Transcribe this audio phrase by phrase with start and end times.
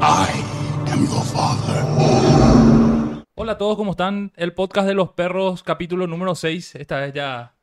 [0.00, 0.28] I
[0.92, 1.82] am your father.
[3.34, 4.32] Hola a todos, ¿cómo están?
[4.36, 6.76] El podcast de los perros, capítulo número 6.
[6.76, 7.56] Esta vez ya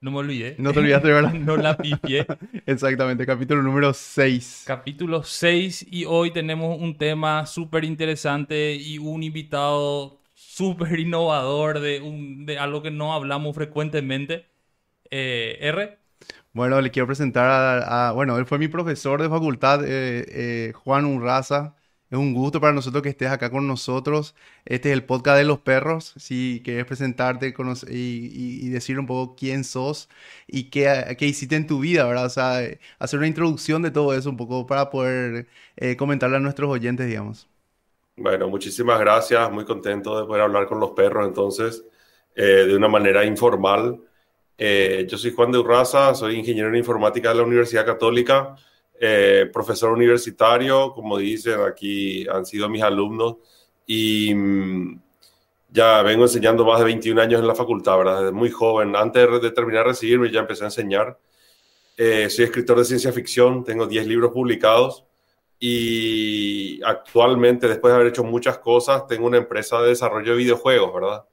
[0.00, 0.54] no me olvidé.
[0.58, 1.32] No te olvidaste, ¿verdad?
[1.32, 2.24] no la pifié.
[2.66, 4.62] Exactamente, capítulo número 6.
[4.64, 12.00] Capítulo 6 y hoy tenemos un tema súper interesante y un invitado súper innovador de,
[12.00, 14.46] un, de algo que no hablamos frecuentemente.
[15.10, 15.98] Eh, R.
[16.54, 21.06] Bueno, le quiero presentar a, bueno, él fue mi profesor de facultad, eh, eh, Juan
[21.06, 21.74] Urraza.
[22.10, 24.34] Es un gusto para nosotros que estés acá con nosotros.
[24.66, 26.12] Este es el podcast de los perros.
[26.18, 27.54] Si quieres presentarte
[27.88, 30.10] y, y- decir un poco quién sos
[30.46, 32.26] y qué, qué hiciste en tu vida, ¿verdad?
[32.26, 35.48] O sea, eh, hacer una introducción de todo eso un poco para poder
[35.96, 37.48] comentarle a nuestros oyentes, digamos.
[38.16, 39.50] Bueno, muchísimas gracias.
[39.50, 41.84] Muy contento de poder hablar con los perros, entonces,
[42.34, 44.00] de una manera informal.
[44.56, 48.54] Eh, yo soy Juan de Urraza, soy ingeniero en informática de la Universidad Católica,
[49.00, 53.36] eh, profesor universitario, como dicen, aquí han sido mis alumnos
[53.86, 55.00] y mm,
[55.70, 58.18] ya vengo enseñando más de 21 años en la facultad, ¿verdad?
[58.20, 58.94] Desde muy joven.
[58.94, 61.18] Antes de terminar de recibirme ya empecé a enseñar.
[61.96, 65.04] Eh, soy escritor de ciencia ficción, tengo 10 libros publicados
[65.58, 70.92] y actualmente, después de haber hecho muchas cosas, tengo una empresa de desarrollo de videojuegos,
[70.92, 71.24] ¿verdad?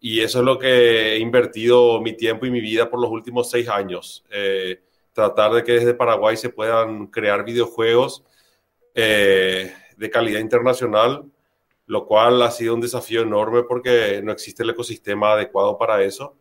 [0.00, 3.50] Y eso es lo que he invertido mi tiempo y mi vida por los últimos
[3.50, 4.24] seis años.
[4.30, 4.80] Eh,
[5.12, 8.24] tratar de que desde Paraguay se puedan crear videojuegos
[8.94, 11.24] eh, de calidad internacional,
[11.86, 16.36] lo cual ha sido un desafío enorme porque no existe el ecosistema adecuado para eso.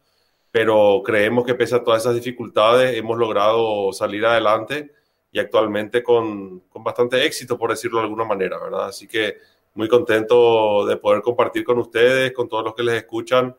[0.51, 4.91] Pero creemos que pese a todas esas dificultades hemos logrado salir adelante
[5.31, 8.87] y actualmente con, con bastante éxito, por decirlo de alguna manera, ¿verdad?
[8.87, 9.37] Así que
[9.79, 13.55] muy contento de poder compartir con ustedes, con todos los que les escuchan,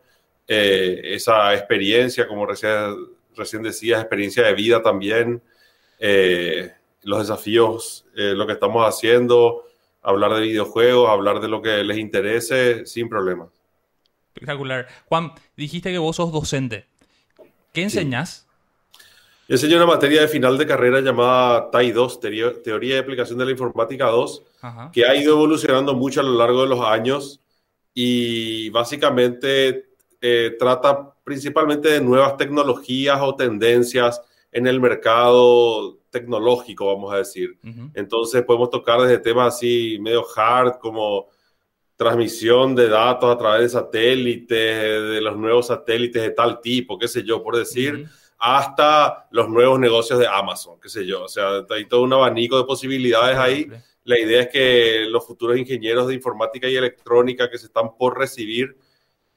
[0.47, 2.93] eh, esa experiencia, como recién,
[3.35, 5.41] recién decías, experiencia de vida también,
[5.97, 9.63] eh, los desafíos, eh, lo que estamos haciendo,
[10.03, 13.49] hablar de videojuegos, hablar de lo que les interese, sin problemas.
[14.35, 14.87] Espectacular.
[15.07, 16.85] Juan, dijiste que vos sos docente.
[17.73, 18.47] ¿Qué enseñás?
[19.59, 23.51] Yo una materia de final de carrera llamada TAI 2, Teoría y Aplicación de la
[23.51, 24.89] Informática 2, Ajá.
[24.93, 27.41] que ha ido evolucionando mucho a lo largo de los años
[27.93, 29.89] y básicamente
[30.21, 34.21] eh, trata principalmente de nuevas tecnologías o tendencias
[34.53, 37.59] en el mercado tecnológico, vamos a decir.
[37.93, 41.27] Entonces podemos tocar desde temas así medio hard como
[41.97, 47.09] transmisión de datos a través de satélites, de los nuevos satélites de tal tipo, qué
[47.09, 48.07] sé yo, por decir.
[48.43, 51.25] Hasta los nuevos negocios de Amazon, qué sé yo.
[51.25, 53.67] O sea, hay todo un abanico de posibilidades ahí.
[54.03, 58.17] La idea es que los futuros ingenieros de informática y electrónica que se están por
[58.17, 58.75] recibir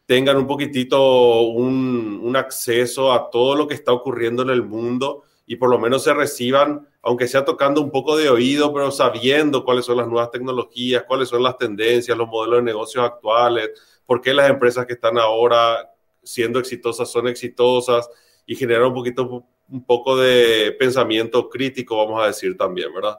[0.06, 5.24] tengan un poquitito un, un acceso a todo lo que está ocurriendo en el mundo
[5.46, 9.66] y por lo menos se reciban, aunque sea tocando un poco de oído, pero sabiendo
[9.66, 13.70] cuáles son las nuevas tecnologías, cuáles son las tendencias, los modelos de negocios actuales,
[14.06, 15.90] por qué las empresas que están ahora
[16.22, 18.08] siendo exitosas son exitosas
[18.46, 23.18] y generar un poquito, un poco de pensamiento crítico, vamos a decir también, ¿verdad?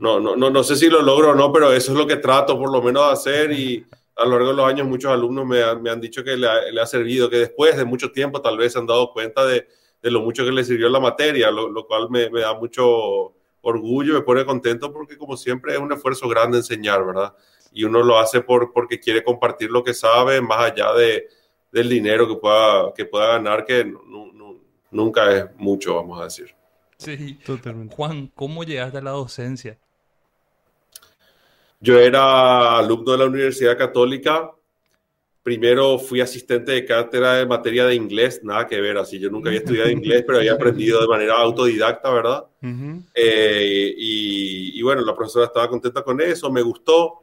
[0.00, 2.16] No, no, no, no sé si lo logro o no, pero eso es lo que
[2.16, 3.86] trato por lo menos de hacer y
[4.16, 6.48] a lo largo de los años muchos alumnos me han, me han dicho que le
[6.48, 9.46] ha, le ha servido, que después de mucho tiempo tal vez se han dado cuenta
[9.46, 9.68] de,
[10.02, 13.34] de lo mucho que les sirvió la materia, lo, lo cual me, me da mucho
[13.60, 17.34] orgullo, me pone contento porque como siempre es un esfuerzo grande enseñar, ¿verdad?
[17.72, 21.28] Y uno lo hace por, porque quiere compartir lo que sabe más allá de,
[21.70, 24.32] del dinero que pueda, que pueda ganar, que nu-
[24.90, 26.54] nunca es mucho, vamos a decir.
[26.98, 27.38] Sí.
[27.44, 27.94] Totalmente.
[27.94, 29.78] Juan, ¿cómo llegaste a la docencia?
[31.80, 34.50] Yo era alumno de la Universidad Católica.
[35.42, 39.48] Primero fui asistente de cátedra de materia de inglés, nada que ver, así yo nunca
[39.48, 42.44] había estudiado inglés, pero había aprendido de manera autodidacta, ¿verdad?
[43.14, 47.20] Eh, y, y bueno, la profesora estaba contenta con eso, me gustó.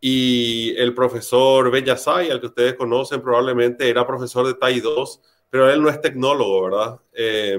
[0.00, 5.20] Y el profesor Bellasay, al que ustedes conocen, probablemente era profesor de TAI 2,
[5.52, 7.00] pero él no es tecnólogo, ¿verdad?
[7.14, 7.58] Eh,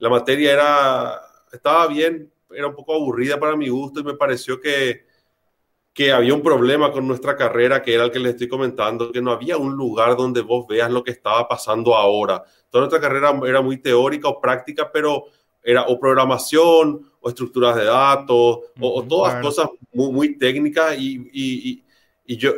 [0.00, 1.22] la materia era,
[1.52, 5.06] estaba bien, era un poco aburrida para mi gusto y me pareció que,
[5.94, 9.22] que había un problema con nuestra carrera, que era el que les estoy comentando, que
[9.22, 12.44] no había un lugar donde vos veas lo que estaba pasando ahora.
[12.70, 15.24] Toda nuestra carrera era muy teórica o práctica, pero
[15.62, 19.40] era o programación o estructuras de datos o, todas claro.
[19.40, 21.84] cosas muy, muy técnicas y, y- y-
[22.26, 22.52] y yo,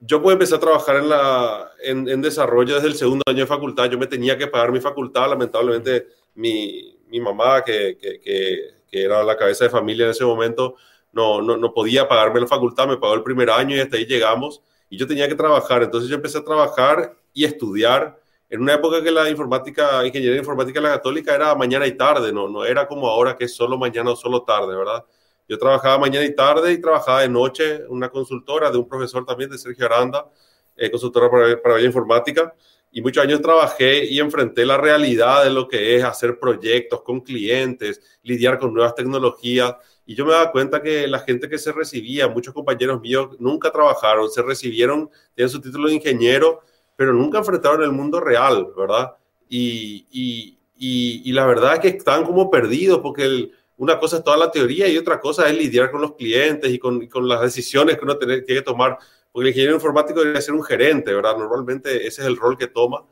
[0.00, 3.90] yo pude empezar a trabajar en, la, en, desarrollo desde el segundo año de facultad.
[3.90, 9.02] Yo me tenía que pagar mi facultad, lamentablemente mi, mi mamá, que, que, que, que
[9.02, 10.76] era la cabeza de familia en ese momento,
[11.12, 14.04] no, no, no podía pagarme la facultad, me pagó el primer año y hasta ahí
[14.04, 14.62] llegamos.
[14.90, 19.02] Y yo tenía que trabajar, entonces yo empecé a trabajar y estudiar en una época
[19.02, 22.86] que la informática, ingeniería informática en la católica era mañana y tarde, no, no era
[22.86, 25.04] como ahora que es solo mañana o solo tarde, ¿verdad?
[25.48, 29.50] Yo trabajaba mañana y tarde y trabajaba de noche, una consultora de un profesor también,
[29.50, 30.28] de Sergio Aranda,
[30.76, 32.54] eh, consultora para, para informática.
[32.90, 37.20] Y muchos años trabajé y enfrenté la realidad de lo que es hacer proyectos con
[37.20, 39.74] clientes, lidiar con nuevas tecnologías.
[40.06, 43.70] Y yo me daba cuenta que la gente que se recibía, muchos compañeros míos, nunca
[43.70, 46.62] trabajaron, se recibieron, tienen su título de ingeniero,
[46.96, 49.16] pero nunca enfrentaron el mundo real, ¿verdad?
[49.48, 54.36] Y, y, y, la verdad es que están como perdidos porque una cosa es toda
[54.36, 57.96] la teoría y otra cosa es lidiar con los clientes y con, con las decisiones
[57.96, 58.98] que uno tiene, que tomar,
[59.32, 61.36] porque el ingeniero informático debería ser un gerente, ¿verdad?
[61.36, 63.04] Normalmente ese es el rol que toma.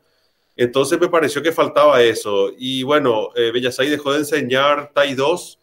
[0.55, 2.51] Entonces me pareció que faltaba eso.
[2.57, 5.59] Y bueno, eh, Bellasay dejó de enseñar TAI 2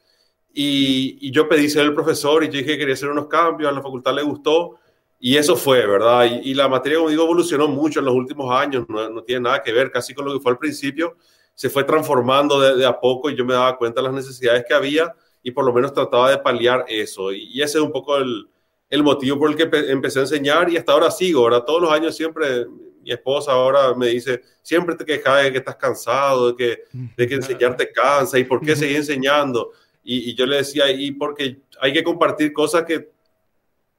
[0.55, 3.75] y, yo pedí ser el profesor y yo dije que quería hacer unos cambios, a
[3.75, 4.79] la facultad le gustó
[5.19, 6.27] y eso fue, ¿verdad?
[6.43, 9.73] Y, la materia, como digo, evolucionó mucho en los últimos años, no, tiene nada que
[9.73, 11.17] ver casi con lo que fue al principio,
[11.63, 14.75] se fue transformando de, a poco y yo me daba cuenta de las necesidades que
[14.75, 15.15] había
[15.45, 17.31] y por lo menos trataba de paliar eso.
[17.33, 18.49] Y, ese es un poco el,
[18.91, 21.93] el, motivo por el que empecé a enseñar y hasta ahora sigo, ahora todos los
[21.93, 22.67] años siempre,
[23.01, 26.83] mi esposa ahora me dice, siempre te quejas de que estás cansado, de que,
[27.17, 29.71] de que enseñar te cansa y por qué seguir enseñando.
[30.03, 33.13] Y, y yo le decía, y porque hay que compartir cosas que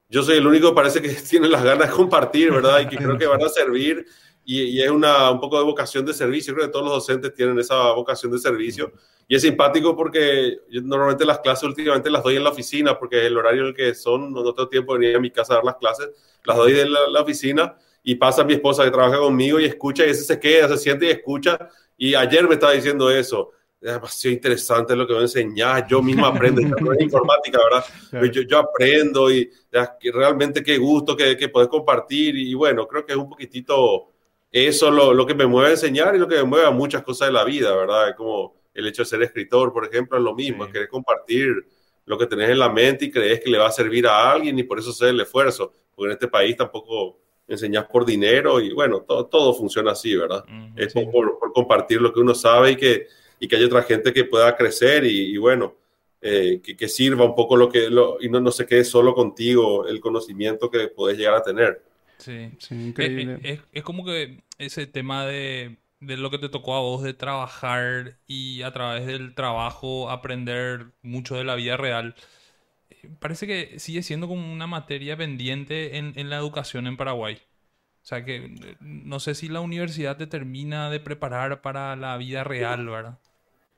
[0.09, 2.81] yo soy el único que parece que tiene las ganas de compartir, ¿verdad?
[2.81, 4.05] Y que creo que van a servir.
[4.45, 6.53] Y, es una, un poco de vocación de servicio.
[6.53, 8.91] Creo que todos los docentes tienen esa vocación de servicio.
[9.27, 13.25] Y es simpático porque yo normalmente las clases últimamente las doy en la oficina porque
[13.25, 15.55] el horario en el que son, no, tengo tiempo de venir a mi casa a
[15.57, 16.09] dar las clases,
[16.43, 20.09] las doy en la, oficina y pasa mi esposa que trabaja conmigo y escucha y
[20.09, 21.57] ese se queda, se siente y escucha.
[21.97, 23.51] Y ayer me estaba diciendo eso
[23.83, 26.67] es demasiado interesante lo que a enseñar, yo mismo aprendo, es
[27.01, 28.31] informática, ¿verdad?
[28.31, 29.51] Yo, yo, aprendo y
[30.13, 34.12] realmente qué gusto que, que podés compartir y, bueno, creo que es un poquitito
[34.53, 37.03] eso lo, lo, que me mueve a enseñar y lo que me mueve a muchas
[37.03, 38.15] cosas de la vida, ¿verdad?
[38.15, 41.65] Como el hecho de ser escritor, por ejemplo, es lo mismo, es querer compartir
[42.05, 44.57] lo que tenés en la mente y crees que le va a servir a alguien
[44.57, 48.71] y por eso hacer el esfuerzo, porque en este país tampoco enseñas por dinero y
[48.73, 50.45] bueno, todo, todo funciona así, ¿verdad?
[50.77, 53.07] es por, por compartir lo que uno sabe y que
[53.43, 55.75] y que haya otra gente que pueda crecer y, bueno,
[56.21, 59.13] eh, que, que, sirva un poco lo que, lo, y no, no se quede solo
[59.13, 61.83] contigo el conocimiento que puedes llegar a tener.
[62.23, 63.39] Sí, sí increíble.
[63.43, 67.13] Es, es, como que ese tema de, de, lo que te tocó a vos, de
[67.13, 72.15] trabajar y a través del trabajo aprender mucho de la vida real,
[72.89, 77.35] eh, parece que sigue siendo como una materia pendiente en, en la educación en Paraguay.
[78.03, 82.17] O sea que eh, no sé si la universidad te termina de preparar para la
[82.17, 83.17] vida real, ¿verdad?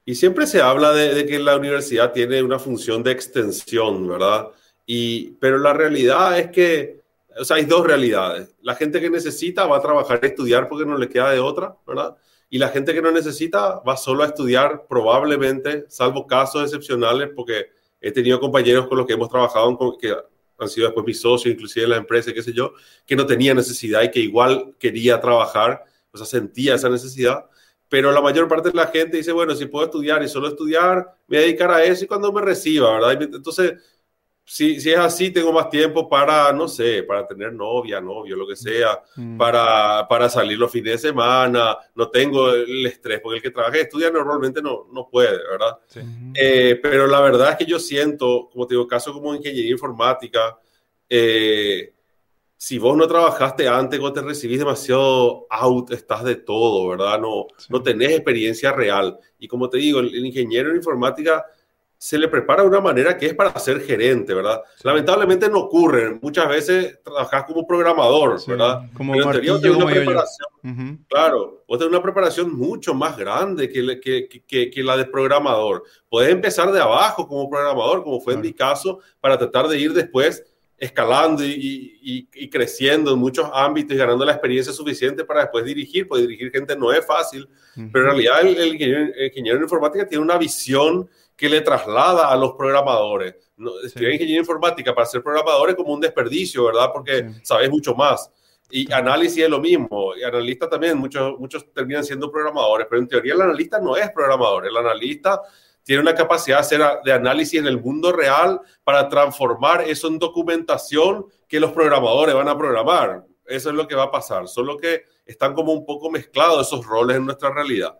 [0.03, 4.49] Y siempre se habla de, que la universidad tiene una función de extensión, ¿verdad?
[4.85, 7.01] Y, pero la realidad es que,
[7.37, 8.55] o sea, hay dos realidades.
[8.61, 11.75] La gente que necesita va a trabajar y estudiar porque no le queda de otra,
[11.85, 12.15] ¿verdad?
[12.49, 17.67] Y la gente que no necesita va solo a estudiar probablemente, salvo casos excepcionales, porque
[17.99, 20.15] he tenido compañeros con los que hemos trabajado, que
[20.57, 22.73] han sido después mis socios, inclusive en la empresa, qué sé yo,
[23.05, 27.45] que no tenía necesidad y que igual quería trabajar, o sea, sentía esa necesidad
[27.89, 31.15] pero la mayor parte de la gente dice, bueno, si puedo estudiar y solo estudiar,
[31.27, 33.21] me voy a dedicar a eso y cuando me reciba, ¿verdad?
[33.21, 33.75] Entonces,
[34.45, 38.47] si, si es así, tengo más tiempo para, no sé, para tener novia, novio, lo
[38.47, 39.37] que sea, mm.
[39.37, 43.77] para, para salir los fines de semana, no tengo el estrés, porque el que trabaja
[43.77, 45.79] y estudia normalmente no, no puede, ¿verdad?
[46.35, 50.59] Eh, pero la verdad es que yo siento, como te digo, caso como ingeniería informática,
[51.09, 51.95] eh,
[52.57, 57.19] si vos no trabajaste antes, cuando te recibís demasiado out, estás de todo, ¿verdad?
[57.19, 59.19] No, no tenés experiencia real.
[59.37, 61.45] Y como te digo, el, ingeniero en informática
[61.97, 64.61] se le prepara de una manera que es para ser gerente, ¿verdad?
[64.83, 66.19] Lamentablemente no ocurre.
[66.21, 68.81] Muchas veces trabajas como programador, ¿verdad?
[68.95, 74.69] Como Pero una preparación, Claro, vos tenés una preparación mucho más grande que, que, que,
[74.69, 75.83] que, la de programador.
[76.09, 79.93] Puedes empezar de abajo como programador, como fue en mi caso, para tratar de ir
[79.93, 80.43] después
[80.77, 86.23] escalando y, creciendo en muchos ámbitos y ganando la experiencia suficiente para después dirigir, porque
[86.23, 91.09] dirigir gente no es fácil, pero en realidad el, ingeniero, en informática tiene una visión
[91.35, 93.35] que le traslada a los programadores.
[93.57, 96.89] No, Estudiar ingeniería informática para ser programador es como un desperdicio, ¿verdad?
[96.93, 98.31] Porque sabes mucho más.
[98.69, 103.07] Y análisis es lo mismo, y analista también, muchos, muchos terminan siendo programadores, pero en
[103.07, 105.39] teoría el analista no es programador, el analista
[105.83, 110.17] tiene una capacidad de hacer de análisis en el mundo real para transformar eso en
[110.17, 113.23] documentación que los programadores van a programar.
[113.45, 116.85] Eso es lo que va a pasar, solo que están como un poco mezclados esos
[116.85, 117.97] roles en nuestra realidad.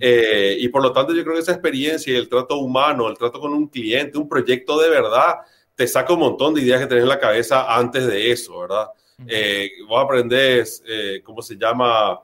[0.00, 3.16] Eh, y por lo tanto yo creo que esa experiencia y el trato humano, el
[3.16, 5.36] trato con un cliente, un proyecto de verdad,
[5.76, 8.88] te saca un montón de ideas que tenés en la cabeza antes de eso, ¿verdad?
[9.26, 12.20] Eh, vos aprendés, eh, ¿cómo se llama?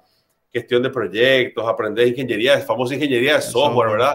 [0.53, 4.15] Gestión de proyectos, aprendés ingeniería, famosa ingeniería de software, ¿verdad?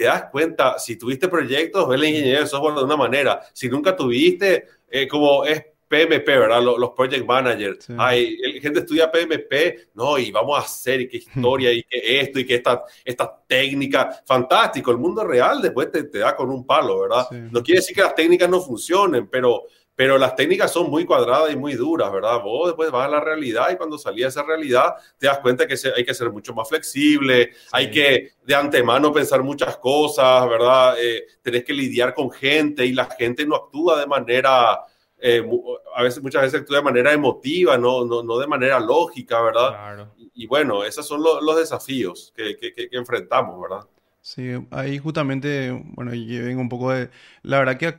[0.00, 3.42] te das cuenta, si tuviste proyectos, ves la ingeniería de software de una manera.
[3.52, 6.62] Si nunca tuviste, eh, como es PMP, ¿verdad?
[6.62, 7.88] Los, project managers.
[7.98, 12.38] Hay gente estudia PMP, no, y vamos a hacer, y qué historia, y qué esto,
[12.38, 14.22] y que esta, esta técnica.
[14.24, 17.28] Fantástico, el mundo real después te, te da con un palo, ¿verdad?
[17.30, 19.64] No quiere decir que las técnicas no funcionen, pero
[20.00, 22.40] pero las técnicas son muy cuadradas y muy duras, ¿verdad?
[22.42, 25.74] Vos después vas a la realidad y cuando salía esa realidad te das cuenta que
[25.94, 30.94] hay que ser mucho más flexible, hay que de antemano pensar muchas cosas, ¿verdad?
[30.98, 34.80] Eh, tenés que lidiar con gente y la gente no actúa de manera,
[35.20, 35.46] eh,
[35.94, 40.08] a veces, muchas veces actúa de manera emotiva, no, no, no de manera lógica, ¿verdad?
[40.34, 43.86] Y, bueno, esos son los desafíos que, que, que, enfrentamos, ¿verdad?
[44.22, 47.10] Sí, ahí justamente, bueno, yo vengo un poco de,
[47.42, 47.96] la verdad que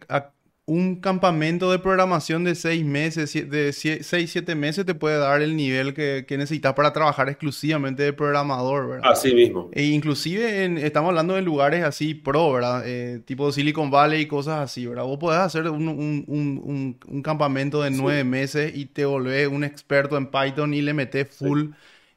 [0.65, 5.55] un campamento de programación de seis meses, de seis, siete meses, te puede dar el
[5.55, 9.11] nivel que, necesitas para trabajar exclusivamente de programador, ¿verdad?
[9.11, 9.69] Así mismo.
[9.73, 12.83] E inclusive estamos hablando de lugares así pro, ¿verdad?
[12.85, 15.03] Eh, tipo Silicon Valley y cosas así, ¿verdad?
[15.03, 20.73] Vos podés hacer un, campamento de nueve meses y te volvés un experto en Python
[20.73, 21.69] y le metes full.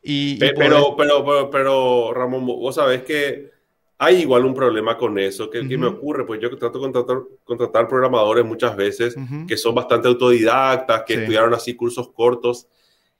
[0.02, 3.53] Y, pero, pero, pero, pero, Ramón, vos sabés que
[4.04, 5.50] hay igual un problema con eso.
[5.50, 6.24] ¿Qué, me ocurre?
[6.24, 9.16] Pues yo trato de contratar, contratar programadores muchas veces
[9.48, 12.68] que son bastante autodidactas, que estudiaron así cursos cortos.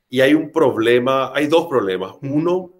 [0.09, 2.15] Y hay un problema, hay dos problemas.
[2.23, 2.71] Uno,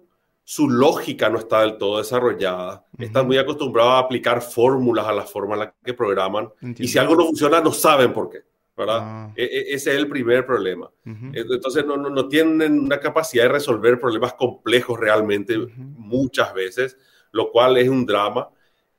[0.43, 2.85] su lógica no está del todo desarrollada.
[2.97, 6.49] Están muy acostumbrados a aplicar fórmulas a la forma en la que programan.
[6.77, 8.43] Y si algo no funciona, no saben por qué.
[8.77, 8.99] ¿verdad?
[9.01, 9.33] Ah.
[9.35, 10.91] E, e, ese es el primer problema.
[11.05, 16.97] Entonces no, no, no, tienen una capacidad de resolver problemas complejos realmente muchas veces
[17.35, 18.49] lo cual es un drama.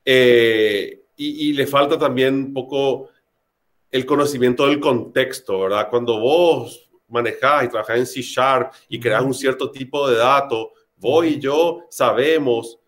[0.05, 3.09] Eh, y, le falta también un poco
[3.91, 5.89] el conocimiento del contexto, ¿verdad?
[5.89, 10.69] Cuando vos manejás y trabajás en C Sharp y creas un cierto tipo de datos,
[10.97, 12.79] vos y yo sabemos,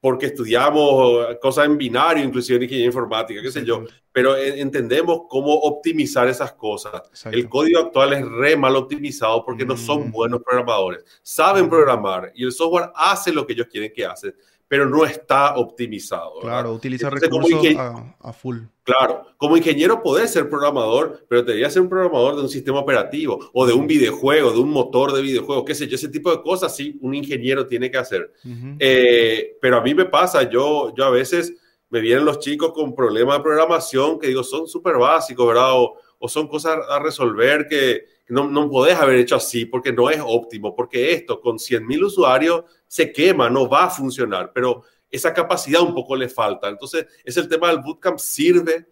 [0.00, 5.54] porque estudiamos cosas en binario, inclusive en ingeniería informática, qué sé yo, pero entendemos cómo
[5.54, 7.02] optimizar esas cosas.
[7.30, 11.04] El código actual es re mal optimizado porque no son buenos programadores.
[11.22, 14.34] Saben programar y el software hace lo que ellos quieren que hace,
[14.72, 16.40] pero no está optimizado.
[16.40, 18.60] Claro, utiliza recursos a, full.
[18.82, 23.50] Claro, como ingeniero podés ser programador, pero debería ser un programador de un sistema operativo
[23.52, 26.40] o de un videojuego, de un motor de videojuego, qué sé yo, ese tipo de
[26.40, 28.32] cosas sí un ingeniero tiene que hacer.
[28.78, 31.52] Eh, pero a mí me pasa, yo, yo a veces
[31.90, 35.74] me vienen los chicos con problemas de programación que digo son súper básicos, ¿verdad?
[35.74, 40.08] O, o son cosas a resolver que, no, no podés haber hecho así porque no
[40.08, 45.32] es óptimo, porque esto con 100.000 usuarios se quema, no va a funcionar, pero esa
[45.32, 46.68] capacidad un poco le falta.
[46.68, 48.86] Entonces, es el tema del bootcamp, sirve,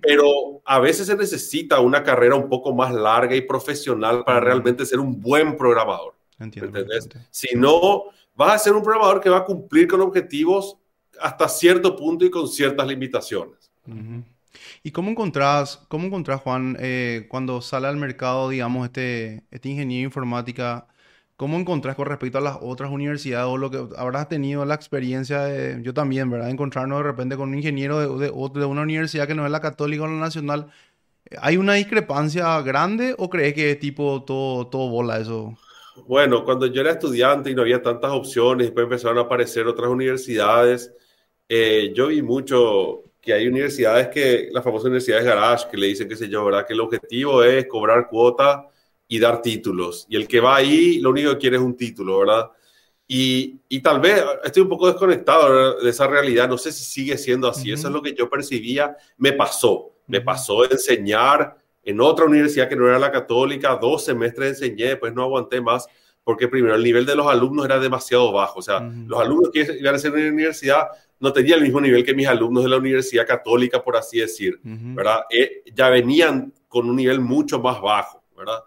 [0.00, 4.86] pero a veces se necesita una carrera un poco más larga y profesional para realmente
[4.86, 6.14] ser un buen programador.
[6.38, 6.80] Entiendo,
[7.30, 8.04] Si no,
[8.34, 10.78] vas a ser un programador que va a cumplir con objetivos
[11.20, 13.70] hasta cierto punto y con ciertas limitaciones.
[14.82, 20.06] ¿Y cómo encontrás, cómo encontrás Juan, eh, cuando sale al mercado, digamos, este, este ingeniero
[20.06, 20.86] informática,
[21.42, 25.40] cómo encontrás con respecto a las otras universidades o lo que habrás tenido la experiencia
[25.40, 26.48] de, yo también, ¿verdad?
[26.48, 30.04] Encontrarnos de repente con un ingeniero de, de, una universidad que no es la católica
[30.04, 30.70] o la nacional.
[31.40, 35.58] ¿Hay una discrepancia grande o crees que es tipo todo, todo bola eso?
[36.06, 39.90] Bueno, cuando yo era estudiante y no había tantas opciones, después empezaron a aparecer otras
[39.90, 40.94] universidades,
[41.48, 46.08] eh, yo vi mucho que hay universidades que, las famosas universidades garage, que le dicen,
[46.08, 46.64] qué sé yo, ¿verdad?
[46.64, 48.68] Que el objetivo es cobrar cuota
[49.12, 50.06] y dar títulos.
[50.08, 52.50] Y el que va ahí, lo único que quiere es un título, ¿verdad?
[53.06, 57.18] Y, y tal vez estoy un poco desconectado de esa realidad, no sé si sigue
[57.18, 62.24] siendo así, eso es lo que yo percibía, me pasó, me pasó enseñar en otra
[62.24, 65.86] universidad que no era la católica, dos semestres enseñé, después no aguanté más,
[66.24, 69.76] porque primero el nivel de los alumnos era demasiado bajo, o sea, los alumnos que
[69.78, 70.86] iban a ser en la universidad
[71.20, 74.58] no tenía el mismo nivel que mis alumnos de la Universidad Católica, por así decir,
[74.62, 75.24] ¿verdad?
[75.28, 78.60] Eh, ya venían con un nivel mucho más bajo, ¿verdad?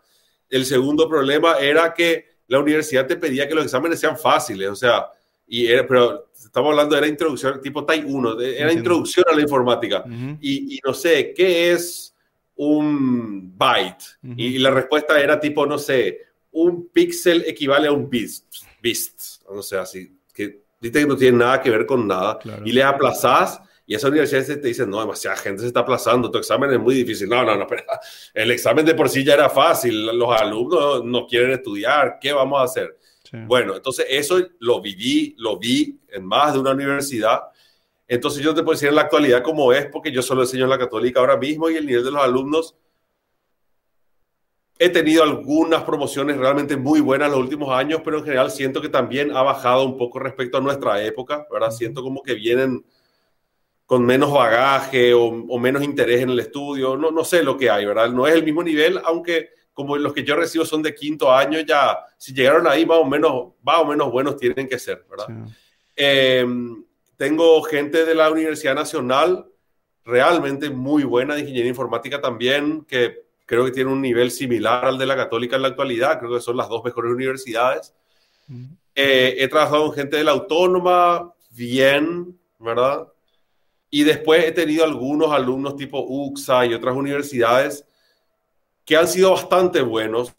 [0.50, 4.76] El segundo problema era que la universidad te pedía que los exámenes sean fáciles, o
[4.76, 5.08] sea,
[5.48, 10.04] y pero estamos hablando de la introducción tipo TAI 1, era introducción a la informática,
[10.40, 12.16] y, no sé, ¿qué es
[12.56, 14.04] un byte?
[14.38, 16.22] y, la respuesta era tipo, no sé,
[16.52, 18.32] un píxel equivale a un bit,
[18.82, 19.12] bit,
[19.52, 23.62] no sé, así, que que no tiene nada que ver con nada y le aplazás
[23.88, 26.96] y esa universidad te dice, no, demasiada gente se está aplazando, tu examen es muy
[26.96, 27.30] difícil.
[27.30, 27.84] No, no, no, pero
[28.34, 32.60] el examen de por sí ya era fácil, los alumnos no quieren estudiar, ¿qué vamos
[32.60, 32.98] a hacer?
[33.48, 37.42] Bueno, entonces eso lo viví, lo vi en más de una universidad.
[38.08, 40.70] Entonces yo te puedo decir en la actualidad cómo es, porque yo solo enseño en
[40.70, 42.76] la católica ahora mismo y el nivel de los alumnos
[44.78, 48.90] He tenido algunas promociones realmente muy buenas los últimos años, pero en general siento que
[48.90, 51.72] también ha bajado un poco respecto a nuestra época, ¿verdad?
[51.72, 52.86] Siento como que vienen
[53.86, 57.86] con menos bagaje o, menos interés en el estudio, no, no sé lo que hay,
[57.86, 58.10] ¿verdad?
[58.10, 61.60] No es el mismo nivel, aunque como los que yo recibo son de quinto año,
[61.60, 65.28] ya si llegaron ahí más o menos, más o menos buenos tienen que ser, ¿verdad?
[65.96, 66.84] Em,
[67.18, 69.46] tengo gente de la Universidad Nacional
[70.06, 74.98] realmente muy buena de ingeniería informática también, que creo que tiene un nivel similar al
[74.98, 77.94] de la católica en la actualidad, creo que son las dos mejores universidades.
[78.96, 83.08] Eh, he trabajado con gente de la autónoma, bien, ¿verdad?
[83.96, 87.88] Y después he tenido algunos alumnos tipo UXA y otras universidades
[88.84, 90.34] que han sido bastante buenos,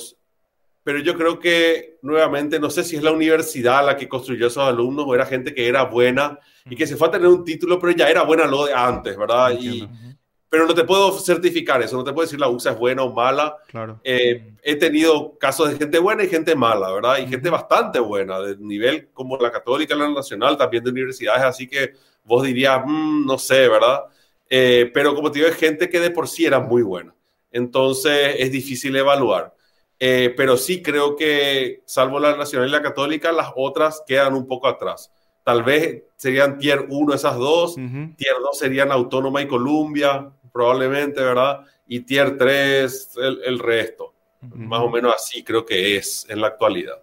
[0.85, 4.63] pero yo creo que nuevamente, no sé si es la universidad la que construyó esos
[4.63, 7.81] alumnos o era gente que era buena y que se fue a tener un título,
[7.81, 9.53] pero ya era buena lo de antes, ¿verdad?
[9.59, 9.89] Y,
[10.57, 13.13] pero no te puedo certificar eso, no te puedo decir la UXA es buena o
[13.13, 13.59] mala.
[13.67, 14.01] Claro.
[14.03, 17.19] Eh, he tenido casos de gente buena y gente mala, ¿verdad?
[17.19, 21.69] Y gente bastante buena, de nivel como la católica, la nacional, también de universidades, así
[21.69, 21.93] que
[22.25, 24.05] vos dirías, mm, no sé, ¿verdad?
[24.49, 27.15] Eh, pero como te digo, es gente que de por sí era muy buena.
[27.53, 29.55] Entonces es difícil evaluar.
[30.01, 34.47] Eh, pero sí creo que, salvo la nacional y la católica, las otras quedan un
[34.47, 35.13] poco atrás.
[35.47, 41.65] Tal vez serían tier 1 esas dos, tier 2 serían Autónoma y Columbia, probablemente, ¿verdad?
[41.87, 43.11] Y tier 3
[43.45, 44.15] el, resto.
[44.41, 47.03] Más o menos así creo que es en la actualidad.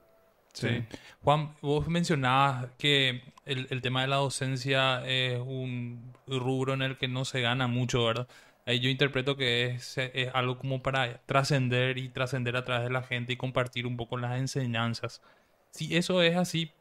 [0.53, 0.83] Sí.
[1.23, 6.97] Juan, vos mencionabas que el, el, tema de la docencia es un rubro en el
[6.97, 8.27] que no se gana mucho, ¿verdad?
[8.65, 9.97] yo interpreto que es,
[10.33, 14.17] algo como para trascender y trascender a través de la gente y compartir un poco
[14.17, 15.21] las enseñanzas.
[15.71, 16.71] Si eso es así,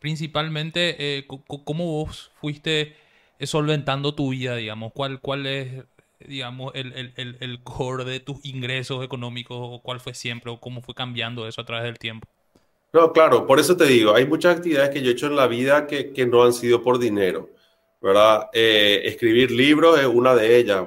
[0.00, 1.26] principalmente, eh,
[1.64, 2.96] ¿cómo vos fuiste
[3.40, 4.92] solventando tu vida, digamos?
[4.92, 5.84] ¿Cuál, cuál es,
[6.28, 9.56] digamos, el, el, el, core de tus ingresos económicos?
[9.60, 10.50] ¿O cuál fue siempre?
[10.50, 12.28] ¿O cómo fue cambiando eso a través del tiempo?
[12.92, 15.46] No, claro, por eso te digo, hay muchas actividades que yo he hecho en la
[15.46, 17.48] vida que, que no han sido por dinero,
[18.00, 18.48] ¿verdad?
[18.52, 20.84] Eh, escribir libros es una de ellas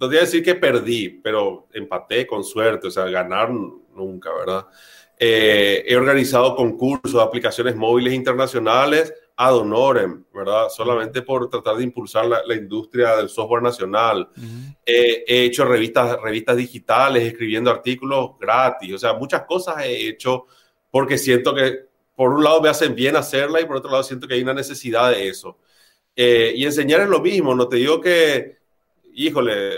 [0.00, 4.66] no voy a decir que perdí, pero empaté con suerte, o sea, ganar nunca, ¿verdad?
[5.18, 10.68] Eh, he organizado concursos, aplicaciones móviles internacionales ad honorem, ¿verdad?
[10.68, 14.28] Solamente por tratar de impulsar la, industria del software nacional.
[14.84, 20.44] he hecho revistas, revistas digitales, escribiendo artículos gratis, o sea, muchas cosas he hecho
[20.90, 24.28] porque siento que, por un lado, me hacen bien hacerla y por otro lado, siento
[24.28, 25.56] que hay una necesidad de eso.
[26.14, 28.59] Eh, y enseñar es lo mismo, no te digo que
[29.26, 29.76] híjole,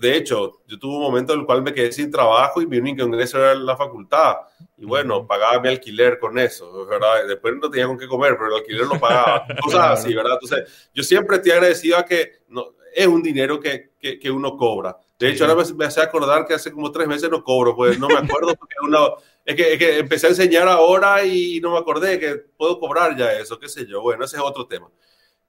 [0.00, 2.78] de hecho, yo tuve un momento en el cual me quedé sin trabajo y mi
[2.78, 4.36] único ingreso era la facultad.
[4.76, 7.26] Y bueno, pagaba mi alquiler con eso, ¿verdad?
[7.28, 9.46] Después no tenía con qué comer, pero el alquiler lo pagaba.
[9.62, 10.38] Cosas así, ¿verdad?
[10.40, 14.96] Entonces, yo siempre estoy agradecido a que no, es un dinero que, que, uno cobra.
[15.18, 18.08] De hecho, ahora me, hace acordar que hace como tres meses no cobro, pues no
[18.08, 21.78] me acuerdo porque uno, es, que, es que empecé a enseñar ahora y no me
[21.78, 24.00] acordé que puedo cobrar ya eso, qué sé yo.
[24.00, 24.90] Bueno, ese es otro tema.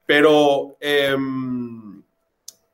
[0.05, 0.77] Pero...
[0.79, 1.15] Eh,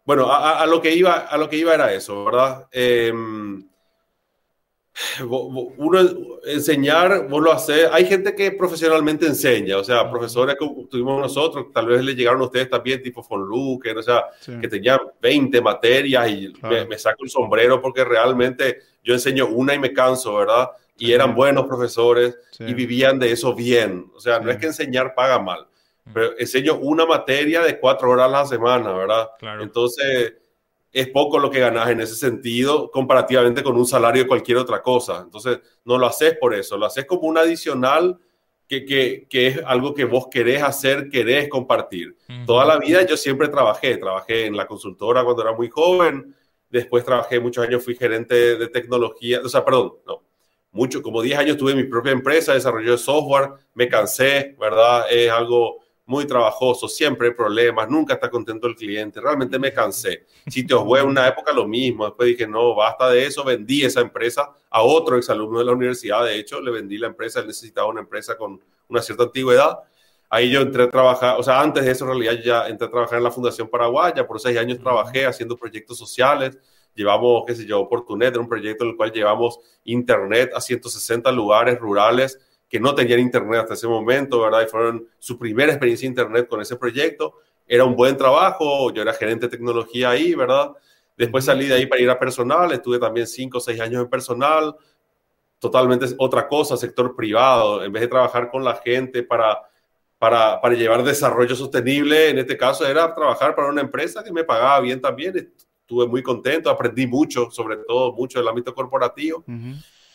[0.08, 2.66] bueno, a, lo que iba, a lo que iba era eso, ¿verdad?
[2.72, 3.62] Em,
[5.28, 6.00] uno
[6.46, 7.90] enseñar, vos lo haces.
[7.92, 12.40] Hay gente que profesionalmente enseña, o sea, profesores que tuvimos nosotros, tal vez le llegaron
[12.40, 14.24] a ustedes también, tipo von Luque, o sea,
[14.62, 19.80] que tenían 20 materias y me, saco el sombrero porque realmente yo enseño una y
[19.80, 20.70] me canso, ¿verdad?
[20.98, 24.10] Y eran buenos profesores y vivían de eso bien.
[24.16, 25.68] O sea, no es que enseñar paga mal
[26.14, 29.30] pero enseño una materia de cuatro horas a la semana, ¿verdad?
[29.62, 30.34] Entonces,
[30.92, 34.82] es poco lo que ganas en ese sentido comparativamente con un salario de cualquier otra
[34.82, 35.22] cosa.
[35.24, 38.18] Entonces, no lo haces por eso, lo haces como un adicional
[38.68, 42.18] que, que, que es algo que vos querés hacer, querés compartir.
[42.46, 46.36] Toda la vida yo siempre trabajé, trabajé en la consultora cuando era muy joven,
[46.70, 50.24] después trabajé muchos años, fui gerente de tecnología, o sea, perdón, no,
[50.72, 55.06] mucho, como 10 años tuve mi propia empresa, desarrollo de software, me cansé, ¿verdad?
[55.10, 60.26] Es algo muy trabajoso, siempre hay problemas, nunca está contento el cliente, realmente me cansé.
[60.48, 64.50] Sitios web, una época lo mismo, después dije, no, basta de eso, vendí esa empresa
[64.70, 68.00] a otro exalumno de la universidad, de hecho, le vendí la empresa, él necesitaba una
[68.00, 69.80] empresa con una cierta antigüedad.
[70.30, 72.90] Ahí yo entré a trabajar, o sea, antes de eso en realidad ya entré a
[72.90, 76.58] trabajar en la Fundación Paraguaya, por seis años trabajé haciendo proyectos sociales,
[76.96, 81.78] llevamos, qué sé yo, Oportunet, un proyecto en el cual llevamos internet a 160 lugares
[81.78, 84.64] rurales que no tenían internet hasta ese momento, ¿verdad?
[84.66, 87.36] Y fueron su primera experiencia de internet con ese proyecto.
[87.68, 90.72] Era un buen trabajo, yo era gerente de tecnología ahí, ¿verdad?
[91.18, 94.10] Después salí de ahí para ir a personal, estuve también cinco o seis años en
[94.10, 94.76] personal,
[95.60, 99.60] totalmente otra cosa, sector privado, en vez de trabajar con la gente para,
[100.20, 104.44] para, para llevar desarrollo sostenible, en este caso era trabajar para una empresa que me
[104.44, 105.52] pagaba bien también,
[105.82, 109.44] estuve muy contento, aprendí mucho, sobre todo mucho del ámbito corporativo.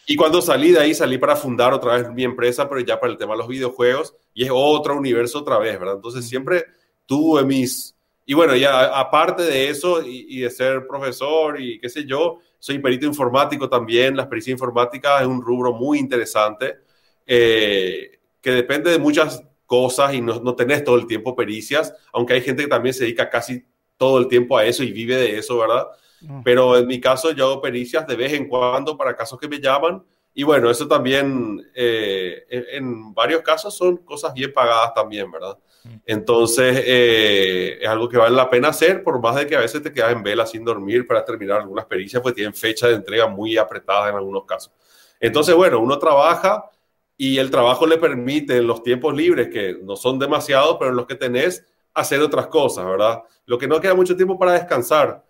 [0.06, 3.12] Y cuando salí de ahí, salí para fundar otra vez mi empresa, pero ya para
[3.12, 5.96] el tema de los videojuegos, y es otro universo otra vez, ¿verdad?
[5.96, 6.64] Entonces siempre
[7.06, 7.94] tuve mis,
[8.26, 12.78] y bueno, ya aparte de eso y, de ser profesor y qué sé yo, soy
[12.78, 14.16] perito informático también.
[14.16, 16.78] La experiencia informática es un rubro muy interesante
[17.26, 22.34] eh, que depende de muchas cosas y no, no tenés todo el tiempo pericias, aunque
[22.34, 23.64] hay gente que también se dedica casi
[23.96, 25.86] todo el tiempo a eso y vive de eso, ¿verdad?
[26.22, 26.42] Mm.
[26.42, 29.60] Pero en mi caso yo hago pericias de vez en cuando para casos que me
[29.60, 30.02] llaman
[30.34, 35.58] y bueno, eso también eh, en, varios casos son cosas bien pagadas también, ¿verdad?
[35.84, 35.96] Mm.
[36.06, 39.82] Entonces eh, es algo que vale la pena hacer, por más de que a veces
[39.82, 43.26] te quedas en vela sin dormir para terminar algunas pericias, pues tienen fecha de entrega
[43.26, 44.72] muy apretada en algunos casos.
[45.20, 46.70] Entonces, bueno, uno trabaja
[47.16, 50.96] y el trabajo le permite en los tiempos libres, que no son demasiados, pero en
[50.96, 53.22] los que tenés, hacer otras cosas, ¿verdad?
[53.44, 55.22] Lo que no queda mucho tiempo para descansar.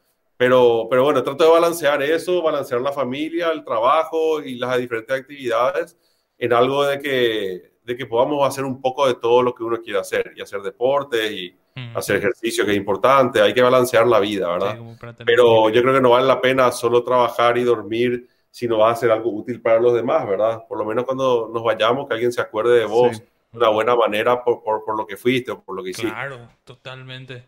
[0.43, 5.17] Pero, pero bueno, trato de balancear eso, balancear la familia, el trabajo y las diferentes
[5.17, 5.97] actividades
[6.37, 9.81] en algo de que, de que podamos hacer un poco de todo lo que uno
[9.81, 11.97] quiere hacer y hacer deporte y mm.
[11.97, 13.41] hacer ejercicio, que es importante.
[13.41, 14.81] Hay que balancear la vida, ¿verdad?
[15.25, 18.89] pero yo creo que no vale la pena solo trabajar y dormir si no va
[18.89, 20.65] a hacer algo útil para los demás, ¿verdad?
[20.69, 23.95] Por lo menos cuando nos vayamos, que alguien se acuerde de vos de una buena
[23.95, 26.11] manera por, por, por, lo que fuiste o por lo que hiciste.
[26.11, 27.47] Claro, totalmente.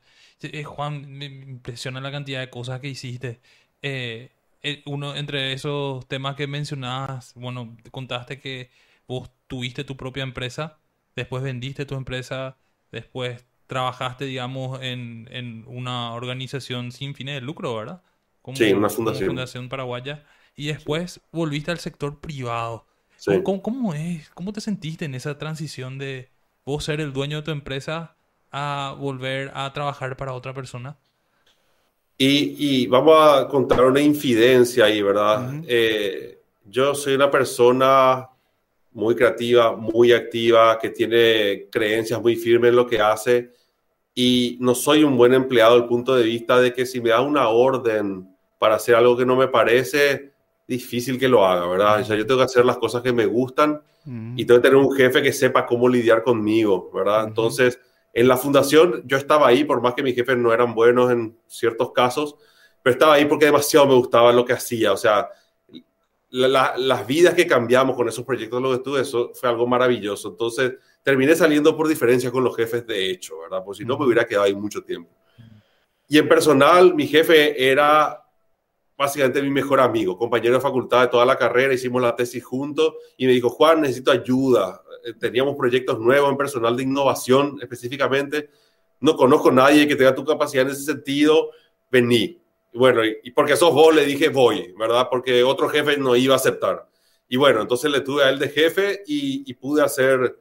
[0.52, 3.40] Eh, Juan, me impresiona la cantidad de cosas que hiciste.
[3.83, 4.30] Eh,
[4.62, 8.70] eh, uno entre esos temas que mencionabas, bueno, contaste que
[9.07, 10.78] vos tuviste tu propia empresa,
[11.14, 12.57] después vendiste tu empresa,
[12.90, 18.02] después trabajaste, digamos, en, en una organización sin fines de lucro, ¿verdad?
[18.54, 19.28] sí, una fundación.
[19.28, 20.24] fundación paraguaya.
[20.57, 22.87] Y después volviste al sector privado.
[23.42, 24.28] ¿Cómo, cómo, es?
[24.30, 26.28] ¿Cómo te sentiste en esa transición de
[26.64, 28.13] vos ser el dueño de tu empresa
[28.57, 30.97] a volver a trabajar para otra persona?
[32.17, 35.62] Y, vamos a contar una infidencia ahí, ¿verdad?
[35.67, 38.31] Eh, yo soy una persona
[38.93, 43.51] muy creativa, muy activa, que tiene creencias muy firmes en lo que hace
[44.14, 47.21] y no soy un buen empleado al punto de vista de que si me da
[47.21, 48.29] una orden
[48.61, 50.33] para hacer algo que no me parece,
[50.69, 52.01] difícil que lo haga, ¿verdad?
[52.01, 53.83] O sea, yo tengo que hacer las cosas que me gustan
[54.37, 57.27] y tengo que tener un jefe que sepa cómo lidiar conmigo, ¿verdad?
[57.27, 57.81] Entonces,
[58.14, 61.37] en la fundación yo estaba ahí, por más que mis jefes no eran buenos en
[61.46, 62.37] ciertos casos,
[62.83, 64.92] pero estaba ahí porque demasiado me gustaba lo que hacía.
[64.92, 65.29] O sea,
[66.31, 70.29] las vidas que cambiamos con esos proyectos, lo que estuve, eso fue algo maravilloso.
[70.29, 73.62] Entonces, terminé saliendo por diferencia con los jefes de hecho, ¿verdad?
[73.64, 75.11] Porque si no, me hubiera quedado ahí mucho tiempo.
[76.09, 78.24] Y en personal, mi jefe era
[78.96, 82.94] básicamente mi mejor amigo, compañero de facultad de toda la carrera, hicimos la tesis juntos
[83.16, 84.83] y me dijo, Juan, necesito ayuda.
[85.05, 88.49] Eh, teníamos proyectos nuevos en personal de innovación específicamente.
[89.01, 91.51] No conozco a nadie que tenga tu capacidad en ese sentido.
[91.90, 92.40] Vení.
[92.73, 95.09] bueno, y, porque sos vos, le dije voy, ¿verdad?
[95.11, 96.88] Porque otro jefe no iba a aceptar.
[97.29, 100.38] Y bueno, entonces le tuve a él de jefe y, pude hacer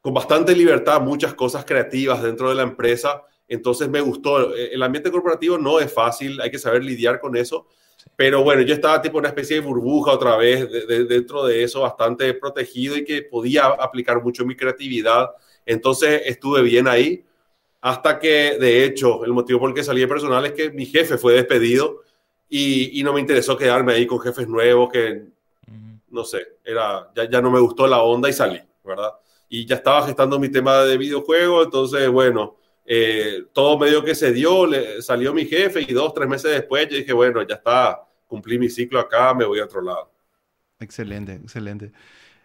[0.00, 3.22] con bastante libertad muchas cosas creativas dentro de la empresa.
[3.48, 4.54] Entonces me gustó.
[4.54, 7.66] El ambiente corporativo no es fácil, hay que saber lidiar con eso.
[8.16, 10.68] Pero bueno, yo estaba tipo una especie de burbuja otra vez
[11.08, 15.30] dentro de eso, bastante protegido y que podía aplicar mucho mi creatividad.
[15.64, 17.24] Entonces estuve bien ahí,
[17.80, 20.86] hasta que de hecho el motivo por el que salí de personal es que mi
[20.86, 22.02] jefe fue despedido
[22.48, 25.26] y, y no me interesó quedarme ahí con jefes nuevos que,
[26.10, 29.12] no sé, era, ya, ya no me gustó la onda y salí, ¿verdad?
[29.48, 32.57] Y ya estaba gestando mi tema de videojuego, entonces bueno
[32.90, 36.88] eh, todo medio que se dio, le, salió mi jefe y dos, tres meses después
[36.88, 40.10] yo dije, bueno, ya está, cumplí mi ciclo acá, me voy a otro lado.
[40.80, 41.92] Excelente, excelente.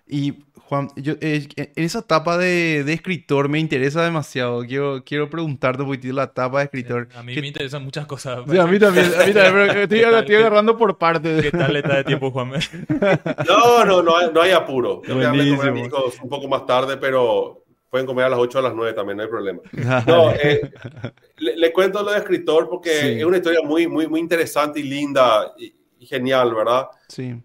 [0.06, 0.34] Y
[0.66, 4.66] Juan, yo, eh, en esa etapa de, de, escritor me interesa demasiado.
[4.66, 7.08] Quiero, quiero preguntarte un poquito la etapa de escritor.
[7.16, 8.42] a mí me interesan muchas cosas.
[8.50, 11.42] Sí, a mí también, a mí también estoy, estoy agarrando por partes.
[11.42, 12.52] ¿Qué tal está de tiempo, Juan?
[13.48, 15.02] no, no, no hay, no hay apuro.
[15.08, 17.63] Yo voy a amigos un poco más tarde, pero
[17.94, 19.62] pueden comer a las 8 o a las 9 también, no hay problema.
[20.08, 20.72] No, eh,
[21.38, 25.54] le, cuento lo de escritor porque es una historia muy, muy, muy interesante y linda
[25.60, 26.88] y, genial, ¿verdad?
[27.08, 27.40] Sí.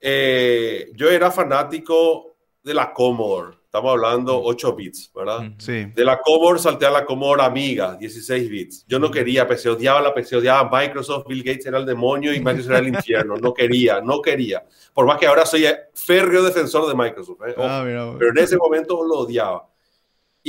[0.00, 3.56] Eh, yo era fanático de la Commodore.
[3.64, 5.50] Estamos hablando 8 bits, ¿verdad?
[5.58, 5.86] Sí.
[5.86, 8.84] De la Commodore salté a la Commodore Amiga, 16 bits.
[8.86, 12.38] Yo no quería PC, odiaba la PC, odiaba Microsoft, Bill Gates era el demonio y
[12.38, 13.34] Microsoft era el infierno.
[13.34, 14.64] No quería, no quería.
[14.94, 17.40] Por más que ahora soy férreo defensor de Microsoft.
[17.48, 17.54] ¿eh?
[17.58, 17.82] Ah,
[18.16, 19.68] pero en ese momento lo odiaba.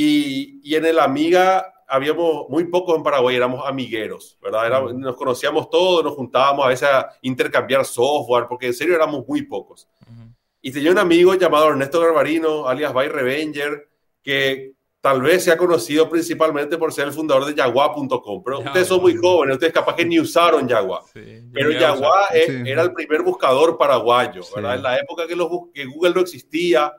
[0.02, 4.94] Y, en el Amiga habíamos muy pocos en Paraguay, éramos amigueros, ¿verdad?
[4.94, 9.42] Nos conocíamos todos, nos juntábamos a veces a intercambiar software, porque en serio éramos muy
[9.42, 9.90] pocos.
[10.62, 13.90] Y tenía un amigo llamado Ernesto Garbarino, alias By Revenger,
[14.22, 18.44] que tal vez se ha conocido principalmente por ser el fundador de Yagua.com.
[18.44, 21.04] Pero ustedes son muy jóvenes, ustedes capaz que ni usaron Yagua.
[21.52, 24.76] pero Yagua e era el primer buscador paraguayo, ¿verdad?
[24.76, 26.94] En la época que, los, que Google no existía,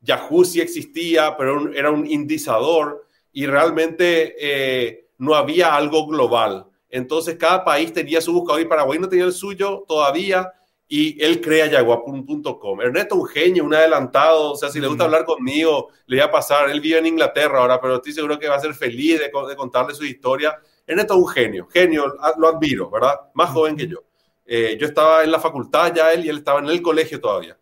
[0.00, 6.66] Yahoo sí existía, pero era un indizador y realmente eh, no había algo global.
[6.88, 10.52] Entonces cada país tenía su buscador y Paraguay no tenía el suyo todavía
[10.88, 12.80] y él crea yaguapun.com.
[12.80, 16.30] Ernesto un genio, un adelantado, o sea, si le gusta hablar conmigo, le voy a
[16.30, 19.30] pasar, él vive en Inglaterra ahora, pero estoy seguro que va a ser feliz de,
[19.56, 20.58] contarle su historia.
[20.86, 23.14] Ernesto es un genio, genio, lo admiro, ¿verdad?
[23.34, 24.04] Más joven que yo.
[24.44, 27.58] Eh, yo estaba en la facultad ya él y él estaba en el colegio todavía.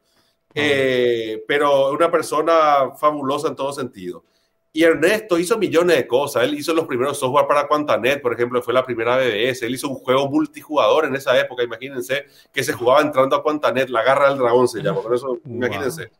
[0.55, 4.25] Eh, pero una persona fabulosa en todo sentido.
[4.77, 6.43] Y Ernesto hizo millones de cosas.
[6.43, 9.62] Él hizo los primeros software para Quantanet, por ejemplo, fue la primera BBS.
[9.62, 13.88] Él hizo un juego multijugador en esa época, imagínense, que se jugaba entrando a Quantanet,
[13.88, 15.01] la garra del dragón se llama.
[15.01, 16.11] Por eso, imagínense.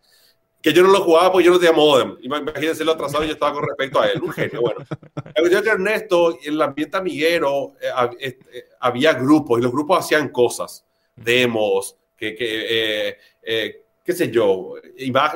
[0.63, 2.17] Que yo no lo jugaba porque yo no tenía modem.
[2.23, 4.23] Imagínense lo atrasado yo estaba con respecto a él.
[4.23, 4.87] Un genio, bueno.
[5.51, 10.29] Yo que Ernesto, en el ambiente amiguero, eh, eh, había grupos y los grupos hacían
[10.29, 14.75] cosas, demos, que, que eh, qué sé yo,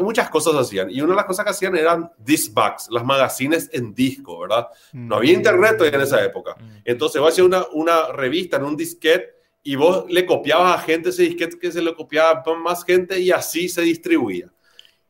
[0.00, 0.90] muchas cosas hacían.
[0.90, 4.68] Y una de las cosas que hacían eran discbacks, las magazines en disco, ¿verdad?
[4.92, 6.54] No había internet en esa época.
[6.58, 6.82] Mm.
[6.84, 11.08] Entonces vos hacías una, una revista en un disquete y vos le copiabas a gente
[11.08, 14.52] ese disquete que se le copiaba a más gente y así se distribuía.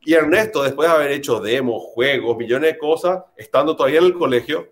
[0.01, 4.13] Y Ernesto, después de haber hecho demos, juegos, millones de cosas, estando todavía en el
[4.13, 4.69] colegio,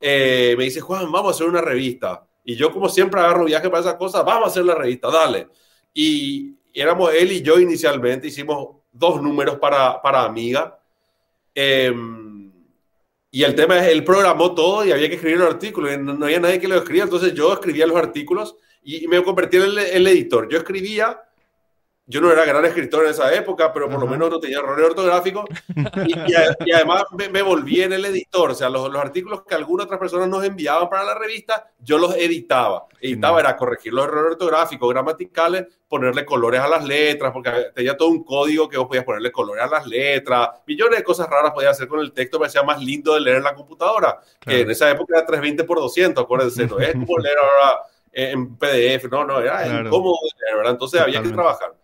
[0.00, 2.26] eh, me dice, Juan, vamos a hacer una revista.
[2.44, 5.48] Y yo, como siempre, agarro viaje para esas cosas, vamos a hacer la revista, dale.
[5.92, 10.78] Y, éramos él y yo inicialmente, hicimos dos números para, para Amiga.
[11.54, 12.52] Em,
[13.30, 16.24] y el tema es, él programó todo y había que escribir los artículos, y no,
[16.24, 20.06] había nadie que lo escribía, entonces yo escribía los artículos y, me convertí en el,
[20.06, 20.48] editor.
[20.48, 21.20] Yo escribía
[22.08, 24.86] yo no era gran escritor en esa época, pero por lo menos no tenía errores
[24.86, 25.44] ortográficos.
[26.06, 28.52] Y, además me, volví en el editor.
[28.52, 31.98] O sea, los, los, artículos que algunas otras personas nos enviaban para la revista, yo
[31.98, 32.86] los editaba.
[33.00, 38.08] Editaba era corregir los errores ortográficos, gramaticales, ponerle colores a las letras, porque tenía todo
[38.08, 40.50] un código que vos podías ponerle colores a las letras.
[40.64, 43.38] Millones de cosas raras podías hacer con el texto, me hacía más lindo de leer
[43.38, 44.20] en la computadora.
[44.40, 46.66] Que en esa época era 320 por 200, acuérdense.
[46.68, 47.80] No es como leer ahora
[48.12, 49.10] en PDF.
[49.10, 50.72] No, no, era incómodo de leer, ¿verdad?
[50.72, 51.74] Entonces había que trabajar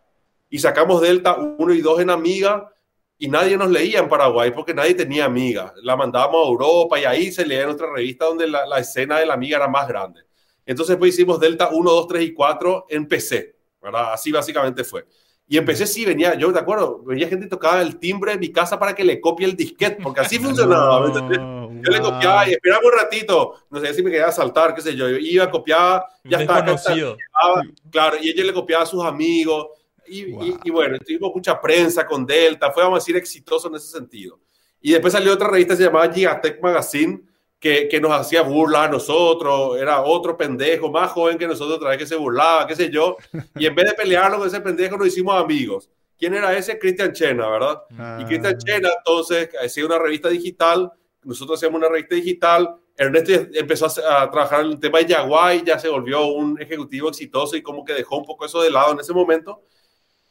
[0.53, 2.71] y sacamos Delta 1 y 2 en Amiga
[3.17, 5.73] y nadie nos leía en Paraguay porque nadie tenía Amiga.
[5.83, 9.25] La mandábamos a Europa y ahí se leía en otra revista donde la, escena de
[9.25, 10.21] la Amiga era más grande.
[10.67, 14.13] Entonces pues hicimos Delta 1, 2, 3 y 4 en PC, ¿verdad?
[14.13, 15.07] Así básicamente fue.
[15.49, 18.53] Y en PC sí venía, yo de acuerdo, venía gente tocaba el timbre de mi
[18.53, 21.11] casa para que le copie el disquete, porque así funcionaba.
[21.11, 24.95] yo le copiaba y esperaba un ratito, no sé si me quería saltar, qué sé
[24.95, 26.77] yo, yo iba, copiaba, ya estaba,
[27.91, 29.69] claro, y ella le copiaba a sus amigos
[30.13, 34.41] y, bueno, tuvimos mucha prensa con Delta, fue, vamos a decir, exitoso en ese sentido.
[34.81, 37.23] Y después salió otra revista se llamaba Gigatech Magazine,
[37.59, 41.91] que, que, nos hacía burla a nosotros, era otro pendejo más joven que nosotros, otra
[41.91, 43.17] vez que se burlaba, qué sé yo.
[43.57, 45.89] Y en vez de pelearlo con ese pendejo, nos hicimos amigos.
[46.19, 46.79] ¿Quién era ese?
[46.79, 47.83] Cristian Chena, ¿verdad?
[48.21, 48.59] Y Cristian ah.
[48.59, 54.65] Chena, entonces, hacía una revista digital, nosotros hacíamos una revista digital, Ernesto empezó a, trabajar
[54.65, 58.19] en el tema de Yaguay, ya se volvió un ejecutivo exitoso y como que dejó
[58.19, 59.63] un poco eso de lado en ese momento.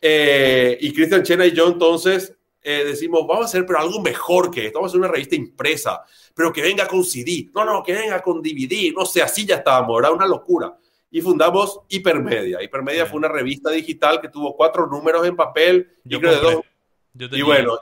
[0.02, 4.50] Eh, y Christian Chena y yo entonces eh, decimos, vamos a hacer pero algo mejor
[4.50, 7.84] que esto, vamos a hacer una revista impresa, pero que venga con CD, no, no,
[7.84, 10.76] que venga con DVD, no sé, así ya estábamos, era una locura.
[11.14, 12.64] Y fundamos Hipermedia.
[12.64, 17.38] Hipermedia fue una revista digital que tuvo cuatro números en papel y creo de dos.
[17.38, 17.78] y bueno,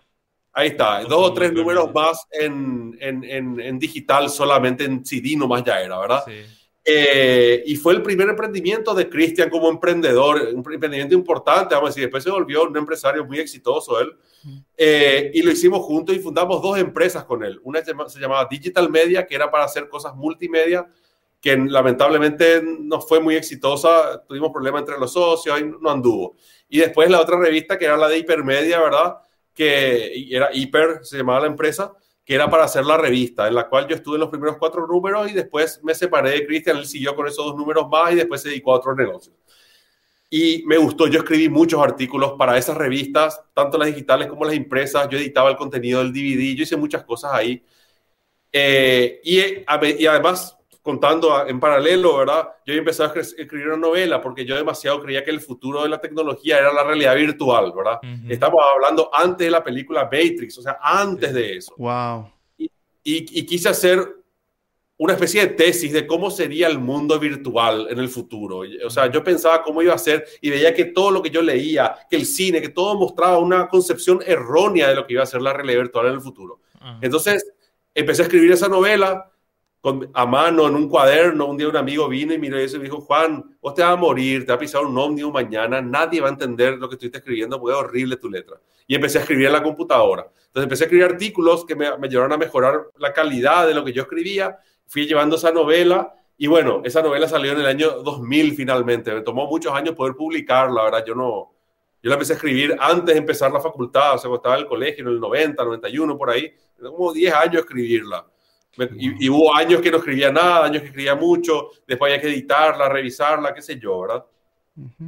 [0.52, 5.36] ahí está, dos o tres números más en, en, en, en, digital, solamente en CD
[5.36, 6.24] nomás ya era, ¿verdad?
[6.26, 6.42] Sí.
[6.92, 11.92] Eh, y fue el primer emprendimiento de Cristian como emprendedor, un emprendimiento importante, vamos a
[11.92, 14.12] decir, después se volvió un empresario muy exitoso él,
[14.76, 17.60] eh, y lo hicimos juntos y fundamos dos empresas con él.
[17.64, 20.88] Una se llamaba Digital Media, que era para hacer cosas multimedia,
[21.40, 26.38] que lamentablemente no fue muy exitosa, tuvimos problemas entre los socios y no anduvo.
[26.70, 29.18] Y después la otra revista, que era la de Hipermedia, ¿verdad?
[29.54, 31.94] Que era Hiper, se llamaba la empresa,
[32.30, 34.86] que era para hacer la revista, en la cual yo estuve en los primeros cuatro
[34.86, 38.18] números y después me separé de Cristian, él siguió con esos dos números más y
[38.18, 39.36] después se dedicó a otros negocios.
[40.30, 44.54] Y me gustó, yo escribí muchos artículos para esas revistas, tanto las digitales como las
[44.54, 47.66] impresas, yo editaba el contenido del DVD, yo hice muchas cosas ahí.
[48.52, 49.40] Eh, y,
[49.98, 50.56] y además
[50.90, 52.50] contando en paralelo, ¿verdad?
[52.66, 56.02] Yo empecé a escribir una novela porque yo demasiado creía que el futuro de la
[56.02, 58.00] tecnología era la realidad virtual, ¿verdad?
[58.28, 61.76] Estamos hablando antes de la película Matrix, o sea, antes de eso.
[61.78, 62.32] Wow.
[62.58, 62.70] Y,
[63.04, 64.04] y, quise hacer
[64.98, 68.64] una especie de tesis de cómo sería el mundo virtual en el futuro.
[68.84, 71.44] O sea, yo pensaba cómo iba a ser y veía que todo lo que yo
[71.44, 75.28] leía, que el cine, que todo mostraba una concepción errónea de lo que iba a
[75.28, 76.62] ser la realidad virtual en el futuro.
[77.00, 77.46] Entonces,
[77.94, 79.29] empecé a escribir esa novela
[80.14, 81.46] a mano en un cuaderno.
[81.46, 83.96] Un día un amigo vino y miró eso y dijo, Juan, vos te vas a
[83.96, 87.20] morir, te va a pisar un ómnibus mañana, nadie va a entender lo que estuviste
[87.20, 88.60] escribiendo porque es horrible tu letra.
[88.88, 90.24] Y empecé a escribir en la computadora.
[90.24, 93.86] Entonces empecé a escribir artículos que me, me ayudaron a mejorar la calidad de lo
[93.86, 94.58] que yo escribía.
[94.88, 99.14] Fui llevando esa novela y bueno, esa novela salió en el año 2000 finalmente.
[99.14, 101.04] Me tomó muchos años poder publicarla, ¿verdad?
[101.06, 101.54] Yo no...
[102.02, 104.62] Yo la empecé a escribir antes de empezar la facultad, o sea, cuando estaba en
[104.62, 106.50] el colegio, en el 90, 91, por ahí.
[106.82, 108.26] Como 10 años escribirla.
[108.98, 112.88] Y, hubo años que no escribía nada, años que escribía mucho, después había que editarla,
[112.88, 114.26] revisarla, qué sé yo, ¿verdad?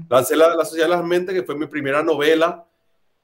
[0.09, 2.65] Lancé la, la, Sociedad de las Mentes, que fue mi primera novela,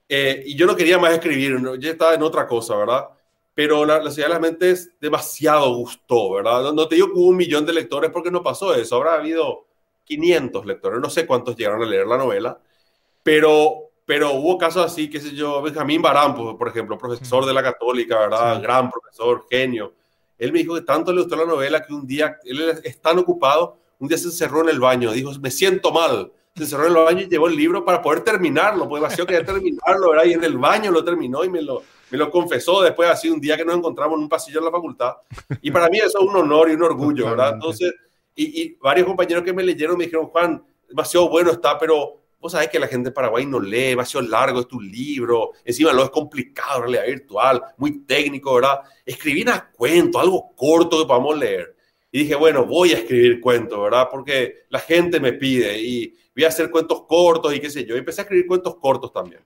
[0.07, 3.09] eh, y yo no quería más escribir, yo estaba en otra cosa, ¿verdad?
[3.53, 6.71] Pero la, la Sociedad de las Mentes demasiado gustó, ¿verdad?
[6.71, 9.65] No, te digo que hubo un millón de lectores porque no pasó eso, habrá habido
[10.05, 12.57] 500 lectores, no sé cuántos llegaron a leer la novela,
[13.21, 17.63] pero, pero hubo casos así, qué sé yo, Benjamín Barán, por ejemplo, profesor de la
[17.63, 18.61] Católica, ¿verdad?
[18.61, 19.93] Gran profesor, genio
[20.37, 23.17] él me dijo que tanto le gustó la novela que un día, él es tan
[23.19, 26.31] ocupado, un día se encerró en el baño, dijo, me siento mal.
[26.55, 29.45] Se encerró en el baño y llevó el libro para poder terminarlo, porque vacío quería
[29.45, 30.25] terminarlo, ¿verdad?
[30.25, 33.39] Y en el baño lo terminó y me lo, me lo confesó después, así un
[33.39, 35.13] día que nos encontramos en un pasillo en la facultad.
[35.61, 37.53] Y para mí eso es un honor y un orgullo, ¿verdad?
[37.53, 37.93] Entonces,
[38.35, 42.53] y, y varios compañeros que me leyeron me dijeron, Juan, demasiado bueno está, pero Vos
[42.53, 46.05] sabés que la gente de Paraguay no lee, demasiado largo es tu libro, encima lo
[46.05, 48.79] es complicado, realidad virtual, muy técnico, ¿verdad?
[49.05, 51.75] Escribí una cuento, algo corto que podamos leer.
[52.09, 54.07] Y dije, bueno, voy a escribir cuentos, ¿verdad?
[54.09, 57.95] Porque la gente me pide y voy a hacer cuentos cortos y qué sé yo.
[57.95, 59.41] Y empecé a escribir cuentos cortos también.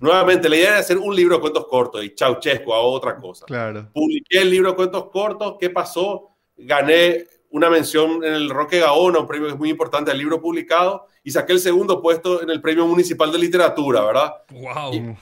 [0.00, 3.46] Nuevamente, la idea era hacer un libro de cuentos cortos y chauchesco a otra cosa.
[3.46, 3.88] Claro.
[3.92, 5.54] Publiqué el libro de cuentos cortos.
[5.60, 6.30] ¿Qué pasó?
[6.56, 10.40] Gané una mención en el Roque Gaona, un premio que es muy importante al libro
[10.40, 14.32] publicado, y saqué el segundo puesto en el Premio Municipal de Literatura, ¿verdad?
[14.50, 15.16] ¡Wow!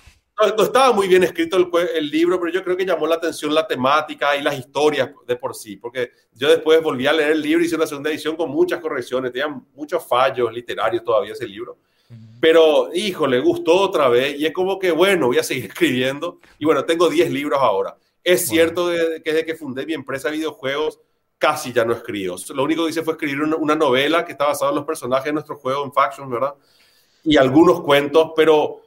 [0.56, 3.52] no, estaba muy bien escrito el, el, libro, pero yo creo que llamó la atención
[3.52, 7.42] la temática y las historias de por sí, porque yo después volví a leer el
[7.42, 11.78] libro, hice una segunda edición con muchas correcciones, tenía muchos fallos literarios todavía ese libro.
[12.40, 16.38] Pero, hijo, le gustó otra vez y es como que, bueno, voy a seguir escribiendo.
[16.58, 17.96] Y bueno, tengo 10 libros ahora.
[18.22, 21.00] Es cierto que desde que fundé mi empresa de videojuegos,
[21.38, 22.36] casi ya no escribo.
[22.54, 25.32] Lo único que hice fue escribir una, novela que está basada en los personajes de
[25.32, 26.54] nuestro juego en Factions, ¿verdad?
[27.22, 28.82] Y algunos cuentos, pero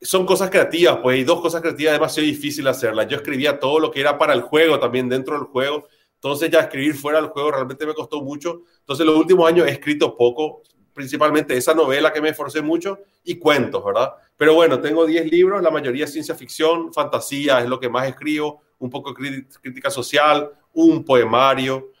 [0.00, 3.08] son cosas creativas, pues, y dos cosas creativas demasiado difícil hacerlas.
[3.08, 5.88] Yo escribía todo lo que era para el juego, también dentro del juego.
[6.14, 8.62] Entonces ya escribir fuera del juego realmente me costó mucho.
[8.80, 13.36] Entonces los últimos años he escrito poco, principalmente esa novela que me esforcé mucho y
[13.38, 14.12] cuentos, ¿verdad?
[14.36, 18.62] Pero bueno, tengo 10 libros, la mayoría ciencia ficción, fantasía es lo que más escribo,
[18.78, 21.92] un poco crítica social, un poemario.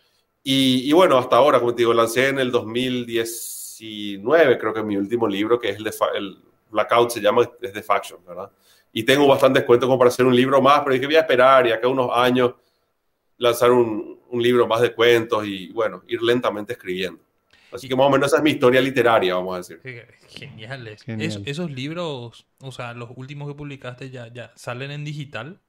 [0.42, 5.26] Y, bueno, hasta ahora, como te digo, lancé en el 2019, creo que mi último
[5.26, 6.36] libro, que es el de el
[6.70, 8.50] Blackout, se llama, es de Faction, ¿verdad?
[8.92, 11.66] Y tengo bastantes cuentos como para hacer un libro más, pero dije, voy a esperar
[11.66, 12.52] y acá unos años
[13.38, 17.22] lanzar un, un libro más de cuentos y, bueno, ir lentamente escribiendo.
[17.72, 19.80] Así que más o menos esa es mi historia literaria, vamos a decir.
[20.28, 21.02] Geniales.
[21.02, 21.42] Genial.
[21.44, 25.60] esos libros, o sea, los últimos que publicaste ya, ya salen en digital.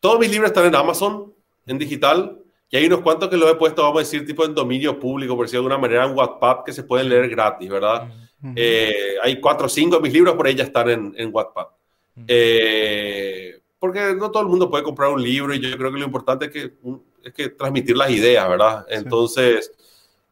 [0.00, 1.35] Todos mis libros están en Amazon
[1.66, 4.54] en digital y hay unos cuantos que los he puesto, vamos a decir, tipo en
[4.54, 8.08] dominio público, por decirlo de alguna manera, en Wattpad que se pueden leer gratis, ¿verdad?
[8.54, 11.66] Eh, hay cuatro o cinco de mis libros por ahí ya están en, en Wattpad.
[12.26, 16.04] Eh, porque no todo el mundo puede comprar un libro y yo creo que lo
[16.04, 16.72] importante es que,
[17.22, 18.84] es que transmitir las ideas, ¿verdad?
[18.88, 19.70] Entonces,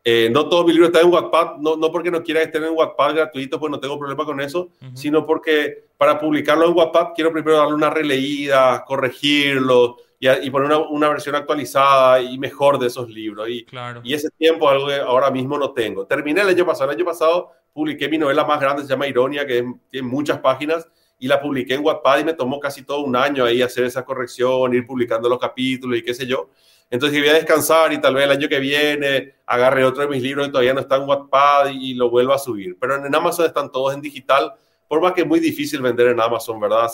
[0.02, 2.74] eh, no todos mis libros están en Wattpad, no, no porque no quiera estén en
[2.74, 7.32] Wattpad gratuito, pues no tengo problema con eso, sino porque para publicarlo en Wattpad quiero
[7.32, 9.98] primero darle una releída, corregirlo,
[10.42, 13.48] y, poner una, versión actualizada y mejor de esos libros.
[13.48, 13.66] Y,
[14.02, 16.06] y ese tiempo algo que ahora mismo no tengo.
[16.06, 16.90] Terminé el año pasado.
[16.90, 20.88] El año pasado publiqué mi novela más grande, se llama Ironia, que tiene muchas páginas,
[21.18, 24.04] y la publiqué en Wattpad y me tomó casi todo un año ahí hacer esa
[24.04, 26.50] corrección, ir publicando los capítulos y qué sé yo.
[26.90, 30.22] Entonces voy a descansar y tal vez el año que viene agarre otro de mis
[30.22, 32.76] libros que todavía no está en Wattpad y, lo vuelva a subir.
[32.78, 34.52] Pero en Amazon están todos en digital,
[34.86, 36.88] por más que es muy difícil vender en Amazon, ¿verdad?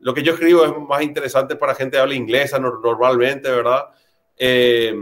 [0.00, 3.86] Lo que yo escribo es más interesante para gente que habla inglesa normalmente, ¿verdad?
[4.36, 4.94] Eh,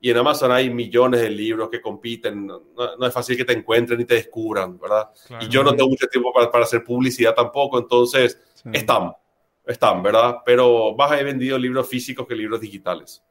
[0.00, 4.00] y en Amazon hay millones de libros que compiten, no, es fácil que te encuentren
[4.00, 5.10] y te descubran, ¿verdad?
[5.40, 8.40] Y yo no tengo mucho tiempo para, para hacer publicidad tampoco, entonces
[8.72, 9.12] están,
[9.66, 10.36] están, ¿verdad?
[10.44, 13.24] Pero más he vendido libros físicos que libros digitales.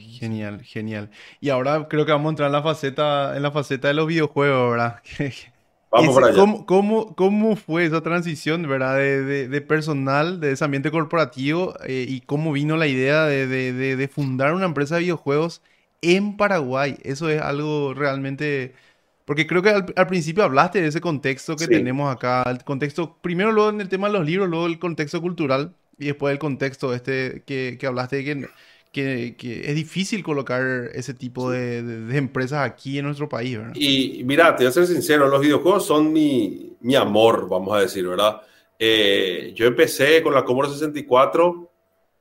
[0.00, 1.10] Genial, genial.
[1.40, 4.06] Y ahora creo que vamos a entrar en la faceta, en la faceta de los
[4.06, 5.02] videojuegos, ¿verdad?
[5.92, 6.36] Vamos para allá.
[6.66, 12.22] ¿cómo, cómo, fue esa transición, verdad, de, de, personal, de ese ambiente corporativo eh, y
[12.22, 15.60] cómo vino la idea de, de, fundar una empresa de videojuegos
[16.00, 16.96] en Paraguay?
[17.02, 18.74] Eso es algo realmente...
[19.26, 23.52] Porque creo que al, principio hablaste de ese contexto que tenemos acá, el contexto, primero
[23.52, 26.92] luego en el tema de los libros, luego el contexto cultural Y después el contexto
[26.92, 28.48] este que, que hablaste de que
[28.92, 30.62] que, es difícil colocar
[30.92, 31.78] ese tipo de,
[32.16, 33.72] empresas aquí en nuestro país, ¿verdad?
[33.74, 37.80] Y mira, te voy a ser sincero, los videojuegos son mi, mi amor, vamos a
[37.80, 38.42] decir, ¿verdad?
[38.78, 41.70] Eh, yo empecé con la Commodore 64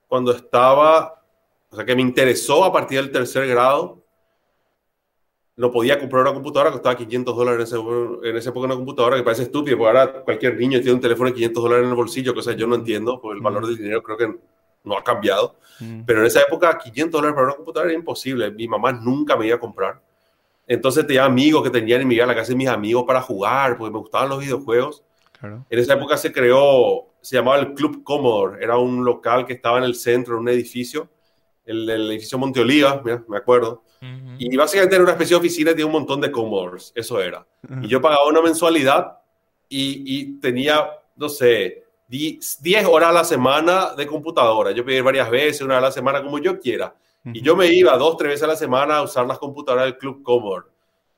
[0.08, 1.24] cuando estaba,
[1.70, 4.02] o sea, que me interesó a partir del tercer grado.
[5.58, 8.76] No podía comprar una computadora que costaba 500 dólares en, ese, en esa época, una
[8.76, 11.90] computadora que parece estúpido, porque ahora cualquier niño tiene un teléfono de 500 dólares en
[11.90, 14.40] el bolsillo, cosa que yo no entiendo, porque el valor del dinero creo que
[14.84, 15.56] no ha cambiado.
[15.80, 16.02] Mm.
[16.06, 18.52] Pero en esa época, 500 dólares para una computadora era imposible.
[18.52, 20.02] Mi mamá nunca me iba a comprar.
[20.68, 23.22] Entonces tenía amigos que tenían y me iba a la casa de mis amigos para
[23.22, 25.04] jugar, porque me gustaban los videojuegos.
[25.42, 28.64] En esa época se creó, se llamaba el Club Commodore.
[28.64, 31.10] Era un local que estaba en el centro, en un edificio,
[31.66, 33.84] el, el edificio Monteoliva, mira, me acuerdo.
[34.40, 37.46] Y básicamente era una especie de oficina y tenía un montón de Commodores, eso era.
[37.82, 39.20] Y yo pagaba una mensualidad
[39.70, 41.81] y, y tenía, no sé,
[42.12, 44.72] 10 horas a la semana de computadora.
[44.72, 46.94] Yo pedí varias veces, una a la semana, como yo quiera.
[47.24, 49.98] Y yo me iba dos, tres veces a la semana a usar las computadoras del
[49.98, 50.66] Club Commodore.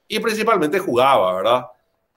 [0.07, 1.65] Y principalmente jugaba, ¿verdad?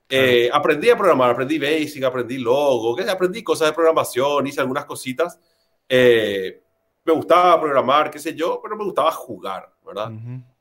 [0.08, 5.40] Eh, aprendí a programar, aprendí Basic, aprendí Logo, aprendí cosas de programación, hice algunas cositas.
[5.88, 6.60] Eh,
[7.04, 10.12] me gustaba programar, qué sé yo, pero me gustaba jugar, ¿verdad?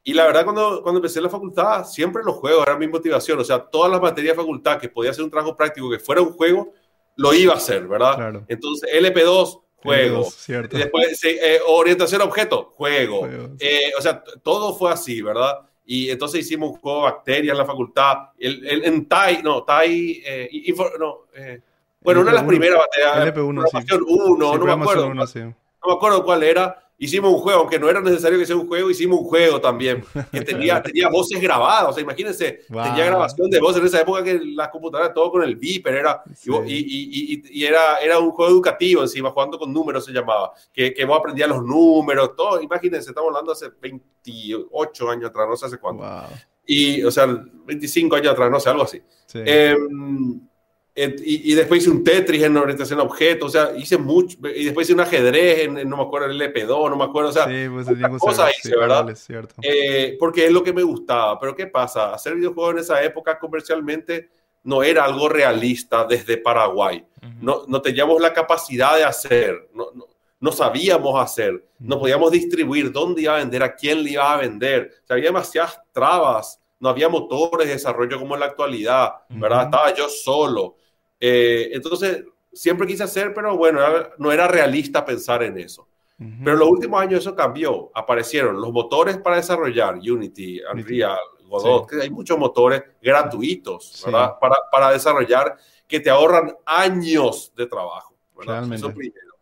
[0.04, 3.40] Y la verdad, cuando, cuando empecé la facultad, siempre los juegos eran mi motivación.
[3.40, 6.22] O sea, todas las materias de facultad que podía hacer un trabajo práctico que fuera
[6.22, 6.72] un juego,
[7.16, 8.44] lo iba a hacer, ¿verdad?
[8.48, 10.28] Entonces, LP2, juego.
[10.70, 13.28] Después, eh, orientación a objeto, juego.
[13.60, 15.60] Eh, o sea, todo fue así, ¿verdad?
[15.86, 18.18] Y entonces hicimos un juego de bacterias en la facultad.
[18.40, 21.26] El, en TAI, no, TAI, eh, no,
[22.02, 23.36] bueno, una de las primeras baterías.
[23.36, 23.98] LP1, sí.
[24.08, 25.14] 1, no me acuerdo.
[25.14, 25.26] no
[25.88, 28.90] me acuerdo cuál era hicimos un juego, aunque no era necesario que sea un juego,
[28.90, 33.60] hicimos un juego también, que tenía, tenía voces grabadas, o sea, imagínense, tenía grabación de
[33.60, 36.24] voces en esa época que las computadoras todo con el Viper, era,
[36.66, 40.94] y, y, y, era, era un juego educativo encima, jugando con números se llamaba, que,
[40.94, 45.66] que vos aprendías los números, todo, imagínense, estamos hablando hace 28 años atrás, no sé
[45.66, 46.06] hace cuánto.
[46.68, 49.02] Y, o sea, 25 años atrás, no sé, algo así.
[49.36, 49.76] Eh,
[50.98, 54.88] y, después hice un Tetris en orientación a objetos, o sea, hice mucho, y después
[54.88, 57.68] hice un ajedrez en, no me acuerdo, el LP2, no me acuerdo, o sea, sí,
[57.70, 59.14] pues, cosas hice, ¿verdad?
[59.16, 59.56] cierto.
[59.62, 62.14] Eh, porque es lo que me gustaba, pero ¿qué pasa?
[62.14, 64.30] Hacer videojuegos en esa época comercialmente
[64.64, 67.06] no era algo realista desde Paraguay,
[67.42, 70.06] no, no teníamos la capacidad de hacer, no, no,
[70.40, 74.38] no sabíamos hacer, no podíamos distribuir dónde iba a vender, a quién le iba a
[74.38, 79.14] vender, o sea, había demasiadas trabas, no había motores de desarrollo como en la actualidad,
[79.30, 79.66] ¿verdad?
[79.66, 80.76] Estaba yo solo.
[81.20, 82.24] Eh, entonces,
[82.56, 83.82] siempre quise hacer, pero bueno,
[84.18, 85.88] no era realista pensar en eso.
[86.18, 87.92] Pero en los últimos años eso cambió.
[87.94, 94.40] Aparecieron los motores para desarrollar Unity, Unreal, Godot, que hay muchos motores gratuitos ¿verdad?
[94.40, 98.16] Para, para, desarrollar que te ahorran años de trabajo.
[98.72, 99.36] Eso primero.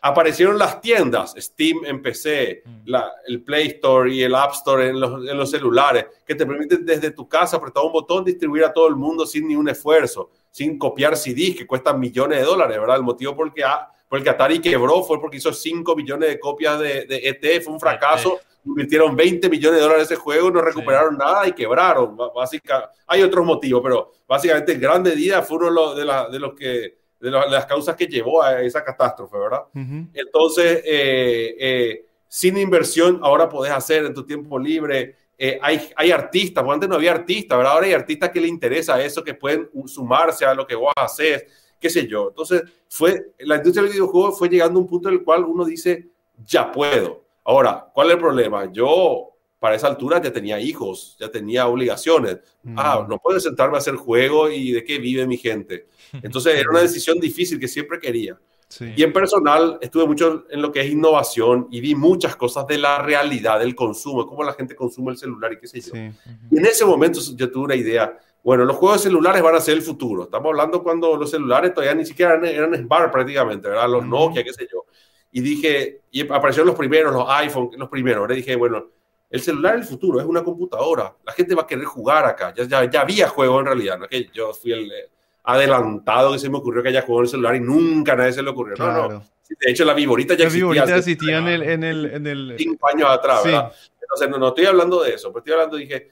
[0.00, 2.70] Aparecieron las tiendas, Steam en PC, mm.
[2.86, 6.44] la, el Play Store y el App Store en los, en los celulares, que te
[6.44, 9.68] permiten desde tu casa apretar un botón distribuir a todo el mundo sin ni un
[9.68, 12.98] esfuerzo sin copiar CDs que cuestan millones de dólares, ¿verdad?
[12.98, 13.64] El motivo por el que,
[14.08, 17.62] por el que Atari quebró fue porque hizo 5 millones de copias de, de ET,
[17.64, 18.38] fue un fracaso.
[18.64, 22.16] Invirtieron 20 millones de dólares en ese juego, no recuperaron nada y quebraron.
[22.32, 27.02] Básica, hay otros motivos, pero básicamente en gran medida fue uno de, de los que
[27.22, 29.62] de, las causas que llevó a esa catástrofe, ¿verdad?
[30.12, 36.12] Entonces, eh, eh, sin inversión, ahora podés hacer en tu tiempo libre eh, hay, hay
[36.12, 37.72] artistas, antes no había artistas, ¿verdad?
[37.72, 41.46] ahora hay artistas que le interesa eso, que pueden sumarse a lo que vos haces,
[41.80, 42.28] qué sé yo.
[42.28, 45.64] Entonces, fue, la industria del videojuego fue llegando a un punto en el cual uno
[45.64, 46.10] dice,
[46.46, 47.24] ya puedo.
[47.42, 48.70] Ahora, ¿cuál es el problema?
[48.70, 52.38] Yo para esa altura ya tenía hijos, ya tenía obligaciones.
[52.76, 55.88] Ah, no puedo sentarme a hacer juego y de qué vive mi gente.
[56.22, 58.38] Entonces era una decisión difícil que siempre quería.
[58.80, 62.78] Y en personal estuve mucho en lo que es innovación y vi muchas cosas de
[62.78, 65.92] la realidad del consumo, cómo la gente consume el celular y qué sé yo.
[65.94, 69.74] Y en ese momento yo tuve una idea, bueno, los juegos celulares van a ser
[69.74, 70.24] el futuro.
[70.24, 73.88] Estamos hablando cuando los celulares todavía ni siquiera eran, eran smart prácticamente, ¿verdad?
[73.88, 74.84] Los Nokia, qué sé yo.
[75.30, 78.28] Y dije, y aparecieron los primeros, los iPhone, los primeros.
[78.28, 78.86] Le dije, bueno,
[79.30, 81.16] el celular es el futuro, es una computadora.
[81.24, 82.52] La gente va a querer jugar acá.
[82.54, 84.92] Ya, ya, ya había juego en realidad, no que yo fui el
[85.44, 88.32] adelantado que se me ocurrió que haya jugado en el celular y nunca a nadie
[88.32, 88.74] se le ocurrió.
[88.76, 89.24] No, no.
[89.48, 92.54] De hecho, la Viborita ya la Viborita existía en el, en el, en el...
[92.58, 93.72] Cinco años atrás, ¿verdad?
[94.00, 96.10] Entonces, no, no estoy hablando de eso, pero estoy hablando, dije,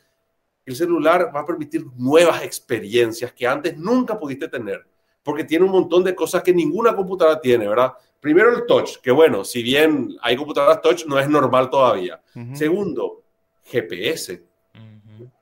[0.66, 4.86] el celular va a permitir nuevas experiencias que antes nunca pudiste tener,
[5.22, 7.94] porque tiene un montón de cosas que ninguna computadora tiene, ¿verdad?
[8.20, 12.20] Primero el touch, que bueno, si bien hay computadoras touch, no es normal todavía.
[12.52, 13.22] Segundo,
[13.64, 14.49] GPS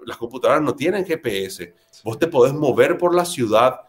[0.08, 1.74] las computadoras no tienen GPS.
[2.02, 3.82] Vos te podés mover por la ciudad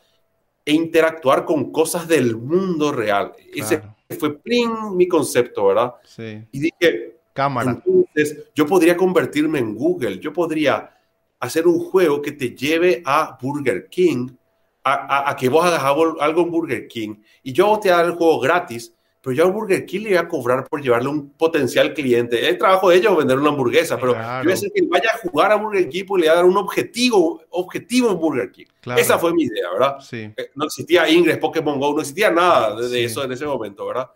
[0.65, 3.31] e interactuar con cosas del mundo real.
[3.53, 3.81] Ese
[4.19, 5.93] fue pling mi concepto, ¿verdad?
[6.03, 6.43] Sí.
[6.51, 7.71] Y dije, cámara.
[7.71, 10.93] Entonces, yo podría convertirme en Google, yo podría
[11.39, 14.27] hacer un juego que te lleve a Burger King,
[14.83, 18.41] a, a, que vos hagas algo, en Burger King, y yo te dar el juego
[18.41, 22.47] gratis, pero yo a Burger King le voy a cobrar por llevarle un potencial cliente.
[22.47, 25.09] El trabajo de ellos es vender una hamburguesa, pero yo voy a hacer que vaya
[25.13, 28.51] a jugar a Burger King y le voy a dar un objetivo, objetivo en Burger
[28.51, 28.65] King.
[28.95, 29.99] Esa fue mi idea, ¿verdad?
[29.99, 30.31] Sí.
[30.37, 34.09] Eh, no existía Ingress, Pokémon Go, no existía nada de, eso en ese momento, ¿verdad?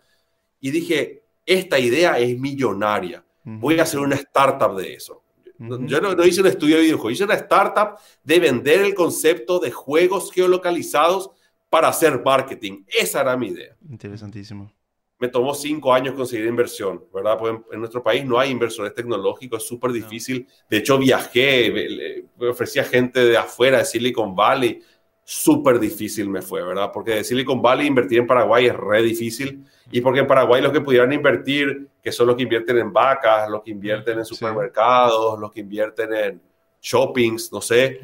[0.60, 3.22] Y dije, esta idea es millonaria.
[3.44, 5.22] Voy a hacer una startup de eso.
[5.58, 9.70] Yo no, hice un estudio de videojuegos, hice una startup de vender el concepto de
[9.70, 11.30] juegos geolocalizados
[11.68, 12.84] para hacer marketing.
[12.88, 13.76] Esa era mi idea.
[13.86, 14.73] Interesantísimo
[15.18, 17.38] me tomó cinco años conseguir inversión, ¿verdad?
[17.38, 20.46] Pues en, nuestro país no hay inversores tecnológicos, es súper difícil.
[20.68, 24.82] De hecho, viajé, me ofrecía gente de afuera, de Silicon Valley,
[25.24, 26.90] súper difícil me fue, ¿verdad?
[26.92, 30.72] Porque de Silicon Valley invertir en Paraguay es re difícil y porque en Paraguay los
[30.72, 35.38] que pudieran invertir, que son los que invierten en vacas, los que invierten en supermercados,
[35.38, 36.42] los que invierten en
[36.82, 38.00] shoppings, no sé,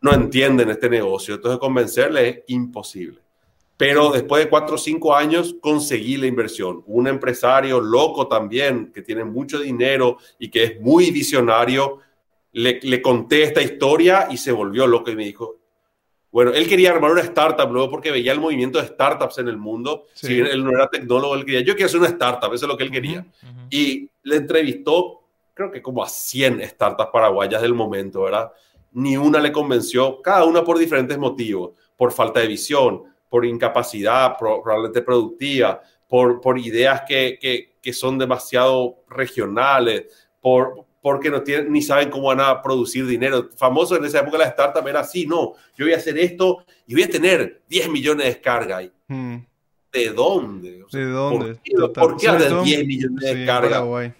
[0.00, 1.36] no entienden este negocio.
[1.36, 3.25] Entonces convencerles es imposible.
[3.76, 6.82] Pero después de cuatro o cinco años conseguí la inversión.
[6.86, 11.98] Un empresario loco también, que tiene mucho dinero y que es muy visionario,
[12.52, 15.58] le, le conté esta historia y se volvió loco y me dijo,
[16.36, 19.56] bueno, él quería armar una startup luego porque veía el movimiento de startups en el
[19.56, 20.04] mundo.
[20.12, 22.76] Si él no era tecnólogo, él quería, yo quiero hacer una startup, eso es lo
[22.76, 23.24] que él quería.
[23.70, 25.22] Y le entrevistó,
[25.54, 28.52] creo que como a 100 startups paraguayas del momento, ¿verdad?
[28.92, 34.36] Ni una le convenció, cada una por diferentes motivos, por falta de visión, por incapacidad
[34.38, 40.04] probablemente productiva, por, por ideas que, que, que son demasiado regionales,
[40.40, 43.48] por, porque no tienen, ni saben cómo van a producir dinero.
[43.56, 46.94] Famoso en esa época la startup era así, no, yo voy a hacer esto y
[46.94, 48.90] voy a tener 10 millones de descargas.
[49.06, 49.36] Hmm.
[49.92, 50.84] ¿De dónde?
[50.90, 51.60] ¿De dónde?
[51.94, 54.12] ¿Por qué, de 10 millones de descargas?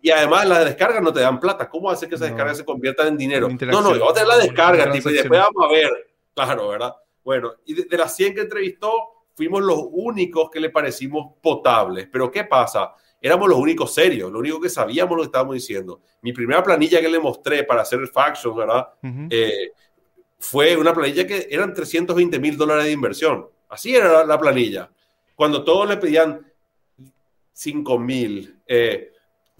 [0.00, 1.68] Y además las descargas no te dan plata.
[1.68, 3.48] ¿Cómo hace que esas descargas se conviertan en dinero?
[3.48, 5.90] No, no, vamos a tener la descarga, tipo, y después vamos a ver.
[6.34, 6.94] Claro, ¿verdad?
[7.24, 8.92] Bueno, y de, las 100 que entrevistó,
[9.34, 12.08] fuimos los únicos que le parecimos potables.
[12.10, 12.94] Pero ¿qué pasa?
[13.20, 16.00] Éramos los únicos serios, lo único que sabíamos lo que estábamos diciendo.
[16.22, 18.88] Mi primera planilla que le mostré para hacer el faction, ¿verdad?
[19.30, 19.70] Eh,
[20.38, 23.46] fue una planilla que eran 320 mil dólares de inversión.
[23.68, 24.90] Así era la, planilla.
[25.36, 26.44] Cuando todos le pedían
[27.52, 29.11] 5 mil, eh,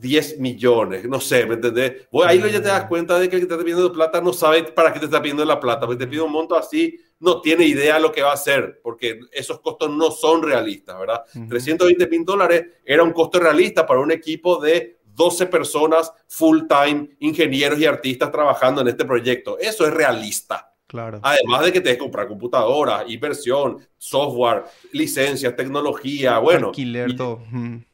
[0.02, 2.08] 10 millones, no sé, ¿me entendés?
[2.26, 4.64] ahí ya te das cuenta de que el que te está pidiendo plata no sabe
[4.64, 7.64] para qué te está pidiendo la plata, porque te pide un monto así, no tiene
[7.64, 11.22] idea lo que va a hacer, porque esos costos no son realistas, ¿verdad?
[11.48, 17.08] 320 mil dólares era un costo realista para un equipo de 12 personas full time,
[17.20, 19.56] ingenieros y artistas trabajando en este proyecto.
[19.60, 20.74] Eso es realista.
[20.88, 21.20] Claro.
[21.22, 26.68] Además de que te que comprar computadoras, inversión, software, licencias, tecnología, bueno.
[26.68, 27.40] Alquiler, todo.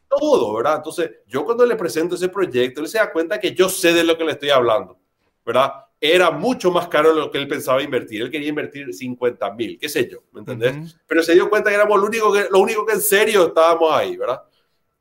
[0.09, 0.77] Todo, ¿verdad?
[0.77, 4.05] Entonces, yo cuando le presento ese proyecto, él se da cuenta que yo sé de
[4.05, 4.99] lo que le estoy hablando,
[5.45, 5.73] ¿verdad?
[6.01, 8.23] era mucho más caro de lo que él pensaba invertir.
[8.23, 10.97] Él quería invertir 50 mil, qué sé yo, ¿me entendés?
[11.07, 13.93] Pero se dio cuenta que éramos lo único que, lo único que en serio estábamos
[13.93, 14.43] ahí, ¿verdad?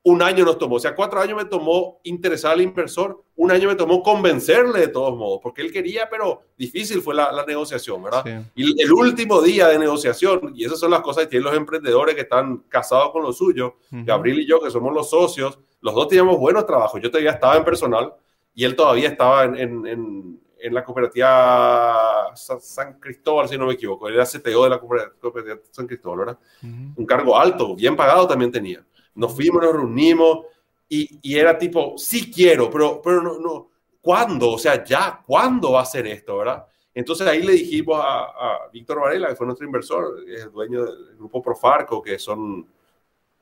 [0.10, 3.68] Un año nos tomó, o sea, cuatro años me tomó interesar al inversor, un año
[3.68, 8.46] me tomó convencerle de todos modos, porque él quería, pero difícil fue la, negociación, ¿verdad?
[8.56, 12.16] Y el último día de negociación, y esas son las cosas que tienen los emprendedores
[12.16, 16.08] que están casados con lo suyo, Gabriel y yo, que somos los socios, los dos
[16.08, 18.14] teníamos buenos trabajos, yo todavía estaba en personal
[18.56, 24.10] y él todavía estaba en en la cooperativa San Cristóbal, si no me equivoco.
[24.10, 26.40] Era CTO de la cooperativa San Cristóbal, ¿verdad?
[26.62, 28.86] Un cargo alto, bien pagado también tenía.
[29.18, 30.46] Nos fuimos, nos reunimos
[30.90, 34.52] y, y, era tipo, sí quiero, pero, pero no, no, ¿cuándo?
[34.52, 36.66] O sea, ya, ¿cuándo va a ser esto, verdad?
[36.94, 40.86] Entonces ahí le dijimos a, a Víctor Varela, que fue nuestro inversor, es el dueño
[40.86, 42.66] del grupo Profarco, que son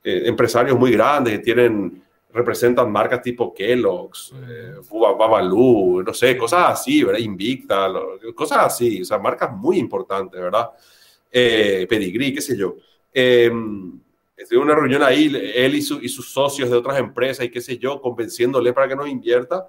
[0.02, 2.02] eh, empresarios muy grandes, que tienen
[2.32, 7.20] representan marcas tipo Kellogg's, eh, Babalu, no sé, cosas así, ¿verdad?
[7.20, 7.88] Invicta,
[8.34, 10.70] cosas así, o sea, marcas muy importantes, ¿verdad?
[11.32, 12.76] Eh, Pedigree, qué sé yo.
[14.36, 17.60] Estuve en una reunión ahí, él y, y, sus socios de otras empresas y qué
[17.60, 19.68] sé yo, convenciéndole para que nos invierta.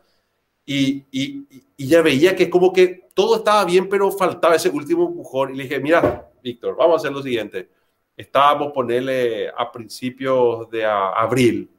[0.65, 1.47] Y, y,
[1.78, 5.53] ya veía que como que todo estaba bien, pero faltaba ese último empujón.
[5.53, 7.70] Y le dije, mira, Víctor, vamos a hacer lo siguiente.
[8.18, 11.70] Estábamos ponerle a principios de abril,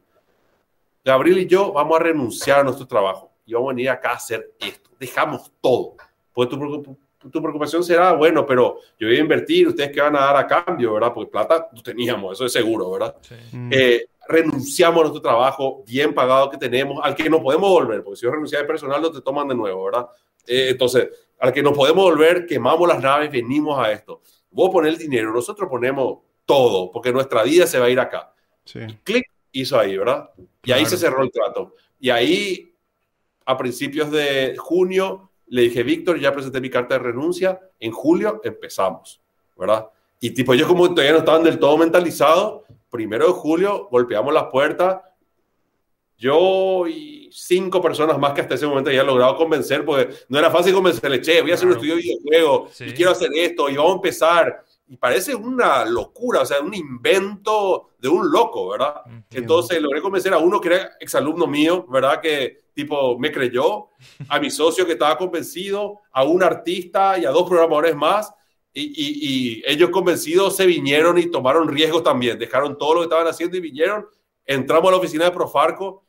[1.04, 4.16] Gabriel y yo vamos a renunciar a nuestro trabajo y vamos a venir acá a
[4.16, 4.90] hacer esto.
[5.00, 5.96] Dejamos todo.
[6.34, 10.20] Pues tu, tu preocupación será, bueno, pero yo voy a invertir, ustedes qué van a
[10.20, 11.12] dar a cambio, ¿verdad?
[11.12, 13.16] Porque plata teníamos, eso es seguro, ¿verdad?
[13.52, 13.70] Mm.
[13.72, 18.16] Eh, renunciamos a nuestro trabajo bien pagado que tenemos, al que no podemos volver, porque
[18.18, 20.06] si yo renuncié de personal no te toman de nuevo, ¿verdad?
[20.46, 21.08] Eh, entonces,
[21.40, 24.22] al que no podemos volver, quemamos las naves, venimos a esto.
[24.50, 28.32] Vos poner el dinero, nosotros ponemos todo, porque nuestra vida se va a ir acá.
[28.64, 28.80] Sí.
[28.88, 30.30] Y clic, hizo ahí, ¿verdad?
[30.62, 30.90] Y ahí Claro.
[30.90, 31.74] se cerró el trato.
[31.98, 32.74] Y ahí,
[33.44, 37.60] a principios de junio, le dije, Víctor, ya presenté mi carta de renuncia.
[37.80, 39.20] En julio empezamos,
[39.56, 39.88] ¿verdad?
[40.20, 44.44] Y tipo, ellos como todavía no estaban del todo mentalizados, primero de julio golpeamos las
[44.44, 44.98] puertas.
[46.16, 50.38] Yo y cinco personas más que hasta ese momento ya he logrado convencer, porque no
[50.38, 52.86] era fácil convencerle, che, voy a hacer un estudio de videojuegos Sí.
[52.88, 54.64] y quiero hacer esto y vamos a empezar.
[54.90, 59.02] Y parece una locura, o sea, un invento de un loco, ¿verdad?
[59.06, 59.26] Entiendo.
[59.54, 62.20] Entonces logré convencer a uno que era exalumno mío, ¿verdad?
[62.20, 63.88] Que tipo me creyó,
[64.28, 68.32] a mi socio que estaba convencido, a un artista y a dos programadores más.
[68.72, 73.04] Y, y- y ellos convencidos se vinieron y tomaron riesgos también, dejaron todo lo que
[73.06, 74.06] estaban haciendo y vinieron.
[74.46, 76.04] Entramos a la oficina de Profarco,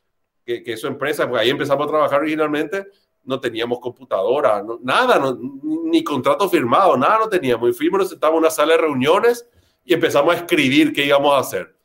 [0.46, 2.86] que, que es su empresa, porque ahí empezamos a trabajar originalmente.
[3.30, 5.38] No teníamos computadora, no- nada, no-
[5.84, 7.70] ni, contrato firmado, nada no teníamos.
[7.70, 9.48] Y fuimos, nos sentamos en una sala de reuniones
[9.86, 11.76] y empezamos a escribir qué íbamos a hacer.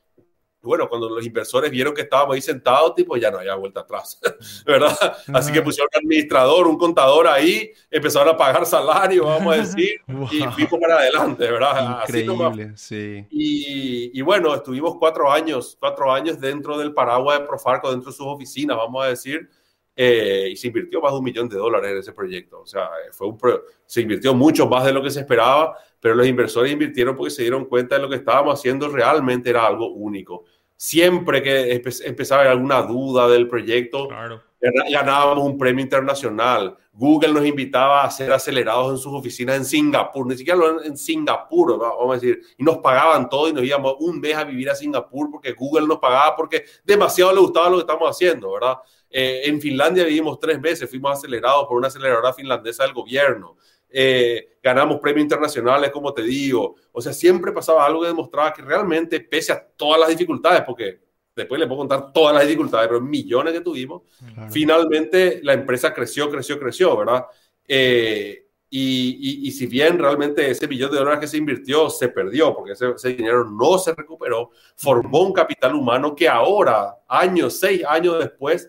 [0.63, 3.81] Y bueno, cuando los inversores vieron que estábamos ahí sentados, tipo, ya no había vuelta
[3.81, 4.19] atrás,
[4.67, 4.97] ¿verdad?
[5.35, 10.01] Así que pusieron un administrador, un contador ahí, empezaron a pagar salario, vamos a decir,
[10.09, 10.53] y Wow.
[10.53, 12.01] fuimos para adelante, ¿verdad?
[12.09, 13.27] Increíble, sí.
[13.31, 18.17] Y, y bueno, estuvimos cuatro años, cuatro años dentro del paraguas de Profarco, dentro de
[18.17, 19.51] sus oficinas, vamos a decir,
[19.97, 22.61] eh, y se invirtió más de un millón de dólares en ese proyecto.
[22.61, 26.15] O sea, fue un pro- se invirtió mucho más de lo que se esperaba, pero
[26.15, 29.89] los inversores invirtieron porque se dieron cuenta de lo que estábamos haciendo realmente era algo
[29.93, 30.45] único.
[30.77, 34.43] Siempre que empe- empezaba alguna duda del proyecto, Claro.
[34.91, 36.77] Ganábamos un premio internacional.
[36.93, 41.73] Google nos invitaba a ser acelerados en sus oficinas en Singapur, ni siquiera en Singapur,
[41.81, 44.71] va- vamos a decir, y nos pagaban todo y nos íbamos un mes a vivir
[44.71, 48.77] a Singapur porque Google nos pagaba porque demasiado le gustaba lo que estamos haciendo, ¿verdad?
[49.11, 53.57] Eh, en Finlandia vivimos tres meses, fuimos acelerados por una aceleradora finlandesa del gobierno.
[53.97, 56.75] Eh, ganamos premios internacionales, como te digo.
[56.91, 61.01] O sea, siempre pasaba algo que demostraba que realmente, pese a todas las dificultades, porque
[61.35, 64.03] después le puedo contar todas las dificultades, pero millones que tuvimos,
[64.35, 64.53] Claro.
[64.53, 67.27] finalmente la empresa creció, creció, creció, ¿verdad?
[67.67, 72.09] Eh, y, y- y si bien realmente ese billón de dólares que se invirtió se
[72.09, 77.59] perdió, porque ese, ese dinero no se recuperó, formó un capital humano que ahora, años,
[77.61, 78.69] seis años después,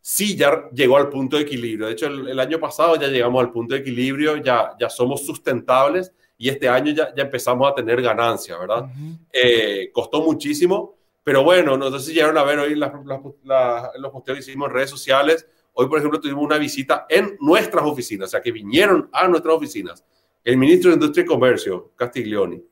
[0.00, 1.86] sí ya llegó al punto de equilibrio.
[1.86, 5.26] De hecho, el, el año pasado ya llegamos al punto de equilibrio, ya, ya somos
[5.26, 8.84] sustentables y este año ya, ya empezamos a tener ganancias, ¿verdad?
[8.84, 9.18] Ujú.
[9.32, 14.10] Eh, costó muchísimo, pero bueno, no si llegaron a ver hoy las- las- las- los
[14.10, 15.46] posteos que hicimos en redes sociales.
[15.74, 19.54] Hoy, por ejemplo, tuvimos una visita en nuestras oficinas, o sea, que vinieron a nuestras
[19.54, 20.04] oficinas.
[20.42, 22.62] El ministro de Industria y Comercio, Castiglioni,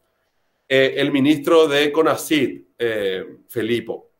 [0.68, 4.10] eh, el ministro de CONACID, eh, Felipo,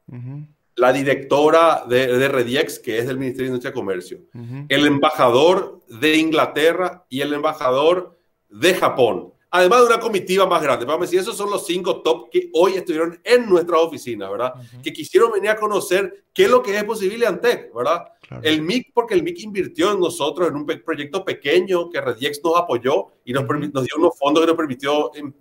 [0.77, 4.21] la directora de, de Rediex, que es del Ministerio de Industria y Comercio,
[4.69, 8.17] el embajador de Inglaterra y el embajador
[8.49, 9.33] de Japón.
[9.51, 10.85] Además de una comitiva más grande.
[10.85, 14.53] Vamos a decir, esos son los cinco top que hoy estuvieron en nuestras oficinas, ¿verdad?
[14.83, 18.09] Que quisieron venir a conocer qué es lo que es posible Antec, ¿verdad?
[18.21, 18.43] Claro.
[18.45, 22.45] El MIC, porque el MIC invirtió en nosotros en un pe- proyecto pequeño que Rediex
[22.45, 25.33] nos apoyó y nos, permi- nos dio unos fondos que nos permitió em,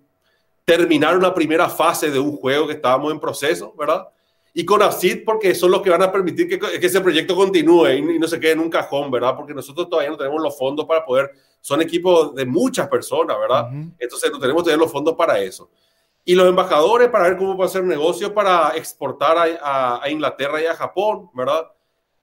[0.64, 4.08] terminar una primera fase de un juego que estábamos en proceso, ¿verdad?
[4.60, 7.90] Y con ACID porque son los que van a permitir que, que ese proyecto continúe
[7.90, 9.36] y, y no se quede en un cajón, ¿verdad?
[9.36, 11.30] Porque nosotros todavía no tenemos los fondos para poder,
[11.62, 13.68] son equipos de muchas personas, ¿verdad?
[13.72, 13.92] Ujú.
[14.00, 15.70] Entonces no tenemos todavía los fondos para eso.
[16.26, 20.10] Y los embajadores para ver cómo va a ser negocio para exportar a, a- a
[20.10, 21.68] Inglaterra y a Japón, ¿verdad?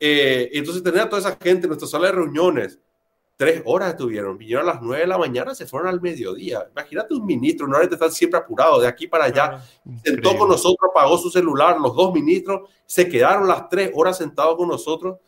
[0.00, 2.80] Eh, entonces tener a toda esa gente en nuestra sala de reuniones,
[3.36, 6.68] tres horas estuvieron, vinieron a las nueve de la mañana, se fueron al mediodía.
[6.70, 9.60] Imagínate un ministro, no están siempre apurado de aquí para allá.
[10.04, 14.56] Sentó con nosotros, apagó su celular, los dos ministros se quedaron las tres horas sentados
[14.56, 15.18] con nosotros.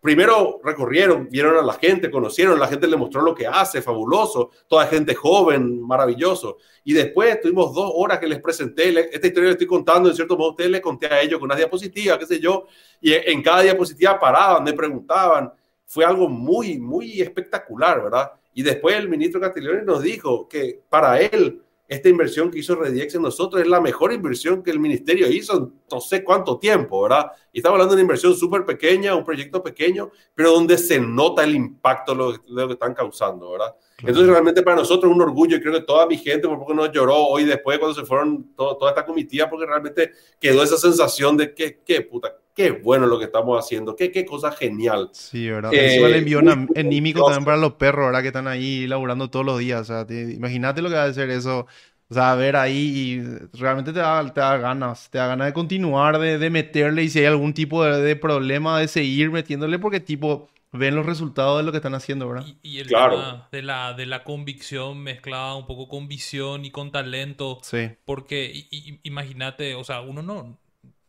[0.00, 4.50] Primero recorrieron, vieron a la gente, conocieron, la gente le mostró lo que hace, fabuloso,
[4.68, 6.58] toda gente joven, maravilloso.
[6.84, 10.14] Y después tuvimos dos horas que les presenté, le- esta historia la estoy contando, en
[10.14, 12.66] cierto modo, ustedes les conté a ellos con una diapositiva, qué sé yo,
[13.00, 15.50] y en cada diapositiva paraban, me preguntaban.
[15.86, 18.32] Fue algo muy, muy espectacular, ¿verdad?
[18.54, 23.14] Y después el ministro Castiglione nos dijo que para él esta inversión que hizo Rediex
[23.14, 27.02] en nosotros es la mejor inversión que el ministerio hizo en no sé cuánto tiempo,
[27.02, 27.30] ¿verdad?
[27.52, 31.44] Y estamos hablando de una inversión súper pequeña, un proyecto pequeño, pero donde se nota
[31.44, 33.74] el impacto de lo, que están causando, ¿verdad?
[33.98, 36.90] Entonces realmente para nosotros es un orgullo creo que toda mi gente por poco nos
[36.90, 41.36] lloró hoy después cuando se fueron todo- toda esta comitiva porque realmente quedó esa sensación
[41.36, 45.10] de que, qué puta, qué bueno lo que estamos haciendo, qué, qué cosa genial.
[45.12, 45.72] Sí, ¿verdad?
[45.72, 47.24] Eh, Encima anem- muy anímico orgulloso.
[47.24, 48.20] también para los perros, ¿verdad?
[48.22, 49.82] Que están ahí laburando todos los días.
[49.82, 51.66] O sea, te- imagínate lo que va a ser eso.
[52.08, 52.76] O sea, ver ahí
[53.22, 55.08] y realmente te da, te da ganas.
[55.10, 58.16] Te da ganas de continuar, de, de meterle y si hay algún tipo de, de
[58.16, 62.46] problema, de seguir metiéndole porque tipo ven los resultados de lo que están haciendo, ¿verdad?
[62.46, 63.16] Y, y el Claro.
[63.16, 67.58] tema de la, de la convicción mezclada un poco con visión y con talento.
[67.62, 67.90] Sí.
[68.04, 68.66] Porque
[69.02, 70.58] imagínate, o sea, uno no,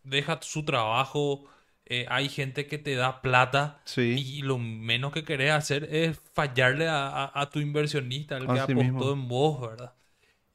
[0.06, 1.46] deja su trabajo,
[1.86, 4.30] eh, hay gente que te da plata Sí.
[4.34, 8.60] y lo menos que querés hacer es fallarle a, a- a tu inversionista, el que
[8.60, 9.14] Así apostó mismo.
[9.14, 9.94] en vos, ¿verdad?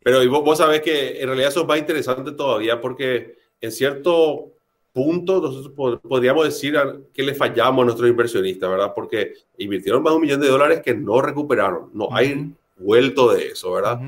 [0.03, 3.71] Pero y vos, vos sabés que en realidad eso es más interesante todavía porque en
[3.73, 4.53] cierto
[4.93, 8.93] punto nosotros pod- podríamos decir a- que le fallamos a nuestros inversionistas, ¿verdad?
[8.95, 11.91] Porque invirtieron más de un millón de dólares que no recuperaron.
[11.93, 12.55] No hay Ujú.
[12.79, 14.03] vuelto de eso, ¿verdad?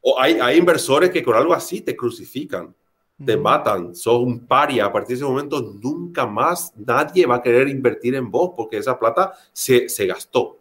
[0.00, 2.74] O hay, hay inversores que con algo así te crucifican,
[3.22, 4.86] te matan, sos un paria.
[4.86, 8.78] A partir de ese momento nunca más nadie va a querer invertir en vos porque
[8.78, 10.60] esa plata se, se gastó.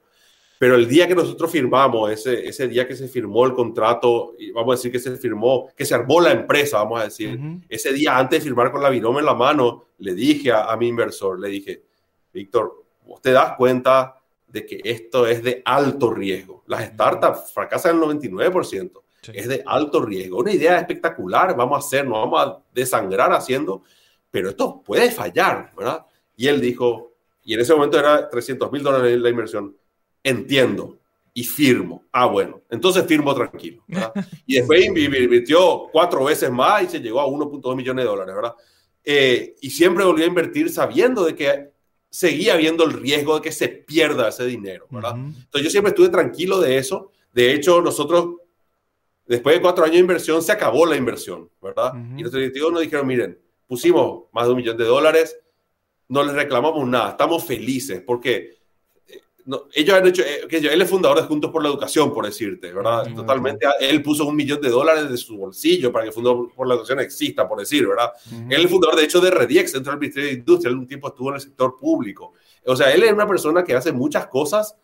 [0.59, 4.51] Pero el día que nosotros firmamos, ese, ese día que se firmó el contrato, y
[4.51, 7.37] vamos a decir que se firmó, que se armó la empresa, vamos a decir,
[7.67, 10.77] ese día antes de firmar con la viroma en la mano, le dije a, a
[10.77, 11.83] mi inversor, le dije,
[12.31, 14.15] Víctor, vos te das cuenta
[14.47, 16.63] de que esto es de alto riesgo.
[16.67, 19.02] Las startups fracasan el 99%.
[19.23, 19.31] Sí.
[19.33, 20.37] Es de alto riesgo.
[20.39, 23.83] Una idea espectacular, vamos a hacer, nos vamos a desangrar haciendo,
[24.29, 26.05] pero esto puede fallar, ¿verdad?
[26.35, 27.13] Y él dijo,
[27.43, 29.75] y en ese momento era 300 mil dólares la inversión,
[30.23, 30.97] entiendo
[31.33, 32.03] y firmo.
[32.11, 34.13] Ah, bueno, entonces firmo tranquilo, ¿verdad?
[34.45, 38.35] Y después inv- invirtió cuatro veces más y se llegó a 1.2 millones de dólares,
[38.35, 38.53] ¿verdad?
[39.03, 41.71] Eh, y siempre volvió a invertir sabiendo de que
[42.09, 45.15] seguía habiendo el riesgo de que se pierda ese dinero, ¿verdad?
[45.15, 47.11] Entonces yo siempre estuve tranquilo de eso.
[47.33, 48.35] De hecho, nosotros,
[49.25, 51.93] después de cuatro años de inversión, se acabó la inversión, ¿verdad?
[51.95, 52.03] Ujú.
[52.17, 55.37] Y nuestros directivos nos dijeron, miren, pusimos más de un millón de dólares,
[56.09, 58.57] no les reclamamos nada, estamos felices porque
[59.07, 61.69] eh, no, ellos han hecho, eh, que yo- él es fundador de Juntos por la
[61.69, 63.07] Educación, por decirte, ¿verdad?
[63.07, 63.15] Ujú.
[63.15, 66.73] Totalmente, él puso un millón de dólares de su bolsillo para que Juntos por la
[66.75, 68.11] Educación exista, por decir, ¿verdad?
[68.31, 68.43] Ujú.
[68.49, 70.69] Él es fundador, de hecho, de Rediex, dentro del Ministerio de Industria.
[70.71, 72.33] Él un tiempo estuvo en el sector público.
[72.65, 74.75] O sea, él es una persona que hace muchas cosas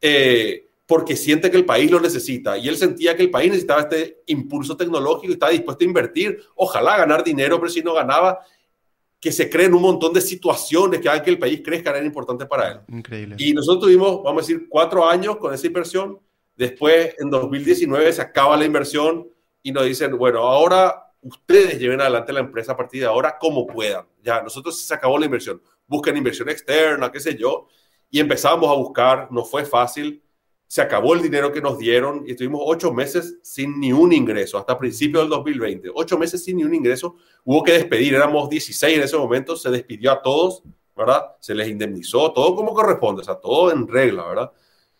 [0.00, 2.58] eh, porque siente que el país lo necesita.
[2.58, 6.38] Y él sentía que el país necesitaba este impulso tecnológico y estaba dispuesto a invertir.
[6.54, 8.40] Ojalá ganar dinero, pero si no ganaba,
[9.20, 12.44] que se creen un montón de situaciones que hagan que el país crezca, era importante
[12.44, 12.80] para él.
[12.88, 13.36] Increíble.
[13.38, 16.18] Y nosotros tuvimos, vamos a decir, cuatro años con esa inversión.
[16.56, 19.28] Después, en 2019, se acaba la inversión
[19.62, 23.66] y nos dicen, bueno, ahora ustedes lleven adelante la empresa a partir de ahora como
[23.66, 24.04] puedan.
[24.22, 25.62] Ya, nosotros se acabó la inversión.
[25.86, 27.68] Busquen inversión externa, qué sé yo.
[28.10, 30.22] Y empezamos a buscar, no fue fácil.
[30.72, 34.56] Se acabó el dinero que nos dieron y estuvimos ocho meses sin ni un ingreso,
[34.56, 35.90] hasta principios del 2020.
[35.94, 37.16] Ocho meses sin ni un ingreso.
[37.44, 40.62] Hubo que despedir, éramos 16 en ese momento, se despidió a todos,
[40.96, 41.36] ¿verdad?
[41.40, 44.52] Se les indemnizó, todo como corresponde, o sea, todo en regla, ¿verdad?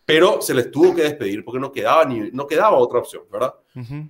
[0.05, 3.55] Pero se les tuvo que despedir porque no quedaba, ni, no quedaba otra opción, ¿verdad?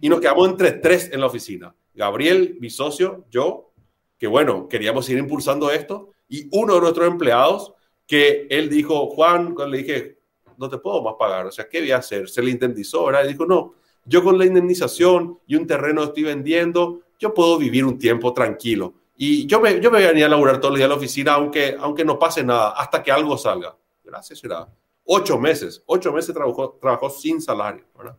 [0.00, 1.72] Y nos quedamos entre tres en la oficina.
[1.94, 3.72] Gabriel, mi socio, yo,
[4.18, 7.72] que bueno, queríamos ir impulsando esto, y uno de nuestros empleados,
[8.04, 10.21] que él dijo, Juan, cuando le dije,
[10.62, 12.28] no te puedo más pagar, o sea, ¿qué voy a hacer?
[12.28, 13.24] Se le indemnizó, ¿verdad?
[13.24, 13.74] Y dijo, no,
[14.06, 18.94] yo con la indemnización y un terreno estoy vendiendo, yo puedo vivir un tiempo tranquilo.
[19.16, 21.76] Y yo me, yo me venía a laburar todos los días a la oficina, aunque,
[21.78, 23.76] aunque no pase nada, hasta que algo salga.
[24.04, 24.66] Gracias, será.
[25.04, 28.16] Ocho meses, ocho meses trabajó, trabajó sin salario, ¿verdad?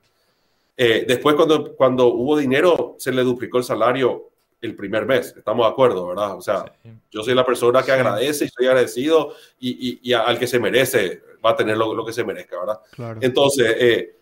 [0.75, 4.29] Eh, después, cuando, cuando hubo dinero, se le duplicó el salario
[4.61, 5.33] el primer mes.
[5.37, 6.37] Estamos de acuerdo, ¿verdad?
[6.37, 6.89] O sea, Sí.
[7.11, 10.59] yo soy la persona que agradece y soy agradecido y, y- y al que se
[10.59, 12.79] merece va a tener lo, lo que se merezca, ¿verdad?
[12.91, 13.19] Claro.
[13.21, 14.19] Entonces, eh,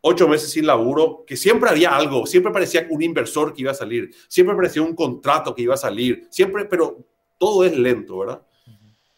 [0.00, 3.74] ocho meses sin laburo, que siempre había algo, siempre parecía un inversor que iba a
[3.74, 6.98] salir, siempre parecía un contrato que iba a salir, siempre, pero
[7.38, 8.42] todo es lento, ¿verdad?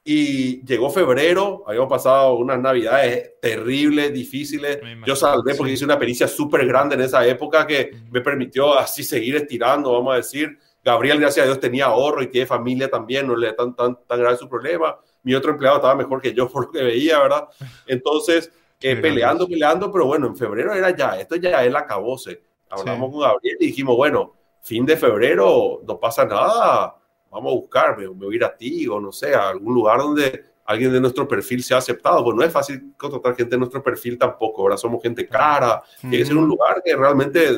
[0.03, 4.79] Y llegó febrero, habíamos pasado unas navidades terribles, difíciles.
[5.07, 5.75] Yo salvé porque sí.
[5.75, 10.15] hice una pericia súper grande en esa época que me permitió así seguir estirando, vamos
[10.15, 10.59] a decir.
[10.83, 14.19] Gabriel, gracias a Dios, tenía ahorro y tiene familia también, no le tan, tan, tan
[14.19, 14.99] grave su problema.
[15.23, 17.49] Mi otro empleado estaba mejor que yo por lo que veía, ¿verdad?
[17.87, 18.51] Entonces,
[18.81, 22.43] eh, peleando, peleando, pero bueno, en febrero era ya, esto ya es el acabose.
[22.71, 23.13] Hablamos Sí.
[23.13, 26.97] con Gabriel y dijimos, bueno, fin de febrero, no pasa nada,
[27.31, 29.75] vamos a buscar, me, me voy a ir a ti o no sé, a algún
[29.75, 32.23] lugar donde alguien de nuestro perfil sea aceptado.
[32.23, 36.19] Pues no es fácil contratar gente de nuestro perfil tampoco, ahora somos gente cara, tiene
[36.19, 37.49] que ser un lugar que realmente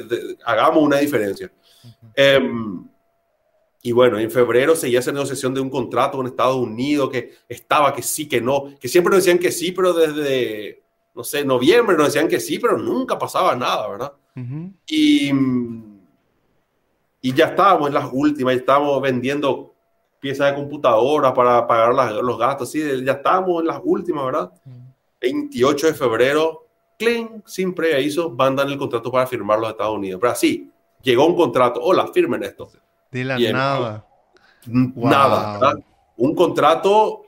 [0.45, 1.53] hagamos una diferencia.
[2.15, 2.89] Em,
[3.83, 7.93] y bueno, en febrero seguía esa negociación de un contrato con Estados Unidos que estaba
[7.93, 10.83] que sí, que no, que siempre nos decían que sí, pero desde,
[11.15, 14.13] no sé, noviembre nos decían que sí, pero nunca pasaba nada, ¿verdad?
[14.37, 14.73] Ujú.
[14.87, 15.31] Y,
[17.21, 19.75] y ya estábamos en las últimas, estábamos vendiendo
[20.21, 24.53] piezas de computadora para pagar las- los gastos, sí, ya estábamos en las últimas, ¿verdad?
[25.21, 26.67] 28 de febrero,
[26.99, 30.21] clean, sin preaviso, mandan el contrato para firmar los Estados Unidos.
[30.21, 30.71] Pero así,
[31.03, 32.71] llegó un contrato, hola, firmen esto.
[33.13, 34.07] De la nada.
[34.67, 35.09] Wow.
[35.11, 35.75] Nada, ¿verdad?
[36.17, 37.23] Un contrato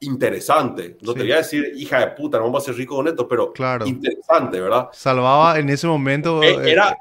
[0.00, 0.96] interesante.
[1.02, 1.26] No te Sí.
[1.26, 3.86] voy a decir, hija de puta, no vamos a ser ricos con esto, pero Claro.
[3.86, 4.88] interesante, ¿verdad?
[4.92, 6.42] Salvaba en ese momento.
[6.42, 6.96] Eh, eh, era-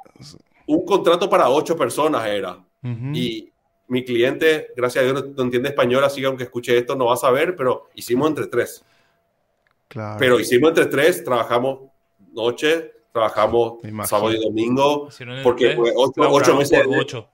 [0.67, 2.57] Un contrato para ocho personas era.
[2.83, 3.51] Y
[3.87, 7.15] mi cliente, gracias a Dios, no, entiende español, así que aunque escuche esto no va
[7.15, 8.85] a saber, pero hicimos entre tres.
[9.87, 10.17] Claro.
[10.19, 11.89] Pero hicimos entre tres, trabajamos
[12.31, 15.09] noche, trabajamos sábado y domingo,
[15.41, 17.27] porque ocho, meses de, ocho.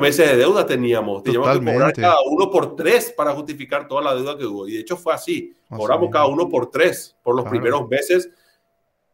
[0.00, 1.22] Meses de deuda teníamos.
[1.22, 4.66] Teníamos que cobrar cada uno por tres para justificar toda la deuda que hubo.
[4.66, 5.54] Y de hecho fue así.
[5.68, 8.28] Cobramos cada uno por tres por los primeros meses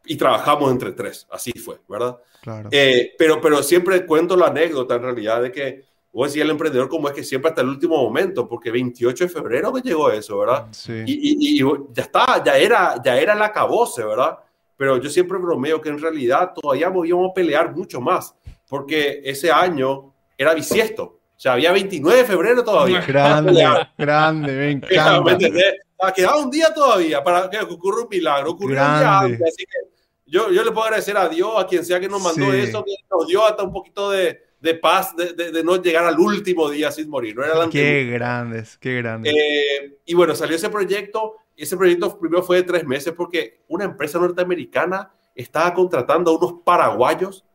[0.06, 1.26] y trabajamos entre tres.
[1.30, 2.18] Así fue, ¿verdad?
[2.40, 2.68] Claro.
[2.72, 6.88] Eh, pero, pero siempre cuento la anécdota en realidad de que vos decís el emprendedor
[6.88, 10.38] como es que siempre hasta el último momento, porque 28 de febrero que llegó eso,
[10.38, 10.68] ¿verdad?
[10.70, 11.02] Sí.
[11.06, 14.38] Y, y, ya está, ya era, ya era la cabose, ¿verdad?
[14.78, 18.34] Pero yo siempre bromeo que en realidad todavía íbamos a pelear mucho más,
[18.68, 21.04] porque ese año era bisiesto.
[21.04, 23.00] O sea, había 29 de febrero todavía.
[23.02, 23.64] Grande,
[23.98, 25.38] grande, me encanta.
[25.38, 28.50] ¿Me quedaba un día todavía para que ocurra un milagro.
[28.52, 31.84] Ocurrió un día antes, así que yo, yo le puedo agradecer a Dios, a quien
[31.84, 35.32] sea que nos mandó eso, que nos dio hasta un poquito de, de paz, de,
[35.32, 37.36] de, no llegar al último día sin morir.
[37.36, 39.32] No era qué grandes, qué grandes.
[39.32, 41.36] Eh, y bueno, salió ese proyecto.
[41.56, 46.54] Ese proyecto primero fue de tres meses porque una empresa norteamericana estaba contratando a unos
[46.64, 47.45] paraguayos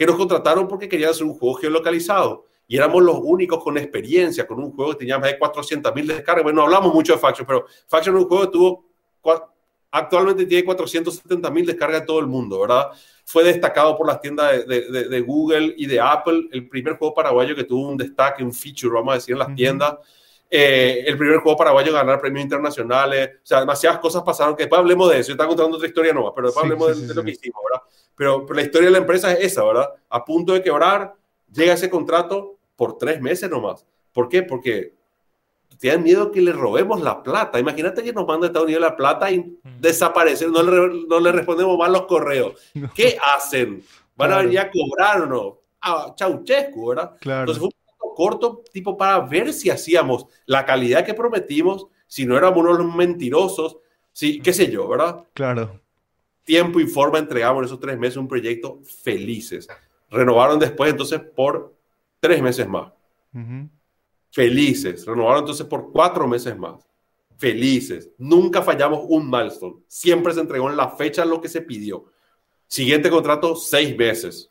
[0.00, 2.46] que nos contrataron porque querían hacer un juego geolocalizado.
[2.66, 6.06] Y éramos los únicos con experiencia, con un juego que tenía más de 400 mil
[6.06, 6.42] descargas.
[6.42, 8.86] Bueno, no hablamos mucho de Faction, pero Faction es un juego que tuvo
[9.90, 12.86] actualmente tiene 470 mil descargas en todo el mundo, ¿verdad?
[13.26, 17.64] Fue destacado por las tiendas de, Google y de Apple, el primer juego paraguayo que
[17.64, 19.98] tuvo un destaque, un feature, vamos a decir, en las tiendas.
[20.52, 24.64] Eh, el primer juego paraguayo a ganar premios internacionales, o sea, demasiadas cosas pasaron, que
[24.64, 27.22] después hablemos de eso, yo estaba contando otra historia nueva, pero después hablemos de, lo
[27.22, 27.86] que hicimos, ¿verdad?
[28.16, 29.88] Pero, pero, la historia de la empresa es esa, ¿verdad?
[30.08, 31.14] A punto de quebrar,
[31.52, 33.86] llega ese contrato por tres meses nomás.
[34.12, 34.42] ¿Por qué?
[34.42, 34.94] Porque
[35.78, 37.58] tienen miedo que le robemos la plata.
[37.58, 39.80] Imagínate que nos manda Estados Unidos la plata y mm.
[39.80, 42.54] desaparecen, no le, no le respondemos más los correos.
[42.94, 43.82] ¿Qué hacen?
[44.16, 45.58] ¿Van a venir a cobrar o no?
[45.80, 47.16] Ah, Chauchescu, ¿verdad?
[47.20, 47.40] Claro.
[47.40, 47.79] Entonces fue un
[48.20, 53.78] corto, tipo, para ver si hacíamos la calidad que prometimos, si no éramos unos mentirosos,
[54.12, 55.24] si, qué sé yo, ¿verdad?
[55.32, 55.80] Claro.
[56.44, 59.66] Tiempo y forma entregamos en esos tres meses un proyecto felices.
[60.10, 61.74] Renovaron después entonces por
[62.20, 62.92] tres meses más.
[64.30, 65.06] Felices.
[65.06, 66.86] Renovaron entonces por cuatro meses más.
[67.38, 68.10] Felices.
[68.18, 69.76] Nunca fallamos un milestone.
[69.88, 72.04] Siempre se entregó en la fecha lo que se pidió.
[72.66, 74.50] Siguiente contrato, seis meses.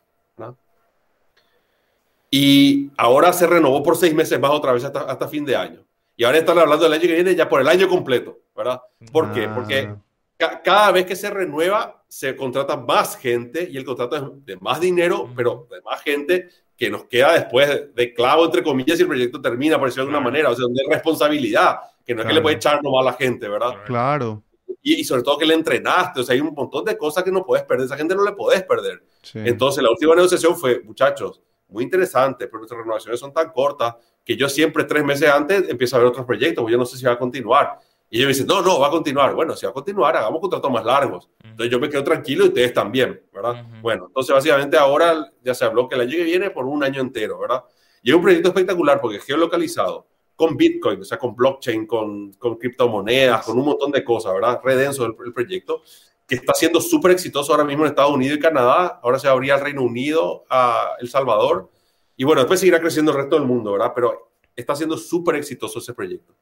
[2.30, 5.84] Y ahora se renovó por seis meses más otra vez hasta, fin de año.
[6.16, 8.80] Y ahora están hablando del año que viene ya por el año completo, ¿verdad?
[9.10, 9.48] ¿Por qué?
[9.48, 9.90] Porque
[10.38, 10.60] ah.
[10.62, 14.80] cada vez que se renueva, se contrata más gente y el contrato es de más
[14.80, 19.08] dinero, pero de más gente que nos queda después de clavo, entre comillas, si el
[19.08, 20.50] proyecto termina, por decirlo de alguna manera.
[20.50, 23.12] O sea, donde hay responsabilidad, que no es que le puede echar nomás a la
[23.12, 23.74] gente, ¿verdad?
[23.84, 24.42] Claro.
[24.82, 27.44] Y, sobre todo que le entrenaste, o sea, hay un montón de cosas que no
[27.44, 29.02] puedes perder, esa gente no le puedes perder.
[29.34, 33.94] Entonces, la última negociación fue, muchachos, muy interesante, pero nuestras renovaciones son tan cortas
[34.24, 36.96] que yo siempre tres meses antes empiezo a ver otros proyectos, pues yo no sé
[36.96, 37.78] si va a continuar.
[38.12, 39.34] Y ellos me dicen, no, no, va a continuar.
[39.34, 41.30] Bueno, si va a continuar, hagamos contratos más largos.
[41.44, 43.64] Entonces yo me quedo tranquilo y ustedes también, ¿verdad?
[43.80, 47.00] Bueno, entonces básicamente ahora ya se habló que el año que viene por un año
[47.00, 47.62] entero, ¿verdad?
[48.02, 52.32] Y es un proyecto espectacular porque es geolocalizado, con Bitcoin, o sea, con blockchain, con,
[52.32, 54.60] con criptomonedas, con un montón de cosas, ¿verdad?
[54.64, 55.82] Redenso el, el proyecto,
[56.30, 59.00] que está siendo súper exitoso ahora mismo en Estados Unidos y Canadá.
[59.02, 61.68] Ahora se abría al Reino Unido, a El Salvador.
[62.16, 63.90] Y bueno, después seguirá creciendo el resto del mundo, ¿verdad?
[63.92, 66.32] Pero está siendo súper exitoso ese proyecto.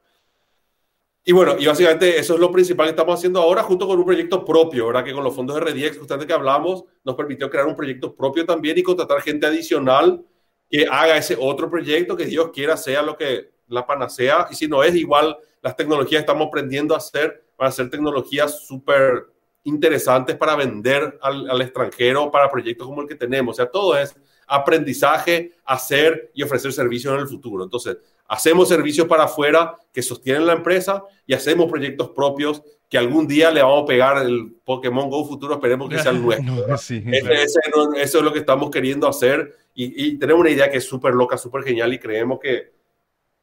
[1.25, 4.05] Y bueno, y básicamente eso es lo principal que estamos haciendo ahora, junto con un
[4.05, 5.05] proyecto propio, ¿verdad?
[5.05, 8.45] Que con los fondos de RDX, justamente que hablamos, nos permitió crear un proyecto propio
[8.45, 10.23] también y contratar gente adicional
[10.69, 14.49] que haga ese otro proyecto que Dios quiera sea lo que la panacea.
[14.51, 17.89] Y si no es igual, las tecnologías que estamos aprendiendo a hacer van a ser
[17.89, 23.55] tecnologías súper interesantes para vender al, al, extranjero para proyectos como el que tenemos.
[23.55, 27.65] O sea, todo es aprendizaje, hacer y ofrecer servicios en el futuro.
[27.65, 33.27] Entonces, hacemos servicios para afuera que sostienen la empresa y hacemos proyectos propios que algún
[33.27, 36.75] día le vamos a pegar el Pokémon Go futuro, esperemos que sea el nuestro.
[36.75, 41.39] eso es lo que estamos queriendo hacer y, tenemos una idea que es súper loca,
[41.39, 42.73] súper genial y creemos que,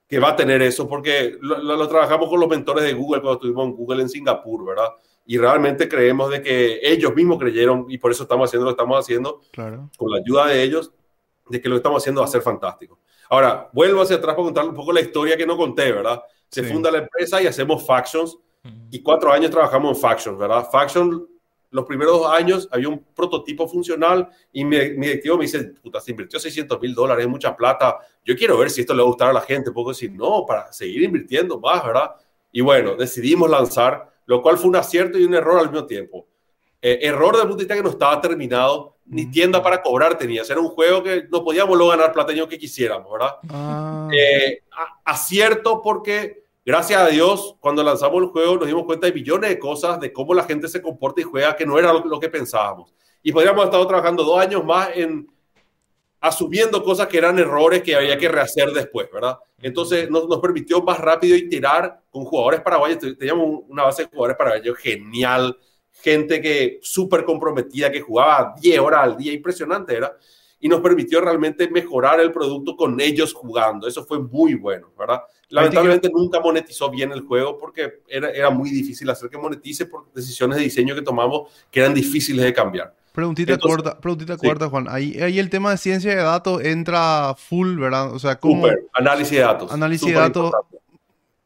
[0.07, 3.67] que va a tener eso porque lo, trabajamos con los mentores de Google cuando estuvimos
[3.67, 4.89] en Google en Singapur, ¿verdad?
[5.25, 8.81] Y realmente creemos de que ellos mismos creyeron y por eso estamos haciendo lo que
[8.81, 9.89] estamos haciendo, claro.
[9.97, 10.93] con la ayuda de ellos,
[11.49, 12.99] de que lo que estamos haciendo va a ser fantástico.
[13.29, 16.21] Ahora, vuelvo hacia atrás para contar un poco la historia que no conté, ¿verdad?
[16.49, 18.37] Se funda la empresa y hacemos Factions
[18.91, 20.67] y cuatro años trabajamos en Factions, ¿verdad?
[20.71, 21.21] Factions,
[21.69, 25.99] los primeros dos años había un prototipo funcional y mi, mi directivo me dice, puta,
[25.99, 29.07] se invirtió 600 mil dólares, es mucha plata, yo quiero ver si esto le va
[29.07, 32.11] a gustar a la gente, puedo decir, no, para seguir invirtiendo más, ¿verdad?
[32.51, 36.27] Y bueno, decidimos lanzar, lo cual fue un acierto y un error al mismo tiempo.
[36.81, 40.43] Eh, error de punto de vista que no estaba terminado, ni tienda para cobrar tenía.
[40.47, 43.35] Era un juego que no podíamos luego ganar plata que quisiéramos, ¿verdad?
[43.49, 44.09] Ah.
[44.11, 44.63] Eh,
[45.03, 49.59] acierto porque, gracias a Dios, cuando lanzamos el juego nos dimos cuenta de millones de
[49.59, 52.93] cosas, de cómo la gente se comporta y juega, que no era lo, que pensábamos.
[53.21, 55.27] Y podríamos haber estado trabajando dos años más en
[56.19, 59.37] asumiendo cosas que eran errores que había que rehacer después, ¿verdad?
[59.61, 62.99] Entonces nos, nos permitió más rápido iterar con jugadores paraguayos.
[63.17, 65.57] Teníamos una base de jugadores paraguayos genial,
[65.91, 70.17] gente que súper comprometida, que jugaba 10 horas al día, impresionante era,
[70.59, 73.87] y nos permitió realmente mejorar el producto con ellos jugando.
[73.87, 75.21] Eso fue muy bueno, ¿verdad?
[75.49, 80.11] Lamentablemente nunca monetizó bien el juego porque era, era muy difícil hacer que monetice por
[80.11, 82.95] decisiones de diseño que tomamos que eran difíciles de cambiar.
[83.15, 84.87] Preguntita corta, preguntita corta, Juan.
[84.89, 88.13] Ahí, ahí el tema de ciencia de datos entra full, ¿verdad?
[88.13, 88.67] O sea, como...
[88.91, 89.71] Análisis de datos.
[89.71, 90.51] Análisis de datos.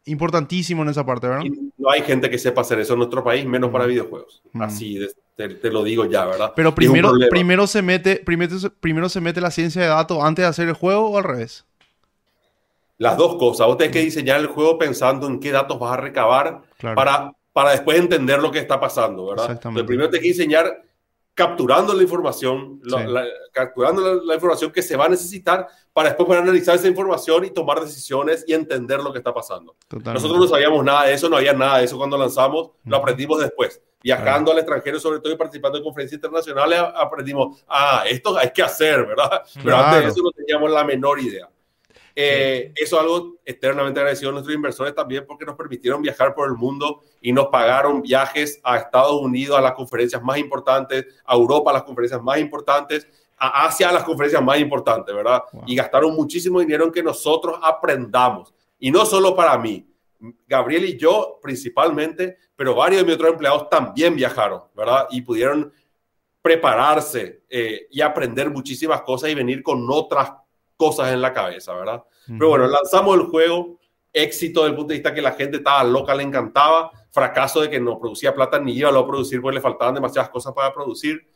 [0.06, 1.44] Importantísimo en esa parte, ¿verdad?
[1.78, 4.42] no hay gente que sepa hacer eso en nuestro país, menos para videojuegos.
[4.54, 4.62] Mm.
[4.64, 5.00] Así
[5.36, 6.54] te, lo digo ya, ¿verdad?
[6.56, 10.50] Pero primero, primero, se mete, primero, primero se mete la ciencia de datos antes de
[10.50, 11.66] hacer el juego o al revés.
[12.98, 13.68] Las dos cosas.
[13.68, 16.64] Vos tenés que diseñar el juego pensando en qué datos vas a recabar
[16.96, 19.46] para, para después entender lo que está pasando, ¿verdad?
[19.46, 19.84] Exactamente.
[19.86, 20.89] primero tenés que diseñar
[21.40, 22.82] capturando la información,
[23.54, 27.52] capturando la, información que se va a necesitar para después poder analizar esa información y
[27.52, 29.78] tomar decisiones y entender lo que está pasando.
[30.04, 33.40] Nosotros no sabíamos nada de eso, no había nada de eso cuando lanzamos, lo aprendimos
[33.40, 33.82] después.
[34.04, 38.62] Viajando al extranjero, sobre todo y participando en conferencias internacionales, aprendimos, ah, esto hay que
[38.62, 39.42] hacer, ¿verdad?
[39.64, 41.50] Pero antes de eso no teníamos la menor idea.
[42.22, 46.50] Eh, eso es algo eternamente agradecido a nuestros inversores también porque nos permitieron viajar por
[46.50, 51.34] el mundo y nos pagaron viajes a Estados Unidos a las conferencias más importantes, a
[51.34, 53.08] Europa a las conferencias más importantes,
[53.38, 55.44] a Asia a las conferencias más importantes, ¿verdad?
[55.66, 58.54] Y gastaron muchísimo dinero en que nosotros aprendamos.
[58.80, 59.88] Y no solo para mí,
[60.46, 65.08] Gabriel y yo principalmente, pero varios de mis otros empleados también viajaron, ¿verdad?
[65.12, 65.72] Y pudieron
[66.42, 70.34] prepararse eh, y aprender muchísimas cosas y venir con otras
[70.80, 72.02] cosas en la cabeza, ¿verdad?
[72.26, 73.80] Pero bueno, lanzamos el juego,
[74.14, 77.82] éxito del punto de vista que la gente estaba loca, le encantaba, fracaso de que
[77.82, 81.28] no producía plata ni iba a lo producir porque le faltaban demasiadas cosas para producir.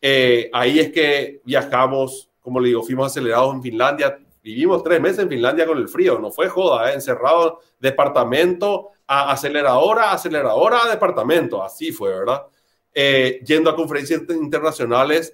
[0.00, 5.20] Eh, ahí es que viajamos, como le digo, fuimos acelerados en Finlandia, vivimos tres meses
[5.20, 6.94] en Finlandia con el frío, no fue joda, ¿eh?
[6.94, 12.44] encerrado, departamento a aceleradora, aceleradora a departamento, así fue, ¿verdad?
[12.92, 15.32] Eh, yendo a conferencias internacionales,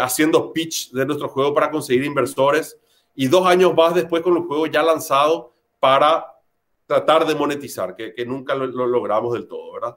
[0.00, 2.76] haciendo pitch de nuestro juego para conseguir inversores
[3.16, 6.36] y dos años más después con el juego ya lanzado para
[6.86, 9.96] tratar de monetizar, que, que nunca lo, logramos del todo, ¿verdad?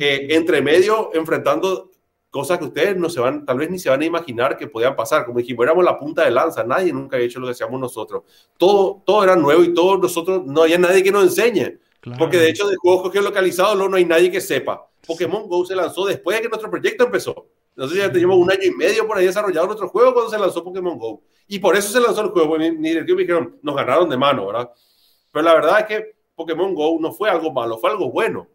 [0.00, 1.90] Eh, entre medio, enfrentando
[2.30, 4.94] cosas que ustedes no se van, tal vez ni se van a imaginar que podían
[4.94, 5.24] pasar.
[5.24, 8.24] Como dijimos, éramos la punta de lanza, nadie nunca había hecho lo que hacíamos nosotros.
[8.58, 11.78] Todo, todo era nuevo y todos nosotros, no había nadie que nos enseñe.
[12.18, 14.86] Porque de hecho, de juegos geolocalizados no, no hay nadie que sepa.
[15.06, 17.46] Pokémon Go se lanzó después de que nuestro proyecto empezó.
[17.76, 20.64] Nosotros ya teníamos un año y medio por ahí desarrollado nuestro juego cuando se lanzó
[20.64, 21.22] Pokémon Go.
[21.46, 22.56] Y por eso se lanzó el juego.
[22.56, 24.70] Ni, ni me dijeron, nos ganaron de mano, ¿verdad?
[25.30, 28.48] Pero la verdad es que Pokémon Go no fue algo malo, fue algo bueno.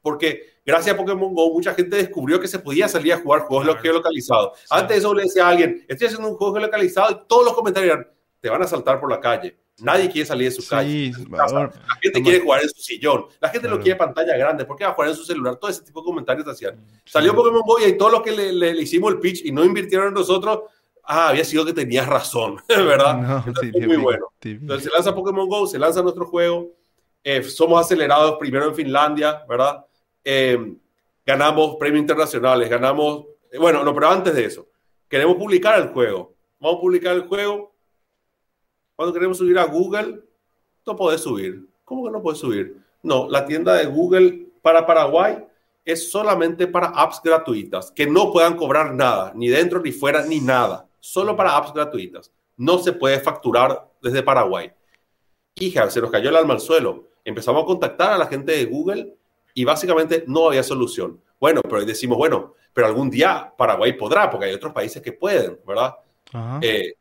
[0.00, 3.80] Porque gracias a Pokémon Go mucha gente descubrió que se podía salir a jugar juegos
[3.80, 4.58] geolocalizados.
[4.70, 7.54] Antes de eso le decía a alguien, estoy haciendo un juego geolocalizado y todos los
[7.54, 8.08] comentarios eran,
[8.40, 9.56] te van a saltar por la calle.
[9.78, 11.12] Nadie quiere salir de su calle.
[11.30, 13.26] la gente quiere jugar en su sillón.
[13.40, 14.64] La gente no quiere pantalla grande.
[14.64, 15.56] ¿Por qué va a jugar en su celular?
[15.56, 16.84] Todo ese tipo de comentarios hacían.
[17.04, 20.08] Salió Pokémon Go y todos los que le, le, hicimos el pitch y no invirtieron
[20.08, 20.60] en nosotros,
[21.04, 23.44] ah, había sido que tenías razón, ¿verdad?
[23.72, 24.26] muy bueno.
[24.40, 26.70] Entonces se lanza Pokémon Go, se lanza nuestro juego.
[27.24, 29.84] Eh, somos acelerados primero en Finlandia, ¿verdad?
[30.24, 30.74] Eh,
[31.24, 33.26] ganamos premios internacionales, ganamos.
[33.50, 34.68] Eh, bueno, no, pero antes de eso,
[35.08, 36.34] queremos publicar el juego.
[36.60, 37.71] Vamos a publicar el juego
[39.02, 40.20] cuando queremos subir a Google,
[40.86, 41.66] no puedes subir.
[41.84, 42.76] ¿Cómo que no puedes subir?
[43.02, 45.44] No, la tienda de Google para Paraguay
[45.84, 50.38] es solamente para apps gratuitas, que no puedan cobrar nada, ni dentro, ni fuera, ni
[50.38, 50.88] nada.
[51.00, 52.30] Solo para apps gratuitas.
[52.56, 54.70] No se puede facturar desde Paraguay.
[55.56, 57.08] Hija, se nos cayó el alma al suelo.
[57.24, 59.16] Empezamos a contactar a la gente de Google
[59.52, 61.20] y básicamente no había solución.
[61.40, 65.58] Bueno, pero decimos, bueno, pero algún día Paraguay podrá, porque hay otros países que pueden,
[65.66, 65.92] ¿verdad?
[66.60, 66.94] Eh,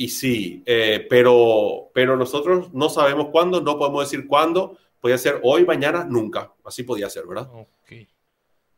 [0.00, 4.78] y sí, eh, pero, pero nosotros no sabemos cuándo, no podemos decir cuándo.
[4.98, 6.54] Podía ser hoy, mañana, nunca.
[6.64, 7.50] Así podía ser, ¿verdad?
[7.82, 8.08] Okay.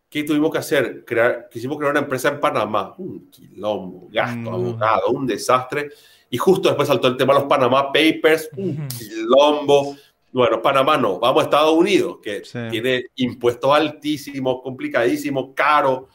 [0.09, 1.05] ¿Qué tuvimos que hacer?
[1.05, 2.97] Crear, quisimos crear una empresa en Panamá.
[2.99, 4.53] Un quilombo, gasto, mm.
[4.53, 5.91] abogado, un desastre.
[6.29, 9.95] Y justo después saltó el tema de los Panamá Papers, un quilombo.
[10.33, 16.07] Bueno, Panamá no, vamos a Estados Unidos, que tiene impuestos altísimos, complicadísimos, caros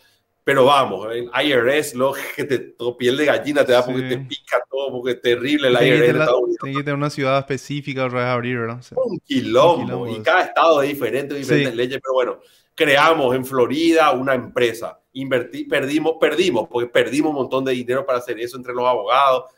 [0.48, 4.64] pero vamos, el IRS, lo que te piel de gallina te da porque te pica
[4.72, 6.58] todo, porque es terrible el IRS de Estados Unidos.
[6.62, 8.82] Tiene que tener una ciudad específica para abrir, ¿verdad?
[8.96, 12.40] un, quilombo, y cada estado es diferente, diferentes leyes, pero bueno,
[12.74, 18.20] creamos en Florida una empresa, invertí, perdimos, perdimos, porque perdimos un montón de dinero para
[18.20, 19.52] hacer eso entre los abogados,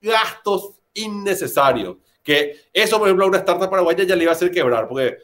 [0.00, 4.50] gastos innecesarios, que eso, por ejemplo, a una startup paraguaya ya le iba a hacer
[4.50, 5.18] quebrar, porque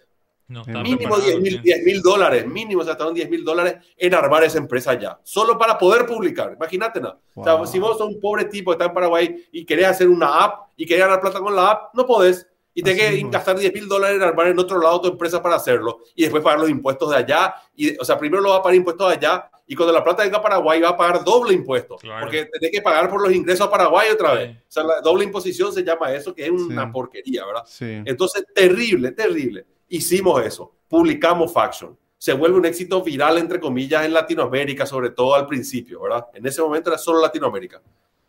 [0.48, 5.18] mínimo 10 mil dólares, mínimo se gastaron 10 mil dólares en armar esa empresa ya,
[5.22, 6.52] solo para poder publicar.
[6.56, 7.20] Imagínate, ¿no?
[7.34, 10.08] O sea, si vos sos un pobre tipo que está en Paraguay y querés hacer
[10.08, 12.46] una app y querés ganar plata con la app, no podés.
[12.74, 15.56] Y tenés que gastar 10 mil dólares en armar en otro lado tu empresa para
[15.56, 17.54] hacerlo y después pagar los impuestos de allá.
[17.74, 20.22] Y, o sea, primero lo va a pagar impuestos de allá y cuando la plata
[20.22, 21.96] venga a Paraguay va a pagar doble impuesto.
[22.20, 24.58] Porque tenés que pagar por los ingresos a Paraguay otra vez.
[24.58, 27.64] O sea, la doble imposición se llama eso, que es una porquería, ¿verdad?
[27.80, 31.96] Entonces, terrible, terrible hicimos eso, publicamos Faction.
[32.18, 36.26] Se vuelve un éxito viral, entre comillas, en Latinoamérica, sobre todo al principio, ¿verdad?
[36.34, 37.82] En ese momento era solo Latinoamérica.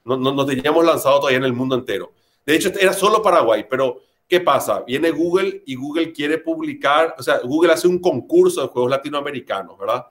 [0.04, 2.14] No, no, teníamos lanzado todavía en el mundo entero.
[2.46, 4.84] De hecho, era solo Paraguay, pero ¿qué pasa?
[4.88, 9.78] Viene Google y Google quiere publicar, o sea, Google hace un concurso de juegos latinoamericanos,
[9.78, 10.06] ¿verdad?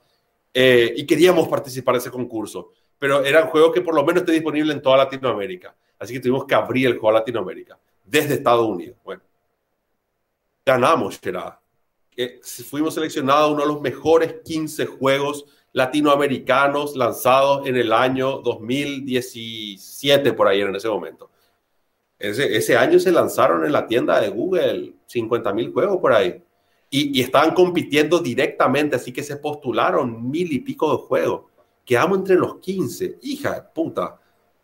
[0.53, 4.33] Eh, y queríamos participar en ese concurso, pero eran juegos que por lo menos esté
[4.33, 5.75] disponible en toda Latinoamérica.
[5.99, 8.97] Así que tuvimos que abrir el juego a Latinoamérica, desde Estados Unidos.
[9.03, 9.21] Bueno,
[10.67, 11.53] ganamos, Gerard.
[12.69, 20.47] fuimos seleccionados uno de los mejores 15 juegos latinoamericanos lanzados en el año 2017, por
[20.47, 21.29] ahí en ese momento.
[22.19, 26.43] Ese, ese año se lanzaron en la tienda de Google 50 mil juegos por ahí.
[26.89, 31.51] Y, y, estaban compitiendo directamente, así que se postularon mil y pico de juegos.
[31.85, 33.19] Quedamos entre los 15.
[33.21, 34.19] Hija de puta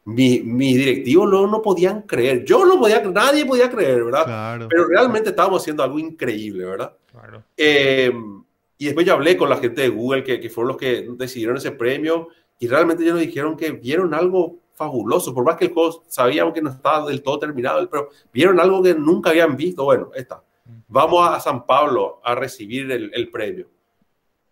[0.05, 2.43] mi, mis directivos no, no podían creer.
[2.43, 4.67] Yo no podía, nadie podía creer, ¿verdad?
[4.69, 6.95] Pero realmente estábamos haciendo algo increíble, ¿verdad?
[7.11, 7.43] Claro.
[7.55, 8.43] Em,
[8.77, 11.57] y después yo hablé con la gente de Google, que, que, fueron los que decidieron
[11.57, 12.27] ese premio,
[12.59, 16.53] y realmente ellos nos dijeron que vieron algo fabuloso, por más que el juego sabíamos
[16.53, 19.85] que no estaba del todo terminado, pero vieron algo que nunca habían visto.
[19.85, 20.43] Bueno, está.
[20.87, 23.67] Vamos a San Pablo a recibir el, el premio.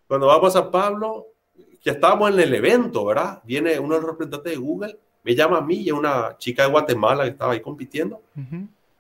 [0.08, 1.28] Cuando vamos a San Pablo,
[1.82, 3.42] ya estábamos en el evento, ¿verdad?
[3.44, 6.64] Viene uno de los representantes de Google me llama a mí y a una chica
[6.64, 8.22] de Guatemala que estaba ahí compitiendo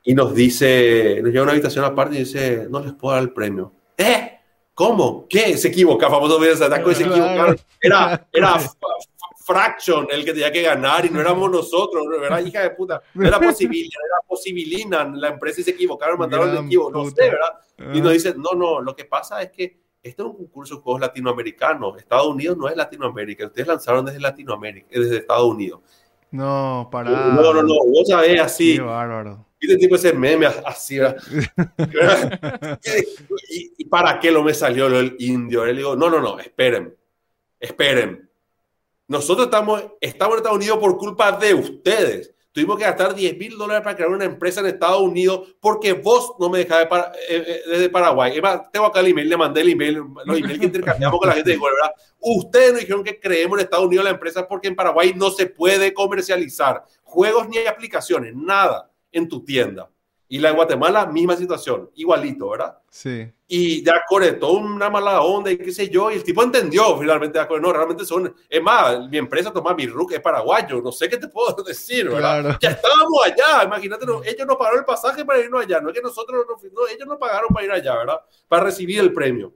[0.03, 3.23] y nos dice, nos lleva a una habitación aparte y dice, no les puedo dar
[3.23, 3.71] el premio.
[3.97, 4.39] ¿Eh?
[4.73, 5.27] ¿Cómo?
[5.29, 5.57] ¿Qué?
[5.57, 7.57] Se equivoca, famoso video se equivocaron.
[7.79, 8.55] Era, era
[9.43, 13.01] Fraction el que tenía que ganar y no éramos nosotros, era hija de puta.
[13.19, 17.93] Era Posibilina, era Posibilina la empresa y se equivocaron, mandaron el equipo, no sé, ¿verdad?
[17.93, 20.81] Y nos dice, no, no, lo que pasa es que este es un concurso de
[20.81, 21.97] juegos latinoamericanos.
[21.97, 23.45] Estados Unidos no es Latinoamérica.
[23.45, 25.81] Ustedes lanzaron desde Latinoamérica, desde Estados Unidos.
[26.31, 27.09] No, para.
[27.09, 28.75] No, no, no, vos sabés así.
[28.75, 29.45] Qué bárbaro.
[29.59, 30.97] Viste tipo ese meme así,
[33.49, 35.65] ¿Y, ¿Y, para qué lo me salió el indio?
[35.65, 36.97] Le digo, no, no, no, esperen,
[37.59, 38.27] esperen.
[39.07, 42.33] Nosotros estamos, estamos en Estados Unidos por culpa de ustedes.
[42.53, 46.33] Tuvimos que gastar 10 mil dólares para crear una empresa en Estados Unidos porque vos
[46.37, 48.41] no me dejabas para, eh, eh, desde Paraguay.
[48.73, 51.51] tengo acá el email, le mandé el email, los emails que intercambiamos con la gente
[51.51, 51.93] de ¿verdad?
[52.19, 55.45] Ustedes nos dijeron que creemos en Estados Unidos la empresa porque en Paraguay no se
[55.45, 59.89] puede comercializar juegos ni aplicaciones, nada en tu tienda.
[60.31, 62.77] Y la de Guatemala, misma situación, igualito, ¿verdad?
[62.89, 63.29] Sí.
[63.49, 64.01] Y ya
[64.39, 68.05] toda una mala onda y qué sé yo, y el tipo entendió finalmente, no, realmente
[68.05, 71.61] son, es más, mi empresa toma mi RUC es paraguayo, no sé qué te puedo
[71.67, 72.57] decir, ¿verdad?
[72.61, 76.01] Ya estábamos allá, imagínate, ellos nos pagaron el pasaje para irnos allá, no es que
[76.01, 78.21] nosotros, no, ellos nos pagaron para ir allá, ¿verdad?
[78.47, 79.53] Para recibir el premio.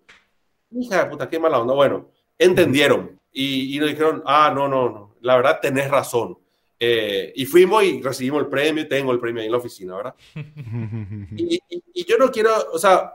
[0.72, 1.74] Hija de puta, qué mala onda.
[1.74, 6.38] Bueno, entendieron y, y nos dijeron, ah, no, no, no, la verdad tenés razón
[6.80, 10.16] eh, y fuimos y recibimos el premio, tengo el premio ahí en la oficina, ¿verdad?
[11.38, 11.60] y,
[12.06, 13.14] yo no quiero, o sea,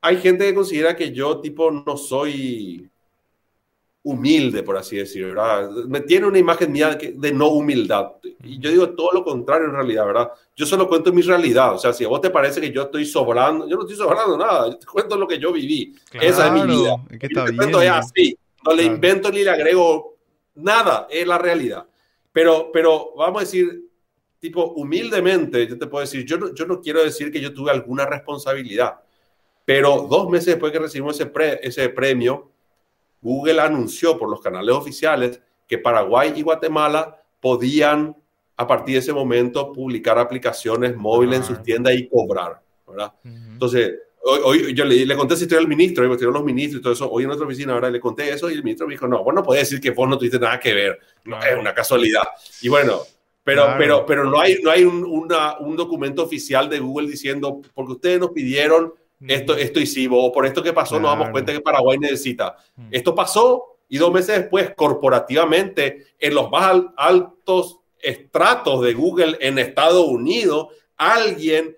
[0.00, 2.90] hay gente que considera que yo tipo no soy
[4.02, 5.70] humilde, por así decirlo, ¿verdad?
[5.88, 8.12] Me tiene una imagen mía de no humildad.
[8.42, 10.30] Y yo digo todo lo contrario en realidad, ¿verdad?
[10.54, 11.74] Yo solo cuento mi realidad.
[11.74, 14.36] O sea, si a vos te parece que yo estoy sobrando, yo no estoy sobrando
[14.36, 14.68] nada.
[14.68, 15.94] Yo te cuento lo que yo viví.
[16.12, 16.96] Esa es mi vida.
[17.08, 18.36] Es que te cuento es así.
[18.66, 20.16] No le invento ni le agrego
[20.56, 21.06] nada.
[21.08, 21.86] Es la realidad.
[22.34, 23.88] Pero, pero vamos a decir,
[24.40, 27.70] tipo, humildemente, yo te puedo decir, yo no, yo no quiero decir que yo tuve
[27.70, 29.00] alguna responsabilidad,
[29.64, 31.30] pero dos meses después que recibimos ese,
[31.62, 32.50] ese premio,
[33.22, 38.16] Google anunció por los canales oficiales que Paraguay y Guatemala podían,
[38.56, 41.62] a partir de ese momento, publicar aplicaciones móviles en sus ah.
[41.62, 43.12] tiendas y cobrar, ¿verdad?
[43.22, 43.92] Entonces,
[44.24, 47.10] hoy, yo le, le, conté esa historia al ministro, y los ministros y todo eso,
[47.10, 49.34] hoy en nuestra oficina ahora le conté eso y el ministro me dijo, no, vos
[49.34, 52.22] no podés decir que vos no tuviste nada que ver, no, es una casualidad.
[52.62, 53.00] Y bueno,
[53.42, 57.60] pero, pero, pero no hay, no hay un, una, un documento oficial de Google diciendo,
[57.74, 58.94] porque ustedes nos pidieron
[59.28, 62.56] esto, esto hicimos, o por esto que pasó nos damos cuenta que Paraguay necesita.
[62.90, 69.58] Esto pasó Y dos meses después, corporativamente, en los más altos estratos de Google en
[69.58, 71.76] Estados Unidos, alguien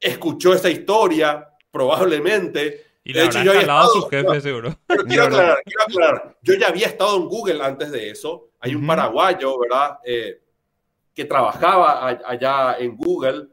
[0.00, 2.86] escuchó esa historia, probablemente.
[3.02, 4.78] Y de hecho, yo había estado, a su jefe, seguro.
[4.86, 8.50] Pero quiero aclarar, quiero aclarar, yo ya había estado en Google antes de eso.
[8.60, 9.98] Hay un paraguayo, ¿verdad?
[10.04, 10.40] Eh,
[11.12, 13.48] que trabajaba allá en Google,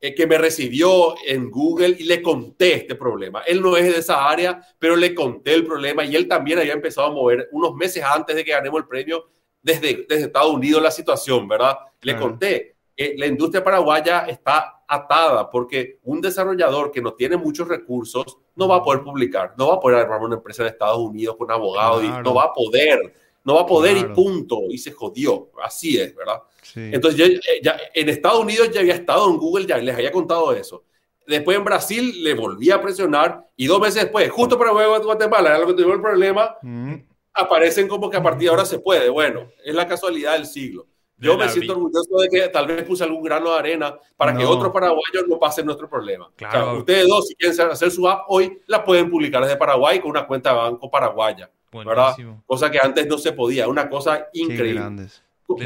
[0.00, 3.42] eh, que me recibió en Google y le conté este problema.
[3.46, 6.74] Él no es de esa área, pero le conté el problema y él también había
[6.74, 9.30] empezado a mover unos meses antes de que ganemos el premio
[9.62, 11.76] desde, desde Estados Unidos la situación, ¿verdad?
[12.02, 12.76] Le conté.
[12.96, 18.66] que la industria paraguaya está atada porque un desarrollador que no tiene muchos recursos no
[18.66, 21.48] va a poder publicar, no va a poder armar una empresa en Estados Unidos con
[21.48, 23.14] abogados, y no va a poder,
[23.44, 25.48] no va a poder y punto, y se jodió.
[25.62, 26.42] Así es, ¿verdad?
[26.74, 30.10] Entonces, yo, eh, ya, en Estados Unidos ya había estado en Google, ya les había
[30.10, 30.82] contado eso.
[31.24, 35.58] Después en Brasil le volví a presionar y dos meses después, justo para Guatemala, era
[35.60, 36.94] lo que tuvo el problema, mm.
[37.34, 39.08] aparecen como que a partir de ahora se puede.
[39.08, 40.88] Bueno, es la casualidad del siglo.
[41.20, 44.44] Yo me siento orgulloso de que tal vez puse algún grano de arena para que
[44.44, 46.30] otros paraguayos no pasen nuestro problema.
[46.36, 46.78] Claro.
[46.78, 50.26] ustedes dos, si quieren hacer su app hoy, la pueden publicar desde Paraguay con una
[50.26, 51.50] cuenta de banco paraguaya.
[51.72, 52.16] ¿verdad?
[52.46, 53.68] Cosa que antes no se podía.
[53.68, 55.08] Una cosa increíble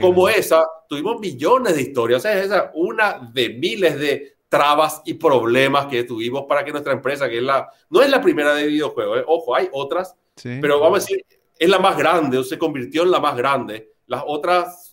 [0.00, 2.18] como esa, tuvimos millones de historias.
[2.18, 6.92] O sea, esa una de miles de trabas y problemas que tuvimos para que nuestra
[6.92, 9.24] empresa, que es la, no es la primera de videojuegos, ¿eh?
[9.26, 11.24] ojo, hay otras, pero vamos a decir,
[11.58, 13.92] es la más grande o se convirtió en la más grande.
[14.06, 14.83] Las otras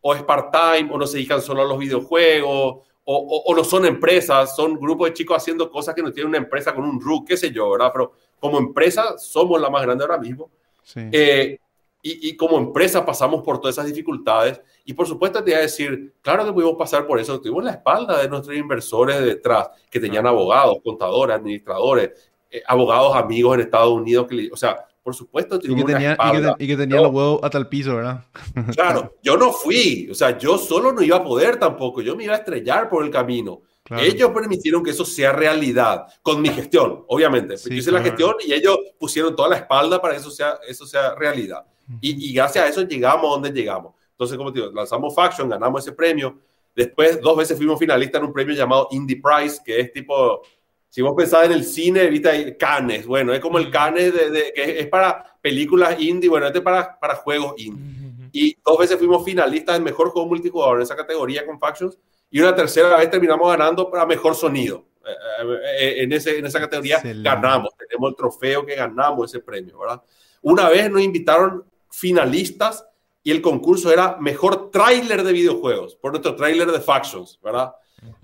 [0.00, 3.86] o es part-time o no se dedican solo a los videojuegos o, o, no son
[3.86, 7.28] empresas, son grupos de chicos haciendo cosas que no tienen una empresa con un RUC,
[7.28, 7.90] qué sé yo, ¿verdad?
[7.92, 10.48] Pero como empresa somos la más grande ahora mismo.
[10.82, 11.00] Sí.
[11.10, 11.58] Eh,
[12.02, 16.14] y, como empresa pasamos por todas esas dificultades y por supuesto te voy a decir,
[16.22, 20.26] claro que pudimos pasar por eso, tuvimos la espalda de nuestros inversores detrás, que tenían
[20.26, 25.74] abogados, contadores, administradores, eh, abogados amigos en Estados Unidos, que, o sea, por supuesto y
[25.74, 26.56] que tenía, espalda.
[26.58, 28.24] Y que, tenían los huevos hasta el piso, ¿verdad?
[28.74, 32.24] claro, yo no fui, o sea, yo solo no iba a poder tampoco, yo me
[32.24, 33.62] iba a estrellar por el camino.
[33.98, 37.56] Ellos permitieron que eso sea realidad con mi gestión, obviamente.
[37.56, 40.86] yo hice la gestión y ellos pusieron toda la espalda para que eso sea, eso
[40.86, 41.64] sea realidad.
[42.00, 43.94] Y, gracias a eso llegamos a donde llegamos.
[44.12, 46.38] Entonces, como te digo, lanzamos Faction, ganamos ese premio.
[46.76, 50.42] Después, dos veces fuimos finalistas en un premio llamado Indie Prize, que es tipo,
[50.90, 53.06] si vos pensás en el cine, viste, Cannes.
[53.06, 56.98] Bueno, es como el Cannes de, que es para películas indie, bueno, este es para,
[56.98, 58.28] para juegos indie.
[58.32, 61.96] Y dos veces fuimos finalistas en mejor juego multijugador en esa categoría con Factions.
[62.30, 64.84] Y una tercera vez terminamos ganando para mejor sonido.
[65.06, 65.12] Eh,
[65.42, 69.78] eh, eh, en, ese, en esa categoría ganamos, tenemos el trofeo que ganamos ese premio,
[69.78, 70.02] ¿verdad?
[70.42, 72.86] Una vez nos invitaron finalistas
[73.22, 77.74] y el concurso era mejor tráiler de videojuegos, por nuestro tráiler de Factions, ¿verdad?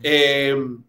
[0.02, 0.82] Em,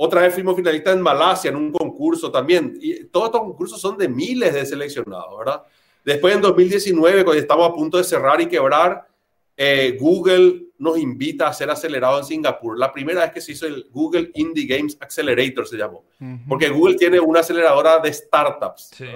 [0.00, 2.78] otra vez fuimos finalistas en Malasia en un concurso también.
[2.80, 5.64] Y todos estos concursos son de miles de seleccionados, ¿verdad?
[6.04, 9.08] Después en 2019, cuando estamos a punto de cerrar y quebrar,
[9.56, 12.78] eh, Google nos invita a ser acelerado en Singapur.
[12.78, 16.04] La primera vez que se hizo el Google Indie Games Accelerator se llamó.
[16.48, 18.90] Porque Google tiene una aceleradora de startups.
[18.94, 19.06] Sí.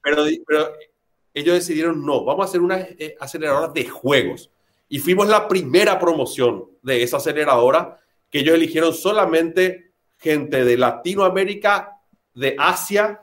[0.00, 0.72] Pero, pero
[1.34, 4.48] ellos decidieron no, vamos a hacer una eh, aceleradora de juegos.
[4.88, 7.98] Y fuimos la primera promoción de esa aceleradora
[8.30, 9.89] que ellos eligieron solamente
[10.20, 11.98] gente de Latinoamérica,
[12.34, 13.20] de Asia,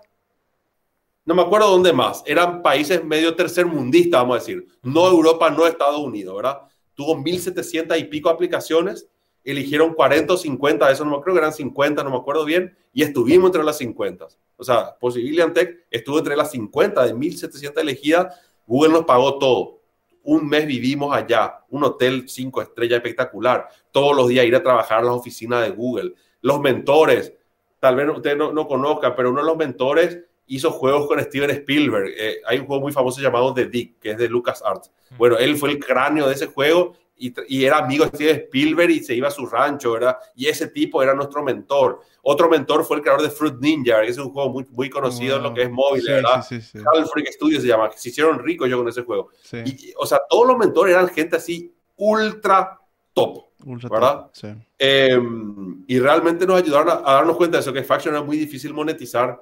[1.24, 5.68] no me acuerdo dónde más, eran países medio tercermundistas, vamos a decir, no Europa, no
[5.68, 6.62] Estados Unidos, ¿verdad?
[6.94, 9.08] Tuvo 1.700 y pico aplicaciones,
[9.44, 12.76] eligieron 40 o 50, eso no me creo que eran 50, no me acuerdo bien,
[12.94, 14.28] y estuvimos entre las 50.
[14.58, 18.40] O sea, Possibilian Tech estuvo entre las 50 de 1.700 elegidas.
[18.66, 19.82] Google nos pagó todo.
[20.24, 23.68] Un mes vivimos allá, un hotel cinco estrellas espectacular.
[23.92, 26.14] Todos los días ir a trabajar a las oficinas de Google.
[26.48, 27.34] Los mentores,
[27.80, 30.18] tal vez ustedes no, no conozcan, pero uno de los mentores
[30.48, 32.14] hizo juegos con Steven Spielberg.
[32.18, 34.90] Eh, hay un juego muy famoso llamado The Dick, que es de LucasArts.
[35.18, 39.04] Bueno, él fue el cráneo de ese juego y, era amigo de Steven Spielberg y
[39.04, 40.18] se iba a su rancho, ¿verdad?
[40.36, 42.00] Y ese tipo era nuestro mentor.
[42.22, 45.36] Otro mentor fue el creador de Fruit Ninja, que es un juego muy, muy conocido
[45.36, 46.46] en lo que es móvil, ¿verdad?
[46.48, 46.80] Sí, sí,
[47.12, 49.30] Freak Studios se llama, se hicieron ricos yo con ese juego.
[49.66, 52.80] Y, o sea, todos los mentores eran gente así ultra
[53.14, 53.47] top,
[53.90, 54.32] ¿verdad?
[54.78, 58.74] Em, y realmente nos ayudaron a, darnos cuenta de eso, que Faction era muy difícil
[58.74, 59.42] monetizar.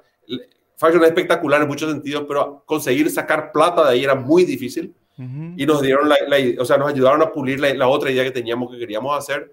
[0.76, 4.94] Faction es espectacular en muchos sentidos, pero conseguir sacar plata de ahí era muy difícil
[5.18, 6.16] y nos dieron la,
[6.58, 9.50] o sea, nos ayudaron a pulir la, otra idea que teníamos que queríamos hacer.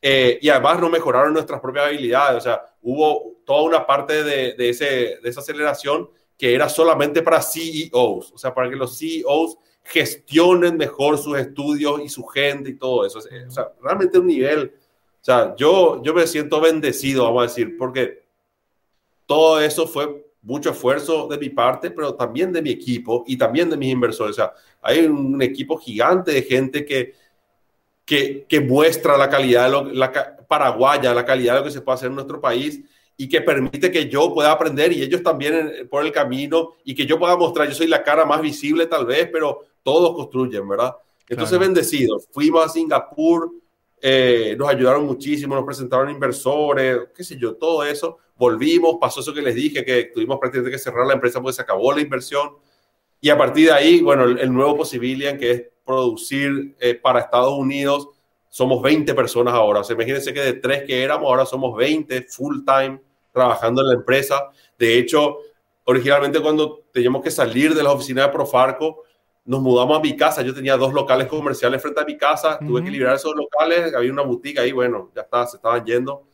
[0.00, 2.38] Eh, y además nos mejoraron nuestras propias habilidades.
[2.38, 6.08] O sea, hubo toda una parte de, de, ese, de esa aceleración
[6.38, 9.58] que era solamente para CEOs, o sea, para que los CEOs
[9.92, 13.18] gestionen mejor sus estudios y su gente y todo eso.
[13.18, 17.76] O sea, realmente un nivel, o sea, yo, yo me siento bendecido, vamos a decir,
[17.76, 18.24] porque
[19.26, 23.68] todo eso fue mucho esfuerzo de mi parte, pero también de mi equipo y también
[23.68, 24.32] de mis inversores.
[24.32, 27.14] O sea, hay un equipo gigante de gente que,
[28.04, 31.82] que, que muestra la calidad de lo, la paraguaya, la calidad de lo que se
[31.82, 32.80] puede hacer en nuestro país
[33.14, 37.04] y que permite que yo pueda aprender y ellos también por el camino y que
[37.04, 40.94] yo pueda mostrar, yo soy la cara más visible tal vez, pero todos construyen, ¿verdad?
[41.28, 42.28] Entonces, bendecidos.
[42.30, 43.50] Fuimos a Singapur,
[44.00, 48.18] eh, nos ayudaron muchísimo, nos presentaron inversores, qué sé yo, todo eso.
[48.36, 51.62] Volvimos, pasó eso que les dije, que tuvimos prácticamente que cerrar la empresa porque se
[51.62, 52.50] acabó la inversión.
[53.20, 57.56] Y a partir de ahí, bueno, el, nuevo Possibilian, que es producir eh, para Estados
[57.56, 58.08] Unidos,
[58.48, 59.80] somos 20 personas ahora.
[59.80, 63.00] O sea, imagínense que de tres que éramos, ahora somos 20 full time
[63.32, 64.50] trabajando en la empresa.
[64.78, 65.38] De hecho,
[65.84, 69.04] originalmente cuando teníamos que salir de la oficina de Profarco,
[69.44, 70.42] nos mudamos a mi casa.
[70.42, 72.58] Yo tenía dos locales comerciales frente a mi casa.
[72.58, 73.94] Tuve que liberar esos locales.
[73.94, 74.72] Había una boutique ahí.
[74.72, 76.24] Bueno, ya está, se estaban yendo.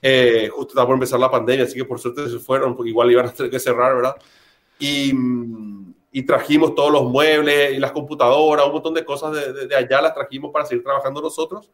[0.00, 3.10] Eh, justo estaba por empezar la pandemia, así que por suerte se fueron, porque igual
[3.10, 4.14] iban a tener que cerrar, ¿verdad?
[4.78, 5.12] Y,
[6.12, 10.00] y trajimos todos los muebles y las computadoras, un montón de cosas de, de, allá
[10.00, 11.70] las trajimos para seguir trabajando nosotros.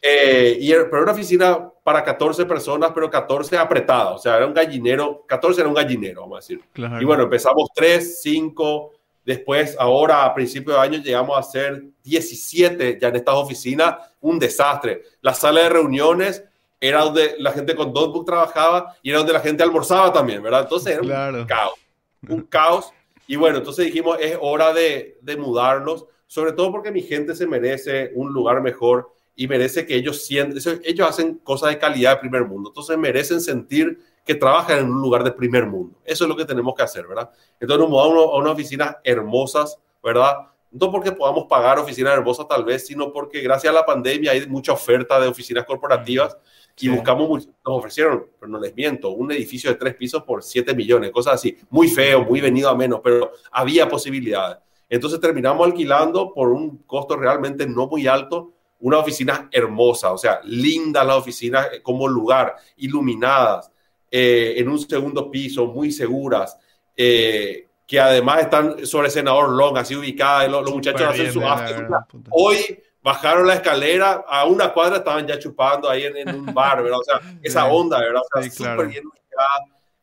[0.00, 4.36] eh, y era, pero era una oficina para 14 personas, pero 14 apretadas, o sea,
[4.36, 6.60] era un gallinero, 14 era un gallinero, vamos a decir.
[6.72, 7.00] Claro.
[7.00, 8.92] Y bueno, empezamos 3, 5,
[9.24, 14.38] Después, ahora a principio de año, llegamos a ser 17 ya en estas oficinas, un
[14.38, 15.02] desastre.
[15.20, 16.44] La sala de reuniones
[16.80, 20.62] era donde la gente con notebook trabajaba y era donde la gente almorzaba también, ¿verdad?
[20.62, 21.38] Entonces era claro.
[21.38, 21.74] un caos,
[22.28, 22.92] un caos.
[23.28, 27.46] Y bueno, entonces dijimos, es hora de, de mudarnos, sobre todo porque mi gente se
[27.46, 32.20] merece un lugar mejor y merece que ellos sienten, ellos hacen cosas de calidad de
[32.20, 35.98] primer mundo, entonces merecen sentir que trabajan en un lugar de primer mundo.
[36.04, 37.30] Eso es lo que tenemos que hacer, ¿verdad?
[37.58, 40.36] Entonces nos mudamos a unas oficinas hermosas, ¿verdad?
[40.70, 44.46] No porque podamos pagar oficinas hermosas tal vez, sino porque gracias a la pandemia hay
[44.46, 46.36] mucha oferta de oficinas corporativas
[46.78, 46.88] y sí.
[46.88, 51.10] buscamos, nos ofrecieron, pero no les miento, un edificio de tres pisos por 7 millones,
[51.10, 54.58] cosas así, muy feo, muy venido a menos, pero había posibilidades.
[54.88, 60.40] Entonces terminamos alquilando por un costo realmente no muy alto, una oficina hermosa, o sea,
[60.44, 63.70] linda la oficina como lugar, iluminadas,
[64.14, 66.58] eh, en un segundo piso, muy seguras,
[66.94, 71.88] eh, que además están sobre Senador Long, así ubicadas, los, los muchachos hacen su after.
[72.28, 76.82] Hoy bajaron la escalera, a una cuadra estaban ya chupando ahí en, en un bar,
[76.82, 76.98] ¿verdad?
[76.98, 78.20] O sea, esa onda, ¿verdad?
[78.20, 78.88] O sea, sí, súper claro.
[78.90, 79.48] bien ubicada,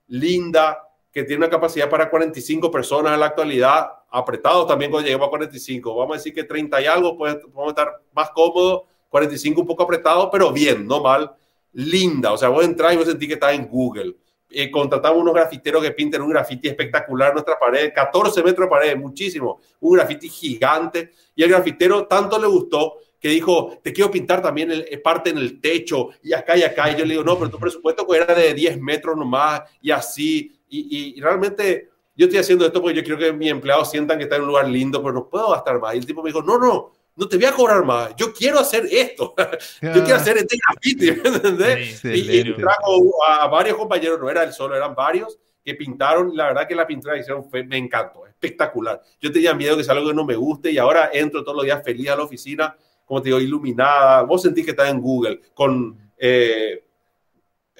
[0.07, 5.27] linda, que tiene una capacidad para 45 personas en la actualidad, apretado también cuando lleguemos
[5.27, 5.95] a 45.
[5.95, 9.84] Vamos a decir que 30 y algo, pues podemos estar más cómodos, 45 un poco
[9.84, 11.31] apretado, pero bien, no mal
[11.74, 12.32] linda.
[12.32, 14.16] O sea, vos entras y vos sentís que estás en Google.
[14.52, 18.70] Eh, contratamos unos grafiteros que pinten un grafiti espectacular en nuestra pared, 14 metros de
[18.70, 21.12] pared, muchísimo, un grafiti gigante.
[21.36, 25.38] Y el grafitero tanto le gustó que dijo, te quiero pintar también el, parte en
[25.38, 26.90] el techo y acá y acá.
[26.91, 30.56] Y yo le digo, no, pero tu presupuesto era de 10 metros nomás y así.
[30.70, 34.38] Y, realmente yo estoy haciendo esto porque yo quiero que mis empleados sientan que están
[34.38, 35.96] en un lugar lindo, pero no puedo gastar más.
[35.96, 38.60] Y el tipo me dijo, no, no, no te voy a cobrar más, yo quiero
[38.60, 39.36] hacer esto,
[39.82, 42.06] yo quiero hacer este graffiti, ¿me entendés?
[42.06, 46.46] Y, y, trajo a varios compañeros, no era él solo, eran varios que pintaron, la
[46.46, 49.02] verdad que la pintura que hicieron fue, me encantó, espectacular.
[49.20, 51.66] Yo tenía miedo que sea algo que no me guste y ahora entro todos los
[51.66, 55.41] días feliz a la oficina, como te digo, iluminada, vos sentís que estás en Google,
[55.54, 55.98] con...
[56.18, 56.86] Eh,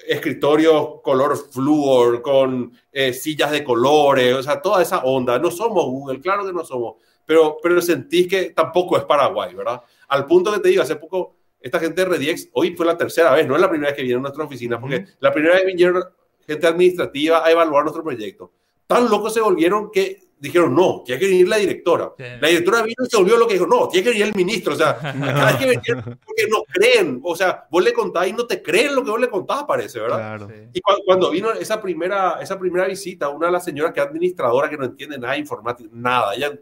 [0.08, 5.38] escritorios color flúor, con eh, sillas de colores, o sea, toda esa onda.
[5.38, 6.94] No somos Google, claro que no somos,
[7.30, 9.80] pero, pero sentís que tampoco es Paraguay, ¿verdad?
[10.08, 13.32] Al punto que te digo, hace poco, esta gente de Rediex, hoy fue la tercera
[13.32, 15.64] vez, no es la primera vez que vinieron a nuestra oficina, porque la primera vez
[15.64, 16.02] vinieron
[16.44, 18.50] gente administrativa a evaluar nuestro proyecto.
[18.84, 22.14] Tan locos se volvieron que dijeron, no, tiene que venir la directora.
[22.18, 24.72] La directora vino y se volvió lo que dijo, no, tiene que venir el ministro.
[24.72, 27.20] O sea, cada vez que venir porque no creen.
[27.22, 30.00] O sea, vos le contás y no te creen lo que vos le contás, parece,
[30.00, 30.16] ¿verdad?
[30.16, 30.48] Claro.
[30.72, 34.06] Y cuando, cuando, vino esa primera, esa primera visita, una de las señoras que es
[34.06, 36.58] administradora, que no entiende nada de informática, nada, ella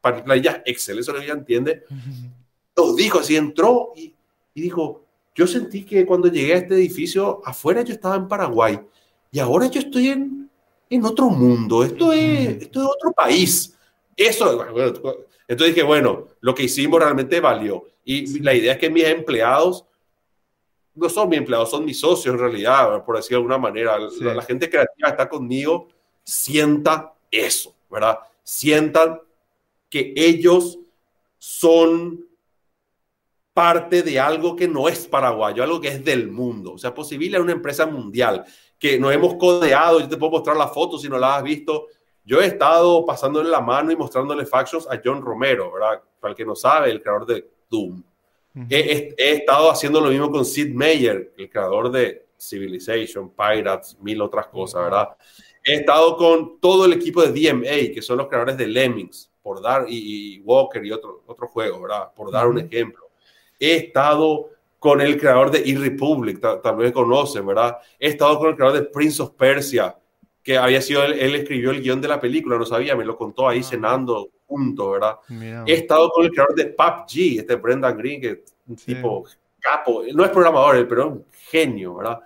[0.00, 1.84] para ella Excel, eso lo ella entiende.
[2.76, 4.14] Nos dijo así, entró y,
[4.54, 5.04] y, dijo,
[5.34, 8.80] yo sentí que cuando llegué a este edificio, afuera yo estaba en Paraguay
[9.30, 10.50] y ahora yo estoy en,
[10.88, 13.76] en otro mundo, esto es, esto es otro país.
[14.16, 14.92] Eso, bueno,
[15.46, 17.84] entonces dije, bueno, lo que hicimos realmente valió.
[18.04, 19.84] Y la idea es que mis empleados
[20.94, 23.96] no son mis empleados, son mis socios en realidad, por decir de alguna manera.
[24.10, 24.22] Sí.
[24.22, 25.88] La, la gente creativa está conmigo,
[26.24, 28.18] sienta eso, ¿verdad?
[28.42, 29.20] Sientan
[29.90, 30.78] que ellos
[31.38, 32.24] son
[33.52, 36.74] parte de algo que no es paraguayo, algo que es del mundo.
[36.74, 38.44] O sea, Posible es una empresa mundial
[38.78, 40.00] que nos hemos codeado.
[40.00, 41.88] Yo te puedo mostrar la foto si no la has visto.
[42.24, 46.02] Yo he estado pasándole la mano y mostrándole factions a John Romero, ¿verdad?
[46.20, 48.02] Para el que no sabe, el creador de Doom.
[48.54, 48.66] Uh -huh.
[48.70, 54.20] he, he, estado haciendo lo mismo con Sid Meier, el creador de Civilization, Pirates, mil
[54.22, 55.08] otras cosas, ¿verdad?
[55.62, 59.62] He estado con todo el equipo de DMA, que son los creadores de Lemmings, por
[59.62, 62.12] dar, y, Walker y otros otro juegos, ¿verdad?
[62.14, 63.08] Por dar un ejemplo.
[63.58, 67.78] He estado con el creador de E-Republic, tal, vez conocen, ¿verdad?
[67.98, 69.96] He estado con el creador de Prince of Persia,
[70.42, 73.16] que había sido, él, él escribió el guion de la película, no sabía, me lo
[73.16, 73.64] contó ahí ah.
[73.64, 75.16] cenando juntos, ¿verdad?
[75.66, 79.24] He estado con el creador de PUBG, este Brendan Green, que es tipo
[79.60, 82.20] capo, no es programador, pero es un genio, ¿verdad?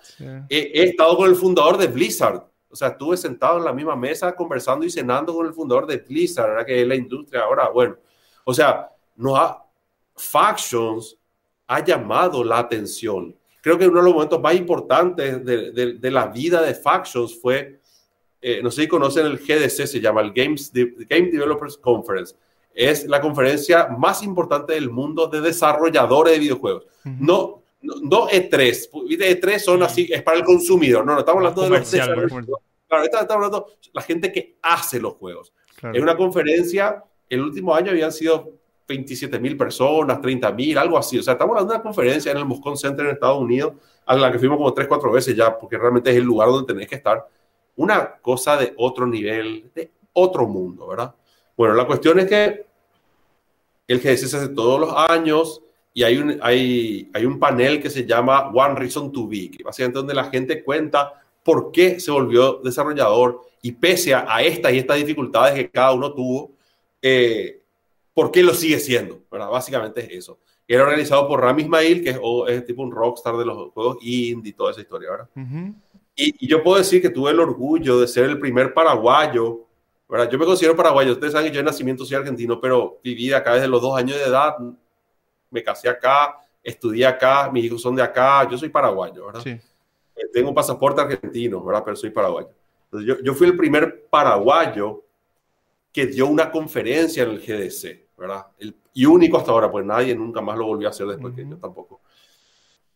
[0.49, 3.95] He, he, estado con el fundador de Blizzard, o sea, estuve sentado en la misma
[3.95, 6.67] mesa conversando y cenando con el fundador de Blizzard, ¿verdad?
[6.67, 7.97] Que es la industria ahora, bueno,
[8.43, 9.65] o sea, no ha,
[10.17, 11.17] Factions
[11.69, 13.33] ha llamado la atención.
[13.61, 15.71] Creo que uno de los momentos más importantes de,
[16.01, 17.79] de, la vida de Factions fue,
[18.43, 22.35] eh, no sé si conocen el GDC, se llama el Games Game Developers Conference.
[22.75, 26.87] Es la conferencia más importante del mundo de desarrolladores de videojuegos.
[27.05, 28.91] No, no, E3.
[28.91, 31.05] E3 son así, es para el consumidor.
[31.05, 32.49] No, no estamos hablando de los desarrolladores.
[32.89, 35.53] Claro, estamos hablando de la gente que hace los juegos.
[35.93, 38.53] Es una conferencia, el último año habían sido
[38.89, 41.19] 27 mil personas, 30 mil, algo así.
[41.19, 43.75] O sea, estamos hablando de una conferencia en el Moscone Center en Estados Unidos,
[44.07, 46.73] a la que fuimos como 3, 4 veces ya, porque realmente es el lugar donde
[46.73, 47.27] tenés que estar.
[47.77, 51.15] Una cosa de otro nivel, de otro mundo, ¿verdad?
[51.57, 52.67] Bueno, la cuestión es que
[53.87, 55.61] el GDC se hace todos los años
[55.97, 59.63] y hay un, hay, hay un panel que se llama One Reason to Be, que
[59.63, 64.73] básicamente donde la gente cuenta por qué se volvió desarrollador y pese a, a estas
[64.73, 66.51] y estas dificultades que cada uno tuvo,
[67.01, 67.63] eh,
[68.13, 69.51] por qué lo sigue siendo, ¿verdad?
[69.51, 70.41] Básicamente es eso.
[70.67, 72.11] Era organizado por Rami Ismail, que
[72.49, 75.29] es, tipo un rockstar de los juegos indie y toda esa historia, ¿verdad?
[76.17, 79.67] y, yo puedo decir que tuve el orgullo de ser el primer paraguayo,
[80.09, 80.31] ¿verdad?
[80.31, 83.55] Yo me considero paraguayo, ustedes saben que yo de nacimiento soy argentino, pero viví acá
[83.55, 84.57] desde los dos años de edad,
[85.55, 89.41] me casé acá, estudié acá, mis hijos son de acá, yo soy paraguayo, ¿verdad?
[89.41, 89.51] Sí.
[89.51, 91.83] Eh, tengo un pasaporte argentino, ¿verdad?
[91.85, 92.51] Pero soy paraguayo.
[92.87, 95.05] Entonces, yo, yo fui el primer paraguayo
[95.93, 98.05] que dio una conferencia en el GDC.
[98.17, 98.47] ¿verdad?
[98.59, 101.49] El, y único hasta ahora, pues nadie nunca más lo volvió a hacer después que
[101.49, 102.01] yo tampoco.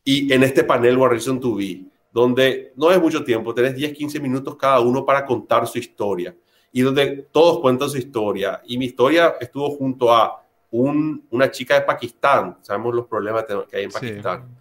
[0.05, 4.21] Y en este panel Warrison to Be, donde no es mucho tiempo, tenés 10, 15
[4.21, 6.35] minutos cada uno para contar su historia
[6.73, 8.63] y donde todos cuentan su historia.
[8.67, 13.77] Y mi historia estuvo junto a un, una chica de Pakistán, sabemos los problemas que
[13.77, 14.57] hay en Pakistán,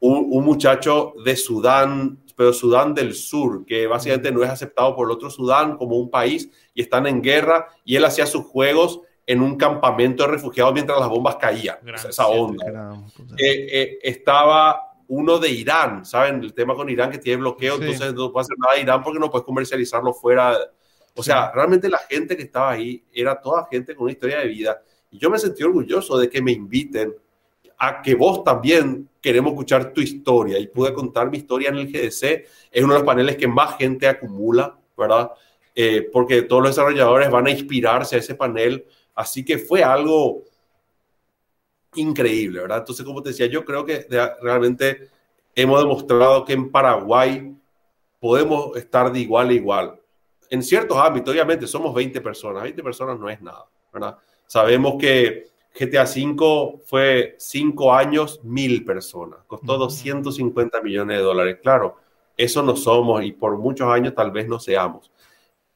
[0.00, 5.06] un, un, muchacho de Sudán, pero Sudán del Sur, que básicamente no es aceptado por
[5.06, 9.00] el otro Sudán como un país y están en guerra, y él hacía sus juegos
[9.26, 11.76] en un campamento de refugiados mientras las bombas caían.
[11.86, 12.96] esa onda.
[13.36, 16.42] Eh, eh, estaba uno de Irán, ¿saben?
[16.42, 19.20] El tema con Irán que tiene bloqueo, entonces no puede hacer nada de Irán porque
[19.20, 20.56] no puedes comercializarlo fuera.
[21.14, 24.48] O sea, realmente la gente que estaba ahí era toda gente con una historia de
[24.48, 24.82] vida.
[25.10, 27.14] Y yo me sentí orgulloso de que me inviten
[27.78, 30.58] a que vos también queremos escuchar tu historia.
[30.58, 32.46] Y pude contar mi historia en el GDC.
[32.70, 35.32] Es uno de los paneles que más gente acumula, ¿verdad?
[35.74, 38.84] Eh, porque todos los desarrolladores van a inspirarse a ese panel
[39.20, 40.44] Así que fue algo
[41.94, 42.78] increíble, ¿verdad?
[42.78, 44.06] Entonces, como te decía, yo creo que
[44.40, 45.10] realmente
[45.54, 47.54] hemos demostrado que en Paraguay
[48.18, 50.00] podemos estar de igual a igual.
[50.48, 52.62] En ciertos ámbitos, obviamente, somos 20 personas.
[52.62, 54.16] 20 personas no es nada, ¿verdad?
[54.50, 55.46] Sabemos que
[55.78, 59.38] GTA V fue 5 años, 1000 personas.
[59.46, 61.58] Costó 250 millones de dólares.
[61.62, 61.98] Claro,
[62.36, 65.12] eso no somos y por muchos años tal vez no seamos.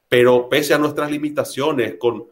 [0.09, 2.25] Pero pese a nuestras limitaciones, con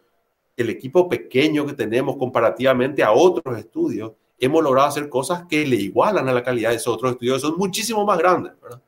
[0.58, 5.78] el equipo pequeño que tenemos comparativamente a otros estudios, hemos logrado hacer cosas que le
[5.78, 8.82] igualan a la calidad de esos otros estudios, son muchísimo más grandes, ¿verdad?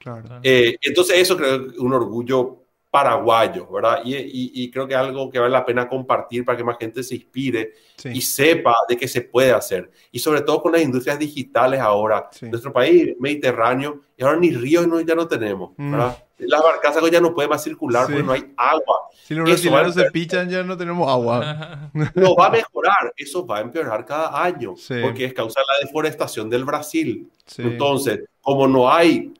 [0.00, 0.40] Claro.
[0.42, 2.61] Eh, entonces eso creo que es un orgullo
[2.92, 4.02] paraguayo, ¿verdad?
[4.04, 7.14] Y, creo que es algo que vale la pena compartir para que más gente se
[7.14, 7.72] inspire
[8.04, 9.90] y sepa de qué se puede hacer.
[10.10, 12.28] Y sobre todo con las industrias digitales ahora.
[12.42, 15.90] Nuestro país mediterráneo, y ahora ni ríos no, ya no tenemos, mm.
[15.90, 16.22] ¿verdad?
[16.36, 19.08] Las barcazas ya no pueden más circular porque no hay agua.
[19.24, 21.90] Si los brasileños se pichan ya no tenemos agua.
[22.14, 26.50] No va a mejorar, eso va a empeorar cada año porque es causa la deforestación
[26.50, 27.30] del Brasil.
[27.56, 29.32] Entonces, como no hay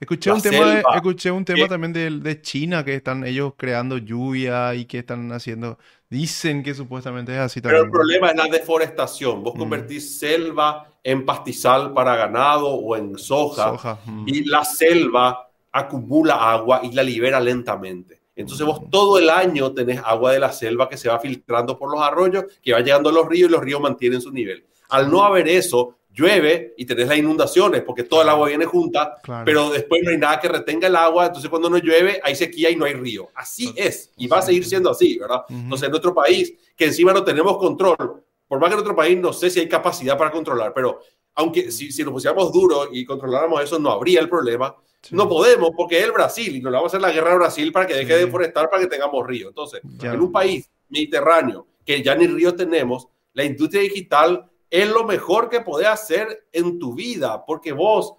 [0.00, 4.74] Escuché un, tema escuché un tema también de, de, China, que están ellos creando lluvia
[4.74, 5.78] y que están haciendo,
[6.08, 7.82] dicen que supuestamente es así también.
[7.82, 9.42] Pero el problema es la deforestación.
[9.42, 9.58] Vos mm.
[9.58, 14.24] convertís selva en pastizal para ganado o en soja, mm.
[14.26, 18.22] y la selva acumula agua y la libera lentamente.
[18.34, 18.90] Entonces vos mm.
[18.90, 22.44] todo el año tenés agua de la selva que se va filtrando por los arroyos,
[22.62, 24.64] que va llegando a los ríos y los ríos mantienen su nivel.
[24.88, 29.16] Al no haber eso, llueve y tenés las inundaciones porque todo el agua viene junta,
[29.44, 32.70] pero después no hay nada que retenga el agua, entonces cuando no llueve hay sequía
[32.70, 33.28] y no hay río.
[33.34, 35.42] Así es, y va a seguir siendo así, ¿verdad?
[35.48, 39.18] Entonces en nuestro país, que encima no tenemos control, por más que en otro país
[39.18, 41.00] no sé si hay capacidad para controlar, pero
[41.34, 44.74] aunque si, si nos pusiéramos duro y controláramos eso, no habría el problema.
[45.12, 47.72] No podemos porque es el Brasil y nos vamos a hacer la guerra a Brasil
[47.72, 49.48] para que deje de deforestar para que tengamos río.
[49.48, 55.04] Entonces, en un país mediterráneo que ya ni río tenemos, la industria digital es lo
[55.04, 58.14] mejor que podés hacer en tu vida porque vos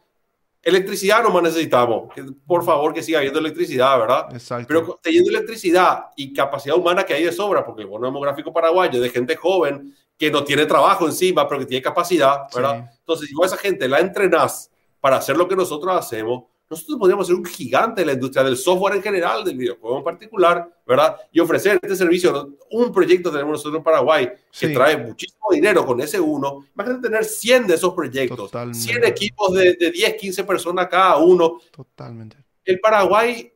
[0.63, 2.13] Electricidad no más necesitamos.
[2.45, 4.27] Por favor, que siga habiendo electricidad, ¿verdad?
[4.31, 4.67] Exacto.
[4.67, 9.01] Pero teniendo electricidad y capacidad humana que hay de sobra, porque el bono demográfico paraguayo
[9.01, 12.91] de gente joven que no tiene trabajo encima, pero que tiene capacidad, ¿verdad?
[12.99, 14.69] Entonces, si vos a esa gente la entrenás
[14.99, 18.55] para hacer lo que nosotros hacemos, nosotros podríamos ser un gigante de la industria del
[18.55, 21.17] software en general, del videojuego en particular, ¿verdad?
[21.29, 22.55] Y ofrecer este servicio.
[22.71, 26.65] Un proyecto tenemos nosotros en Paraguay que trae muchísimo dinero con ese uno.
[26.73, 28.79] Imagínate tener 100 de esos proyectos, Totalmente.
[28.79, 31.59] 100 equipos de, de 10, 15 personas cada uno.
[31.71, 32.37] Totalmente.
[32.63, 33.51] El Paraguay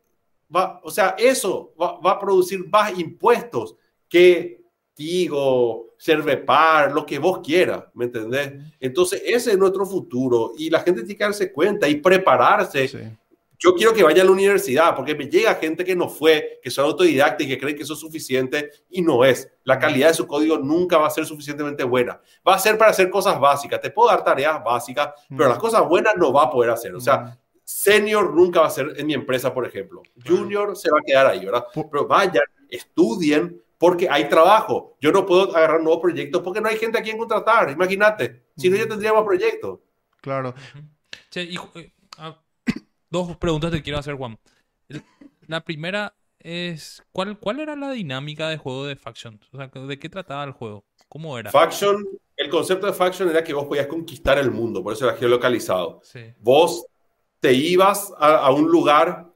[0.54, 3.78] va, o sea, eso va, va a producir más impuestos
[4.10, 4.65] que
[4.96, 8.54] Tigo, Cervepar, lo que vos quieras, ¿me entendés?
[8.80, 13.18] Entonces, ese es nuestro futuro y la gente tiene que darse cuenta y prepararse.
[13.58, 16.70] Yo quiero que vaya a la universidad porque me llega gente que no fue, que
[16.70, 19.52] son autodidactas y que creen que eso es suficiente y no es.
[19.64, 22.20] La calidad de su código nunca va a ser suficientemente buena.
[22.48, 23.82] Va a ser para hacer cosas básicas.
[23.82, 26.96] Te puedo dar tareas básicas, pero las cosas buenas no va a poder hacer.
[26.96, 30.04] O sea, senior nunca va a ser en mi empresa, por ejemplo.
[30.26, 31.66] Junior se va a quedar ahí, ¿verdad?
[31.74, 34.98] Pero vayan, estudien, porque hay trabajo.
[35.02, 37.70] Yo no puedo agarrar nuevos proyectos porque no hay gente a quien contratar.
[37.72, 39.80] Imagínate, si no, ya tendríamos proyectos.
[40.22, 40.54] Claro.
[41.36, 41.56] Eh,
[42.18, 42.40] ah,
[43.10, 44.40] dos preguntas te quiero hacer, Juan.
[45.48, 49.40] La primera es, ¿cuál, ¿cuál era la dinámica de juego de Faction?
[49.52, 50.86] O sea, ¿de qué trataba el juego?
[51.10, 51.52] ¿Cómo era?
[51.52, 55.18] Faction, el concepto de Faction era que vos podías conquistar el mundo, por eso era
[55.18, 56.02] geolocalizado.
[56.40, 56.86] Vos
[57.40, 59.28] te ibas a, a, un lugar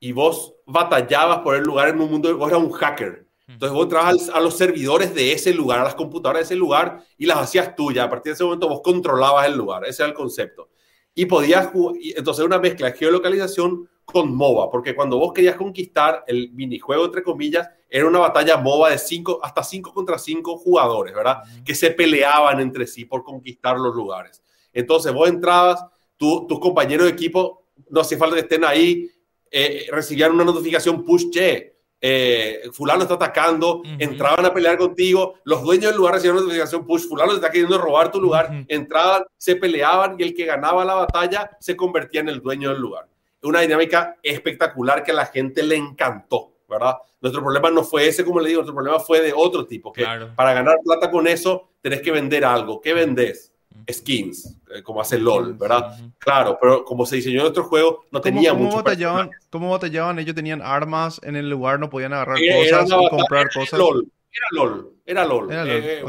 [0.00, 3.23] y vos batallabas por el lugar en un mundo, vos eras un hacker.
[3.46, 7.04] Entonces vos entrabas a los servidores de ese lugar, a las computadoras de ese lugar
[7.18, 8.06] y las hacías tuyas.
[8.06, 9.84] A partir de ese momento vos controlabas el lugar.
[9.84, 10.70] Ese era el concepto.
[11.14, 11.70] Y podías,
[12.16, 17.22] entonces una mezcla de geolocalización con MOBA, porque cuando vos querías conquistar el minijuego, entre
[17.22, 21.38] comillas, era una batalla MOBA de cinco, hasta 5 contra 5 jugadores, ¿verdad?
[21.64, 24.42] Que se peleaban entre sí por conquistar los lugares.
[24.72, 25.84] Entonces vos entrabas,
[26.16, 29.08] tú, tus compañeros de equipo, no hace falta que estén ahí,
[29.50, 31.73] eh, recibían una notificación push, che,
[32.06, 36.86] eh, fulano está atacando, entraban a pelear contigo, los dueños del lugar recibían una notificación
[36.86, 40.96] push, fulano está queriendo robar tu lugar, entraban, se peleaban y el que ganaba la
[40.96, 43.08] batalla se convertía en el dueño del lugar.
[43.42, 46.96] Una dinámica espectacular que a la gente le encantó, ¿verdad?
[47.22, 50.04] Nuestro problema no fue ese, como le digo, nuestro problema fue de otro tipo, que
[50.36, 52.82] para ganar plata con eso tenés que vender algo.
[52.82, 53.53] ¿Qué vendés?
[53.90, 55.96] Skins, eh, como hace LOL, ¿verdad?
[56.18, 58.76] Claro, pero como se diseñó nuestro juego, no tenía ¿Cómo, mucho.
[58.76, 60.18] Batallaban, ¿Cómo batallaban?
[60.18, 63.78] Ellos tenían armas en el lugar, no podían agarrar cosas o comprar cosas.
[63.78, 65.52] LOL, era LOL, era LOL.
[65.52, 65.82] Era LOL.
[65.84, 66.04] Eh,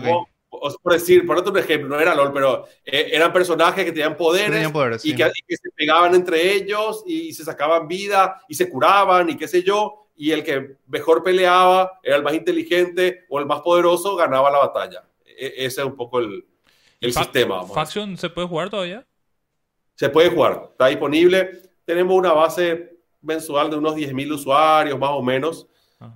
[0.82, 4.70] por decir, por otro ejemplo, no era LOL, pero eh, eran personajes que tenían poderes,
[5.04, 9.36] y, que, que, se pegaban entre ellos y se sacaban vida y se curaban y
[9.36, 13.60] qué sé yo, y el que mejor peleaba era el más inteligente o el más
[13.62, 15.04] poderoso ganaba la batalla.
[15.26, 16.46] E, ese es un poco el,
[17.06, 17.66] el sistema.
[17.66, 19.06] ¿Faction se puede jugar todavía?
[19.96, 21.62] Se puede jugar, está disponible.
[21.86, 25.68] Tenemos una base mensual de unos 10.000 usuarios, más o menos,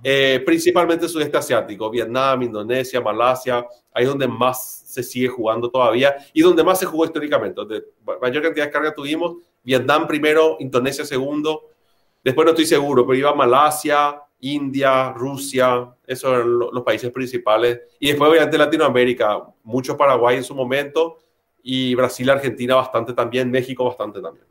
[0.02, 6.14] eh, principalmente sudeste asiático, Vietnam, Indonesia, Malasia, ahí es donde más se sigue jugando todavía
[6.32, 7.54] y donde más se jugó históricamente.
[7.56, 7.84] Donde
[8.20, 11.70] mayor cantidad de carga tuvimos, Vietnam primero, Indonesia segundo,
[12.22, 17.80] después no estoy seguro, pero iba Malasia, India, Rusia, esos eran los países principales.
[17.98, 21.18] Y después, obviamente, Latinoamérica, mucho Paraguay en su momento,
[21.62, 24.46] y Brasil, Argentina bastante también, México bastante también.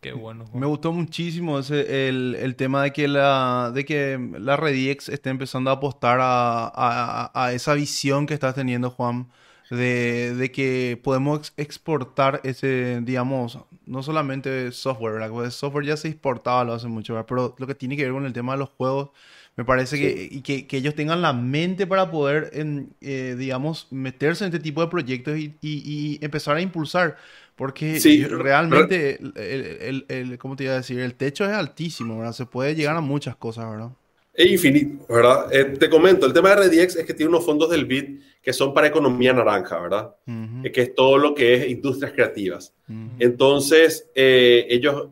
[0.00, 0.44] Qué bueno.
[0.52, 5.30] Me gustó muchísimo ese, el, el, tema de que la, de que la Redix esté
[5.30, 9.28] empezando a apostar a, a, a esa visión que estás teniendo, Juan
[9.70, 15.30] de, de, que podemos exportar ese, digamos, no solamente software, ¿verdad?
[15.30, 17.26] Porque software ya se exportaba lo hace mucho, ¿verdad?
[17.28, 19.10] Pero lo que tiene que ver con el tema de los juegos,
[19.56, 23.88] me parece que, y que, que, ellos tengan la mente para poder, en, eh, digamos,
[23.90, 27.16] meterse en este tipo de proyectos y, y, y empezar a impulsar.
[27.56, 27.98] Porque
[28.30, 29.32] realmente, el,
[29.80, 31.00] el, el, ¿cómo te iba a decir?
[31.00, 32.34] El techo es altísimo, ¿verdad?
[32.34, 33.92] Se puede llegar a muchas cosas, ¿verdad?
[34.36, 35.48] Es infinito, ¿verdad?
[35.50, 38.52] Eh, te comento, el tema de RDX es que tiene unos fondos del BID que
[38.52, 40.14] son para economía naranja, ¿verdad?
[40.62, 42.74] Eh, que es todo lo que es industrias creativas.
[43.18, 45.08] Entonces, eh, ellos,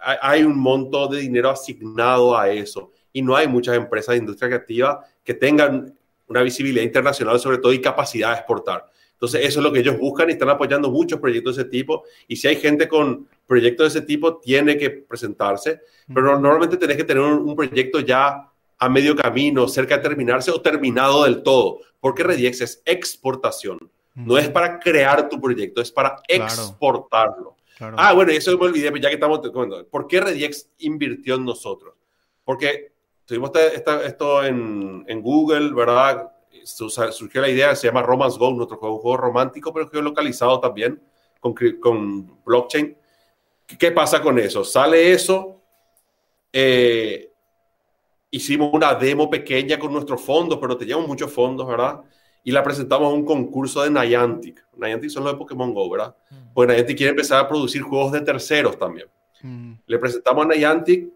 [0.00, 4.50] hay un monto de dinero asignado a eso y no hay muchas empresas de industria
[4.50, 5.94] creativa que tengan
[6.28, 8.91] una visibilidad internacional sobre todo y capacidad de exportar.
[9.22, 12.02] Entonces, eso es lo que ellos buscan y están apoyando muchos proyectos de ese tipo.
[12.26, 15.80] Y si hay gente con proyectos de ese tipo, tiene que presentarse.
[16.12, 20.60] Pero normalmente tenés que tener un, proyecto ya a medio camino, cerca de terminarse o
[20.60, 23.78] terminado del todo, porque Rediex es exportación.
[24.16, 27.54] No es para crear tu proyecto, es para exportarlo.
[27.78, 29.40] Ah, bueno, eso me olvidé, ya que estamos
[29.88, 31.94] ¿Por qué Rediex invirtió en nosotros?
[32.44, 32.90] Porque
[33.24, 36.28] tuvimos esto en, en Google, ¿verdad?
[36.64, 41.02] Surgió la idea, se llama Romance Go, nuestro juego, un juego romántico, pero localizado también
[41.40, 42.96] con, con blockchain.
[43.78, 44.64] ¿Qué pasa con eso?
[44.64, 45.60] Sale eso,
[46.52, 47.32] eh,
[48.30, 52.02] hicimos una demo pequeña con nuestros fondos, pero teníamos muchos fondos, ¿verdad?
[52.44, 54.66] y la presentamos a un concurso de Niantic.
[54.76, 56.16] Niantic son los de Pokémon Go, ¿verdad?
[56.30, 56.52] Mm.
[56.54, 59.06] Porque Niantic quiere empezar a producir juegos de terceros también.
[59.42, 59.74] Mm.
[59.86, 61.08] Le presentamos a Niantic,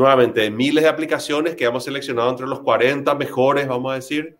[0.00, 4.36] nuevamente, miles de aplicaciones que hemos seleccionado entre los 40 mejores, vamos a decir.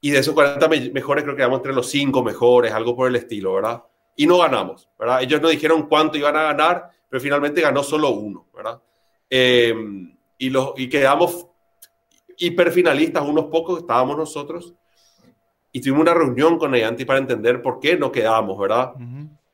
[0.00, 3.16] Y de esos 40 mejores creo que quedamos entre los 5 mejores, algo por el
[3.16, 3.82] estilo, ¿verdad?
[4.14, 5.22] Y no ganamos, ¿verdad?
[5.22, 8.80] Ellos no dijeron cuánto iban a ganar, pero finalmente ganó solo uno, ¿verdad?
[9.28, 9.74] Eh,
[10.38, 11.46] y, los, y quedamos
[12.36, 14.74] hiperfinalistas, unos pocos, estábamos nosotros
[15.72, 18.94] y tuvimos una reunión con Niantic para entender por qué no quedamos, ¿verdad?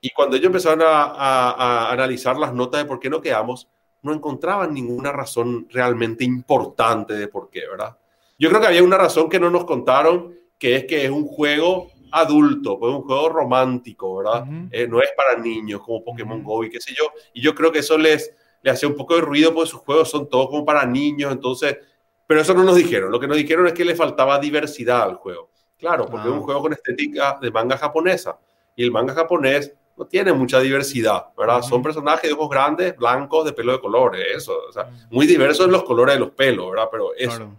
[0.01, 3.69] Y cuando ellos empezaron a, analizar las notas de por qué no quedamos,
[4.03, 7.97] no encontraban ninguna razón realmente importante de por qué, ¿verdad?
[8.39, 11.27] Yo creo que había una razón que no nos contaron, que es que es un
[11.27, 14.45] juego adulto, pues un juego romántico, ¿verdad?
[14.71, 17.05] Eh, no es para niños como Pokémon Go y qué sé yo.
[17.33, 20.11] Y yo creo que eso les, le hace un poco de ruido porque sus juegos
[20.11, 21.79] son todos como para niños, entonces,
[22.27, 23.11] pero eso no nos dijeron.
[23.11, 25.51] Lo que nos dijeron es que le faltaba diversidad al juego.
[25.79, 28.39] Claro, porque es un juego con estética de manga japonesa.
[28.77, 31.63] Y el manga japonés no tiene mucha diversidad, ¿verdad?
[31.63, 34.57] Son personajes de ojos grandes, blancos, de pelo de colores, eso.
[34.69, 36.89] O sea, muy diversos en los colores de los pelos, ¿verdad?
[36.91, 37.51] Pero eso.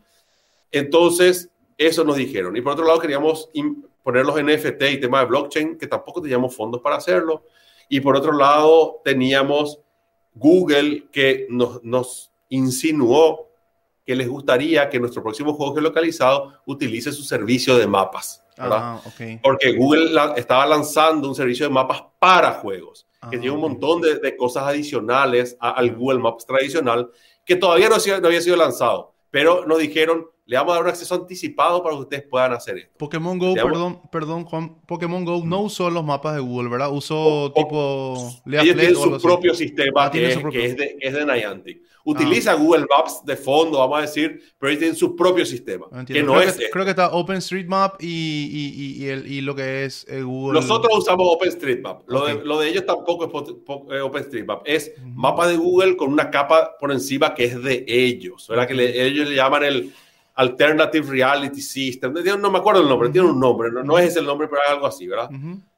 [0.71, 2.55] Entonces, eso nos dijeron.
[2.55, 3.49] Y por otro lado, queríamos
[4.01, 7.43] poner los NFT y tema de blockchain, que tampoco teníamos fondos para hacerlo.
[7.87, 9.79] Y por otro lado, teníamos
[10.33, 13.49] Google, que nos, nos insinuó
[14.05, 18.42] que les gustaría que nuestro próximo juego geolocalizado utilice su servicio de mapas.
[18.57, 19.01] Ah,
[19.41, 24.01] Porque Google estaba lanzando un servicio de mapas para juegos, que tiene un ah, montón
[24.01, 27.09] de, cosas adicionales al Google Maps tradicional
[27.45, 29.13] que todavía no, no había sido lanzado.
[29.31, 32.77] Pero nos dijeron, le vamos a dar un acceso anticipado para que ustedes puedan hacer
[32.77, 32.97] esto.
[32.97, 36.91] Pokémon Go, perdón, perdón, Juan, Pokémon Go no usó los mapas de Google, ¿verdad?
[36.91, 38.15] Usó tipo...
[38.45, 41.81] Ellos tienen su propio sistema ah, que, es, que, es, de, es de Niantic.
[42.05, 42.55] Utiliza ah.
[42.55, 45.85] Google Maps de fondo, vamos a decir, pero ellos tienen su propio sistema.
[46.05, 49.55] Que no creo, es que, creo que está OpenStreetMap y, y, y, el, y, lo
[49.55, 50.59] que es eh, Google.
[50.59, 52.01] Nosotros usamos OpenStreetMap.
[52.09, 54.63] Lo, de, lo de ellos tampoco es eh, OpenStreetMap.
[54.65, 58.45] Es mapa de Google con una capa por encima que es de ellos.
[58.49, 58.67] ¿verdad?
[58.67, 59.93] Que ellos le llaman el
[60.35, 62.13] Alternative Reality System.
[62.39, 63.71] No me acuerdo el nombre, tiene un nombre.
[63.71, 65.29] No, no, es el nombre, pero es algo así, ¿verdad?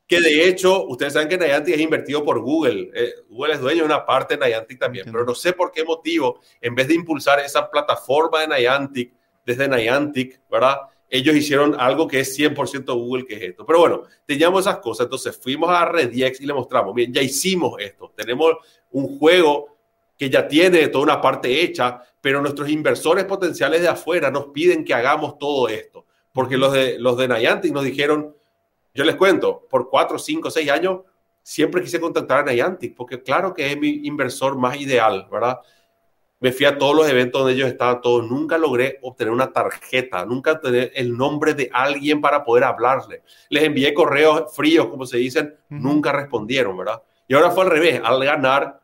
[0.07, 2.91] que de hecho, ustedes saben que Niantic es invertido por Google.
[2.94, 5.84] Eh, Google es dueño de una parte de Niantic también, pero no sé por qué
[5.84, 9.14] motivo, en vez de impulsar esa plataforma de Niantic
[9.45, 10.82] desde Niantic, ¿verdad?
[11.10, 13.65] Ellos hicieron algo que es 100% Google, que es esto.
[13.65, 17.76] Pero bueno, teníamos esas cosas, entonces fuimos a Rediex y le mostramos, bien, ya hicimos
[17.80, 18.53] esto, tenemos
[18.91, 19.74] un juego
[20.18, 24.84] que ya tiene toda una parte hecha, pero nuestros inversores potenciales de afuera nos piden
[24.84, 28.36] que hagamos todo esto, porque los de, los de Niantic nos dijeron,
[28.94, 31.02] yo les cuento, por cuatro, cinco, seis años,
[31.44, 35.60] siempre quise contactar a Niantic, porque claro que es mi inversor más ideal, ¿verdad?
[36.40, 40.26] Me fui a todos los eventos donde ellos estaban todos, nunca logré obtener una tarjeta,
[40.26, 43.24] nunca tener el nombre de alguien para poder hablarle.
[43.50, 47.02] Les envié correos fríos, como se dicen, nunca respondieron, ¿verdad?
[47.28, 48.80] Y ahora fue al revés, al ganar,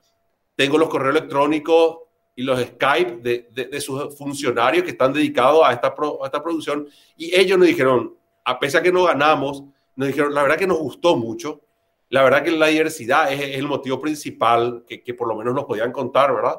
[0.62, 1.98] tengo los correos electrónicos
[2.36, 6.88] y los Skype de, de, sus funcionarios que están dedicados a esta, a esta producción
[7.18, 8.16] y ellos nos dijeron,
[8.46, 9.64] a pesar que no ganamos,
[9.96, 11.62] nos dijeron, la verdad que nos gustó mucho,
[12.10, 15.66] la verdad que la diversidad es, el motivo principal que, que, por lo menos nos
[15.66, 16.58] podían contar, ¿verdad?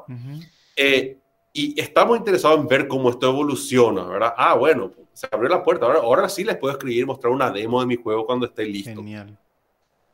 [0.75, 1.17] Eh,
[1.53, 4.33] y estamos interesados en ver cómo esto evoluciona, ¿verdad?
[4.35, 7.79] Ah, bueno, se abrió la puerta, ahora, ahora sí les puedo escribir, mostrar una demo
[7.79, 8.95] de mi juego cuando esté listo.
[8.95, 9.37] Genial.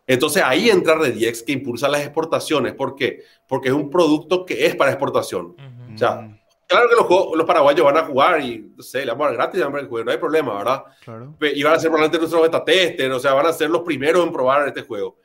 [0.09, 2.73] Entonces ahí entra Rediex que impulsa las exportaciones.
[2.73, 3.21] ¿Por qué?
[3.47, 5.55] Porque es un producto que es para exportación.
[5.93, 6.35] O sea,
[6.67, 9.37] Claro que los, los, paraguayos van a jugar y, no sé, le vamos a dar
[9.37, 10.83] gratis, no hay problema, ¿verdad?
[11.03, 11.35] Claro.
[11.41, 14.23] Y van a ser probablemente nuestros beta tester, o sea, van a ser los primeros
[14.23, 15.17] en probar este juego.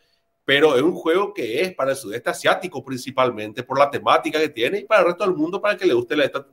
[0.46, 4.48] Pero es un juego que es para el sudeste asiático principalmente, por la temática que
[4.48, 6.46] tiene, y para el resto del mundo, para que le guste la, esta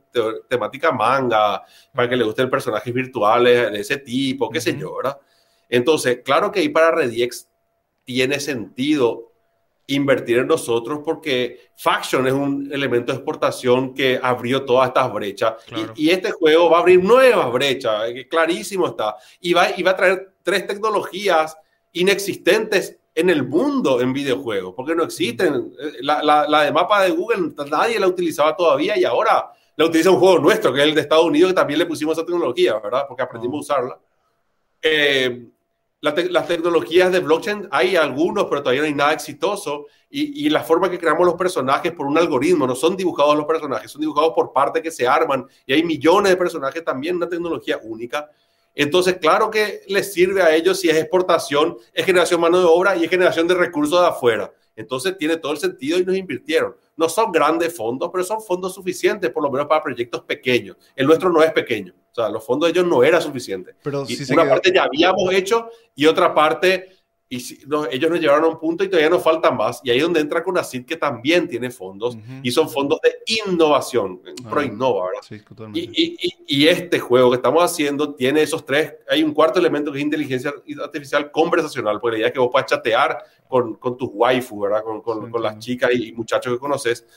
[0.49, 1.63] temática manga,
[1.93, 5.17] para que le gusten personajes virtuales de ese tipo, qué sé yo, ¿verdad?
[5.69, 7.47] Entonces, claro que ahí para Rediex
[8.13, 9.31] tiene sentido
[9.87, 15.53] invertir en nosotros porque Faction es un elemento de exportación que abrió todas estas brechas
[15.95, 19.91] y, este juego va a abrir nuevas brechas, eh, clarísimo está, y va, y va
[19.91, 21.57] a traer tres tecnologías
[21.93, 25.73] inexistentes en el mundo en videojuegos, porque no existen.
[25.79, 30.11] Eh, la, la, de mapa de Google nadie la utilizaba todavía y ahora la utiliza
[30.11, 32.79] un juego nuestro, que es el de Estados Unidos, que también le pusimos esa tecnología,
[32.79, 33.05] ¿verdad?
[33.07, 33.99] Porque aprendimos a usarla.
[34.81, 35.50] Eh,
[36.01, 39.85] las tecnologías de blockchain, hay algunos, pero todavía no hay nada exitoso.
[40.09, 43.45] Y, y, la forma que creamos los personajes por un algoritmo, no son dibujados los
[43.45, 45.45] personajes, son dibujados por partes que se arman.
[45.65, 48.29] Y hay millones de personajes también, una tecnología única.
[48.73, 52.65] Entonces, claro que les sirve a ellos si es exportación, es generación de mano de
[52.65, 54.51] obra y es generación de recursos de afuera.
[54.75, 56.75] Entonces, tiene todo el sentido y nos invirtieron.
[57.01, 60.77] No son grandes fondos, pero son fondos suficientes, por lo menos para proyectos pequeños.
[60.95, 61.95] El nuestro no es pequeño.
[62.11, 63.73] O sea, los fondos de ellos no era suficiente.
[63.81, 67.00] Pero y una parte ya habíamos hecho y otra parte
[67.31, 69.79] y si, no, ellos nos llevaron a un punto y todavía nos faltan más.
[69.85, 74.21] Y ahí es donde entra CONACYT, que también tiene fondos, y son fondos de innovación,
[74.43, 75.21] ah, ProInnova, ¿verdad?
[75.21, 75.41] Sí.
[75.73, 79.93] Y, y, y, este juego que estamos haciendo tiene esos tres, hay un cuarto elemento
[79.93, 80.53] que es inteligencia
[80.83, 84.83] artificial conversacional, porque la idea es que vos puedas chatear con, con tus waifu, ¿verdad?
[84.83, 87.07] Con, con, con las chicas y muchachos que conoces.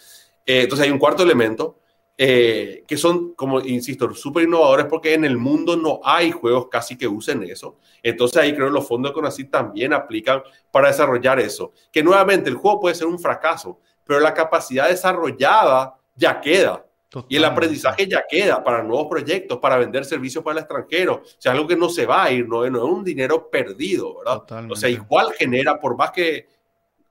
[0.47, 1.81] Eh, entonces hay un cuarto elemento
[2.17, 6.97] eh, que son, como insisto, súper innovadores porque en el mundo no hay juegos casi
[6.97, 7.79] que usen eso.
[8.03, 11.73] Entonces ahí creo que los fondos de Conacid también aplican para desarrollar eso.
[11.91, 16.87] Que nuevamente el juego puede ser un fracaso, pero la capacidad desarrollada ya queda.
[17.29, 21.23] Y el aprendizaje ya queda para nuevos proyectos, para vender servicios para el extranjero.
[21.25, 24.19] O sea, algo que no se va a ir, no, no es un dinero perdido,
[24.19, 24.71] ¿verdad?
[24.71, 26.49] O sea, igual genera, por más que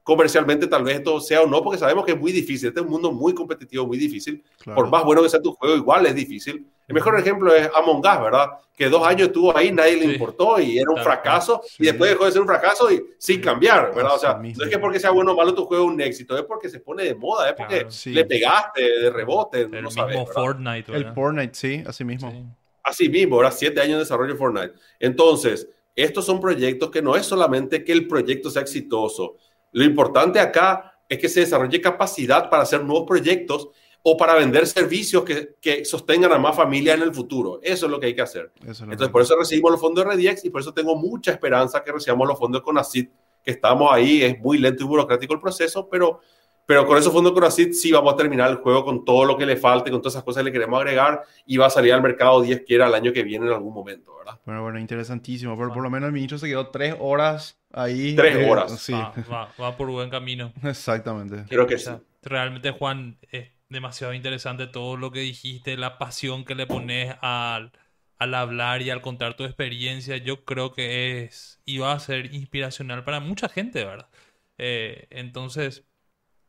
[0.04, 2.68] comercialmente tal vez esto sea o no, porque sabemos que es muy difícil.
[2.68, 4.44] Este es un mundo muy competitivo, muy difícil.
[4.76, 6.68] Por más bueno que sea tu juego, igual es difícil.
[6.86, 8.50] El mejor ejemplo es Among Us, ¿verdad?
[8.76, 11.62] Que dos años estuvo ahí, nadie le importó y era un fracaso.
[11.80, 14.16] Y después dejó de ser un fracaso y sin cambiar, ¿verdad?
[14.16, 16.38] O sea, no es que porque sea bueno o malo tu juego es un éxito,
[16.38, 19.62] es porque se pone de moda, es porque le pegaste de rebote.
[19.62, 20.94] El no mismo Fortnite.
[20.94, 22.58] El Fortnite, sí, así mismo.
[22.84, 24.74] Así mismo, ahora siete años de desarrollo de Fortnite.
[25.00, 29.38] Entonces, estos son proyectos que no es solamente que el proyecto sea exitoso,
[29.74, 33.70] lo importante acá es que se desarrolle capacidad para hacer nuevos proyectos
[34.02, 37.60] o para vender servicios que, que sostengan a más familias en el futuro.
[37.62, 38.52] Eso es lo que hay que hacer.
[38.62, 41.92] Entonces, por eso recibimos los fondos de Rediex y por eso tengo mucha esperanza que
[41.92, 44.22] recibamos los fondos de Conacit, que estamos ahí.
[44.22, 46.20] Es muy lento y burocrático el proceso, pero,
[46.66, 49.38] pero con esos fondos de Conacit sí vamos a terminar el juego con todo lo
[49.38, 51.94] que le falte, con todas esas cosas que le queremos agregar y va a salir
[51.94, 54.40] al mercado 10 quiera el año que viene en algún momento, ¿verdad?
[54.46, 55.56] Bueno, bueno, interesantísimo.
[55.58, 58.16] Por, por lo menos el ministro se quedó tres horas ahí.
[58.16, 58.80] Tres eh, horas.
[58.80, 58.94] Sí.
[58.94, 60.54] Va, por buen camino.
[60.64, 61.46] Exactamente.
[61.50, 61.92] Creo que sí.
[62.22, 67.74] Realmente, Juan, es demasiado interesante todo lo que dijiste, la pasión que le pones al,
[68.18, 70.18] al hablar y al contar tu experiencia.
[70.18, 74.10] Yo creo que es y va a ser inspiracional para mucha gente, ¿verdad?
[74.58, 75.86] Eh, entonces,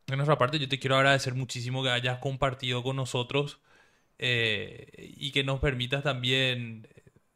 [0.07, 3.59] en nuestra parte, yo te quiero agradecer muchísimo que hayas compartido con nosotros
[4.19, 6.87] eh, y que nos permitas también,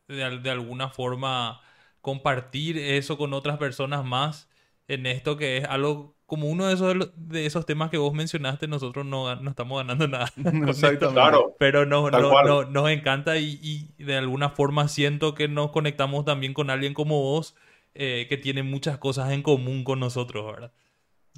[0.07, 1.61] de, de alguna forma,
[2.01, 4.49] compartir eso con otras personas más
[4.87, 8.67] en esto que es algo como uno de esos, de esos temas que vos mencionaste,
[8.67, 10.31] nosotros no, no estamos ganando nada.
[11.11, 11.55] Claro.
[11.57, 16.53] Pero nos, no, nos encanta y, y, de alguna forma siento que nos conectamos también
[16.53, 17.55] con alguien como vos
[17.95, 20.71] eh, que tiene muchas cosas en común con nosotros, ¿verdad?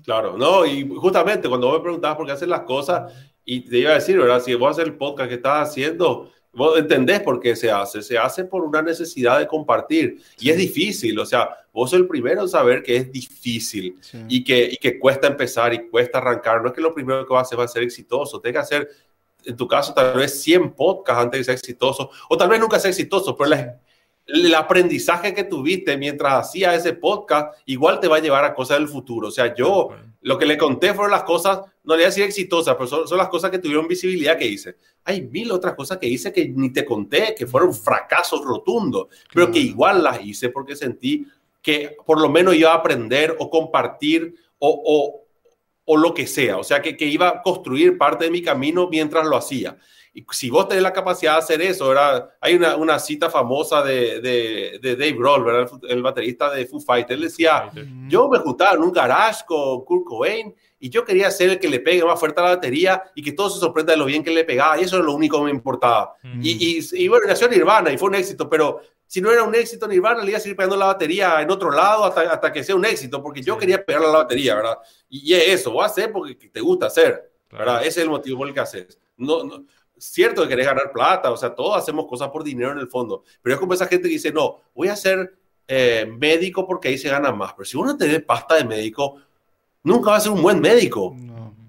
[0.03, 3.13] Claro, no, y justamente cuando vos me preguntabas por qué haces las cosas,
[3.45, 4.41] y te iba a decir, ¿verdad?
[4.41, 8.01] Si vos haces el podcast que estás haciendo, Vos entendés por qué se hace.
[8.01, 10.21] Se hace por una necesidad de compartir.
[10.39, 11.17] Y es difícil.
[11.19, 13.97] O sea, vos sos el primero en saber que es difícil
[14.27, 16.61] y, que, y que cuesta empezar y cuesta arrancar.
[16.61, 18.41] No es que lo primero que vas a hacer va a ser exitoso.
[18.41, 18.89] Tienes que hacer,
[19.45, 22.09] en tu caso, tal vez 100 podcasts antes de ser exitoso.
[22.29, 23.55] O tal vez nunca sea exitoso, pero
[24.27, 28.79] el aprendizaje que tuviste mientras hacía ese podcast igual te va a llevar a cosas
[28.79, 29.27] del futuro.
[29.27, 29.89] O sea, yo
[30.21, 33.17] lo que le conté fueron las cosas, no le voy a decir exitosas, pero son,
[33.17, 34.75] las cosas que tuvieron visibilidad que hice.
[35.03, 39.51] Hay mil otras cosas que hice que ni te conté, que fueron fracasos rotundos, pero
[39.51, 41.25] que igual las hice porque sentí
[41.61, 45.25] que por lo menos iba a aprender o compartir o, o,
[45.85, 46.57] o lo que sea.
[46.57, 49.77] O sea, que, que iba a construir parte de mi camino mientras lo hacía.
[50.13, 52.29] Y si vos tenés la capacidad de hacer eso, ¿verdad?
[52.41, 55.71] Hay una, una cita famosa de, de, de, Dave Grohl, ¿verdad?
[55.87, 57.17] El, baterista de Foo Fighters.
[57.17, 57.71] Él decía,
[58.09, 61.69] yo me juntaba en un garage con Kurt Cobain y yo quería ser el que
[61.69, 64.21] le pegue más fuerte a la batería y que todo se sorprenda de lo bien
[64.21, 64.77] que le pegaba.
[64.79, 66.15] Y eso es lo único que me importaba.
[66.41, 69.55] y, y, y, bueno, nació Nirvana y fue un éxito, pero si no era un
[69.55, 72.65] éxito Nirvana, le iba a seguir pegando la batería en otro lado hasta, hasta que
[72.65, 74.77] sea un éxito, porque yo quería pegarle a la batería, ¿verdad?
[75.07, 77.81] Y, y eso, voy a hacer porque te gusta hacer, ¿verdad?
[77.81, 78.99] Ese es el motivo por el que haces.
[79.17, 79.65] No, no,
[80.05, 83.23] cierto que querés ganar plata, o sea, todos hacemos cosas por dinero en el fondo,
[83.41, 85.35] pero es como esa gente que dice, no, voy a ser
[85.67, 89.17] eh, médico porque ahí se gana más, pero si uno tiene pasta de médico,
[89.83, 91.15] nunca va a ser un buen médico.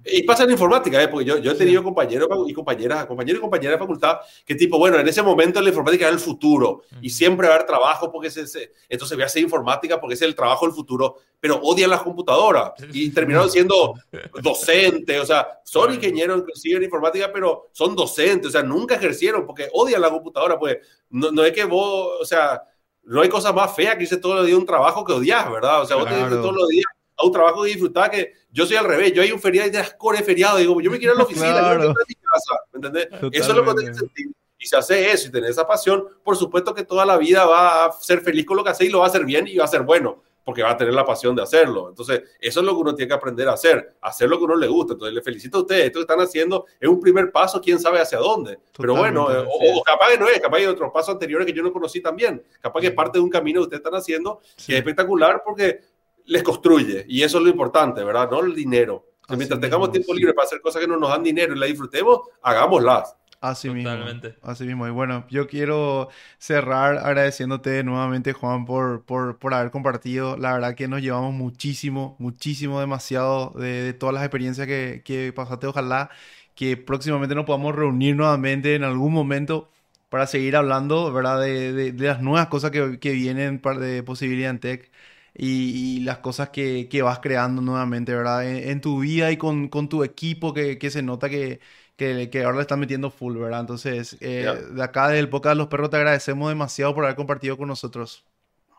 [0.05, 1.09] Y pasa en informática, ¿eh?
[1.09, 4.79] porque yo, yo he tenido compañeros y compañeras, compañeros y compañeras de facultad que tipo,
[4.79, 8.11] bueno, en ese momento la informática era el futuro y siempre va a haber trabajo
[8.11, 11.61] porque se, se, entonces voy a hacer informática porque es el trabajo del futuro, pero
[11.63, 13.95] odian las computadoras y terminaron siendo
[14.43, 19.47] docentes, o sea, son ingenieros inclusive en informática, pero son docentes, o sea, nunca ejercieron
[19.47, 20.79] porque odian la computadora, pues
[21.11, 22.63] no, no es que vos, o sea,
[23.05, 25.51] no hay cosa más fea que irse todos los días a un trabajo que odias,
[25.51, 25.83] ¿verdad?
[25.83, 26.85] O sea, vos te todos los días
[27.17, 29.73] a un trabajo que disfrutar que yo soy al revés, yo hay un feriado y
[29.73, 31.73] te das core feriado, digo, yo me quiero ir a la oficina, claro.
[31.73, 33.09] yo quiero a mi casa, ¿me entendés?
[33.33, 34.27] Eso es lo que tienes que sentir.
[34.59, 37.87] Y si hace eso y tenés esa pasión, por supuesto que toda la vida va
[37.87, 39.65] a ser feliz con lo que hace y lo va a hacer bien y va
[39.65, 41.89] a ser bueno porque va a tener la pasión de hacerlo.
[41.89, 44.57] Entonces, eso es lo que uno tiene que aprender a hacer, hacer lo que uno
[44.57, 44.95] le gusta.
[44.95, 48.01] Entonces, le felicito a ustedes, esto que están haciendo es un primer paso, quién sabe
[48.01, 48.59] hacia dónde.
[48.77, 51.63] Pero bueno, eh, o, capaz que no es, capaz hay otros pasos anteriores que yo
[51.63, 52.43] no conocí también.
[52.61, 55.81] Capaz que es parte de un camino que ustedes están haciendo que es espectacular porque
[56.27, 57.05] les construye.
[57.09, 58.31] Y eso es lo importante, ¿verdad?
[58.31, 59.07] No el dinero.
[59.29, 62.21] mientras tengamos tiempo libre para hacer cosas que no nos dan dinero y la disfrutemos,
[62.43, 63.17] hagámoslas.
[63.43, 64.29] Así Totalmente.
[64.29, 64.49] mismo.
[64.49, 64.87] Así mismo.
[64.87, 66.09] Y bueno, yo quiero
[66.39, 70.37] cerrar agradeciéndote nuevamente, Juan, por, por, por haber compartido.
[70.37, 75.67] La verdad que nos llevamos muchísimo, muchísimo, demasiado de, todas las experiencias que, que, pasaste.
[75.67, 76.09] Ojalá
[76.55, 79.71] que próximamente nos podamos reunir nuevamente en algún momento
[80.09, 81.41] para seguir hablando, ¿verdad?
[81.41, 84.92] De, de, las nuevas cosas que, que vienen de Posibilidad en Tech.
[85.35, 88.47] Y, las cosas que, que, vas creando nuevamente, ¿verdad?
[88.47, 91.61] En, tu vida y con, con tu equipo que, que se nota que,
[91.97, 93.61] que, ahora le están metiendo full, ¿verdad?
[93.61, 97.57] Entonces, eh, de acá del Podcast de los Perros te agradecemos demasiado por haber compartido
[97.57, 98.25] con nosotros.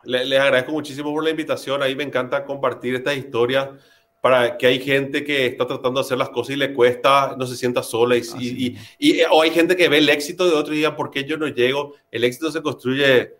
[0.04, 1.82] Les, agradezco muchísimo por la invitación.
[1.82, 3.72] Ahí me encanta compartir esta historia
[4.20, 7.46] para que hay gente que está tratando de hacer las cosas y le cuesta, no
[7.46, 8.16] se sienta sola.
[8.16, 11.24] Y, y, o hay gente que ve el éxito de otro y diga, ¿por qué
[11.24, 11.94] yo no llego?
[12.10, 13.34] El éxito se construye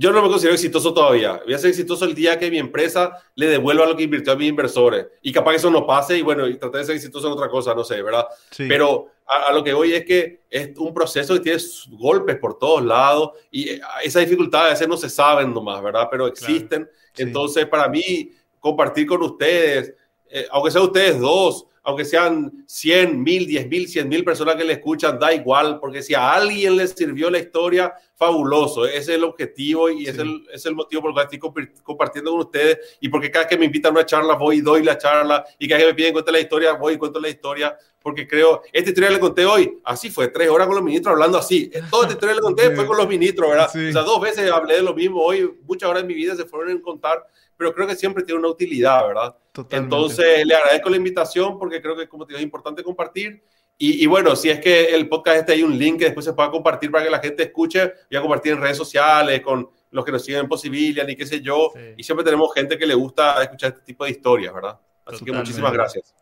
[0.00, 1.40] yo no me considero exitoso todavía.
[1.44, 4.36] Voy a ser exitoso el día que mi empresa le devuelva lo que invirtió a
[4.36, 5.08] mis inversores.
[5.22, 7.48] Y capaz que eso no pase y bueno, y tratar de ser exitoso en otra
[7.48, 8.24] cosa, no sé, ¿verdad?
[8.56, 11.60] Pero a, lo que voy es que es un proceso que tiene
[11.90, 16.06] golpes por todos lados y eh, esas dificultades a veces no se saben nomás, ¿verdad?
[16.08, 16.88] Pero existen.
[17.16, 18.30] Entonces, para mí,
[18.60, 19.94] compartir con ustedes,
[20.30, 24.64] eh, aunque sean ustedes dos, aunque sean 100, 1000, 10 mil, 100 mil personas que
[24.64, 28.84] le escuchan, da igual, porque si a alguien le sirvió la historia, fabuloso.
[28.84, 32.32] Ese es el objetivo y es, el, es el motivo por el que estoy compartiendo
[32.32, 34.82] con ustedes y porque cada vez que me invitan a una charla voy y doy
[34.82, 37.28] la charla y cada vez que me piden cuente la historia, voy y cuento la
[37.28, 41.12] historia porque creo, esta historia le conté hoy, así fue, tres horas con los ministros
[41.12, 41.70] hablando así.
[41.90, 43.68] Toda esta historia le conté fue con los ministros, ¿verdad?
[43.68, 46.44] O sea, dos veces hablé de lo mismo hoy, muchas horas de mi vida se
[46.44, 47.24] fueron en contar
[47.58, 49.36] pero creo que siempre tiene una utilidad, ¿verdad?
[49.70, 53.42] Entonces, le agradezco la invitación porque creo que, como te digo, es importante compartir.
[53.80, 56.50] Y, bueno, si es que el podcast este hay un link que después se pueda
[56.50, 60.10] compartir para que la gente escuche, voy a compartir en redes sociales con los que
[60.10, 61.70] nos siguen en Posibilian y qué sé yo.
[61.96, 64.80] Y siempre tenemos gente que le gusta escuchar este tipo de historias, ¿verdad?
[65.06, 66.12] Así que muchísimas gracias.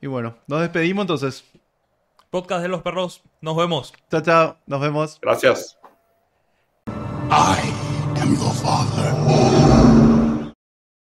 [0.00, 1.44] Y bueno, nos despedimos entonces.
[2.30, 3.22] Podcast de los perros.
[3.42, 3.92] Nos vemos.
[4.10, 4.56] Chao, chao.
[4.66, 5.18] Nos vemos.
[5.20, 5.78] Gracias.
[7.30, 7.58] I
[8.18, 9.83] am your father.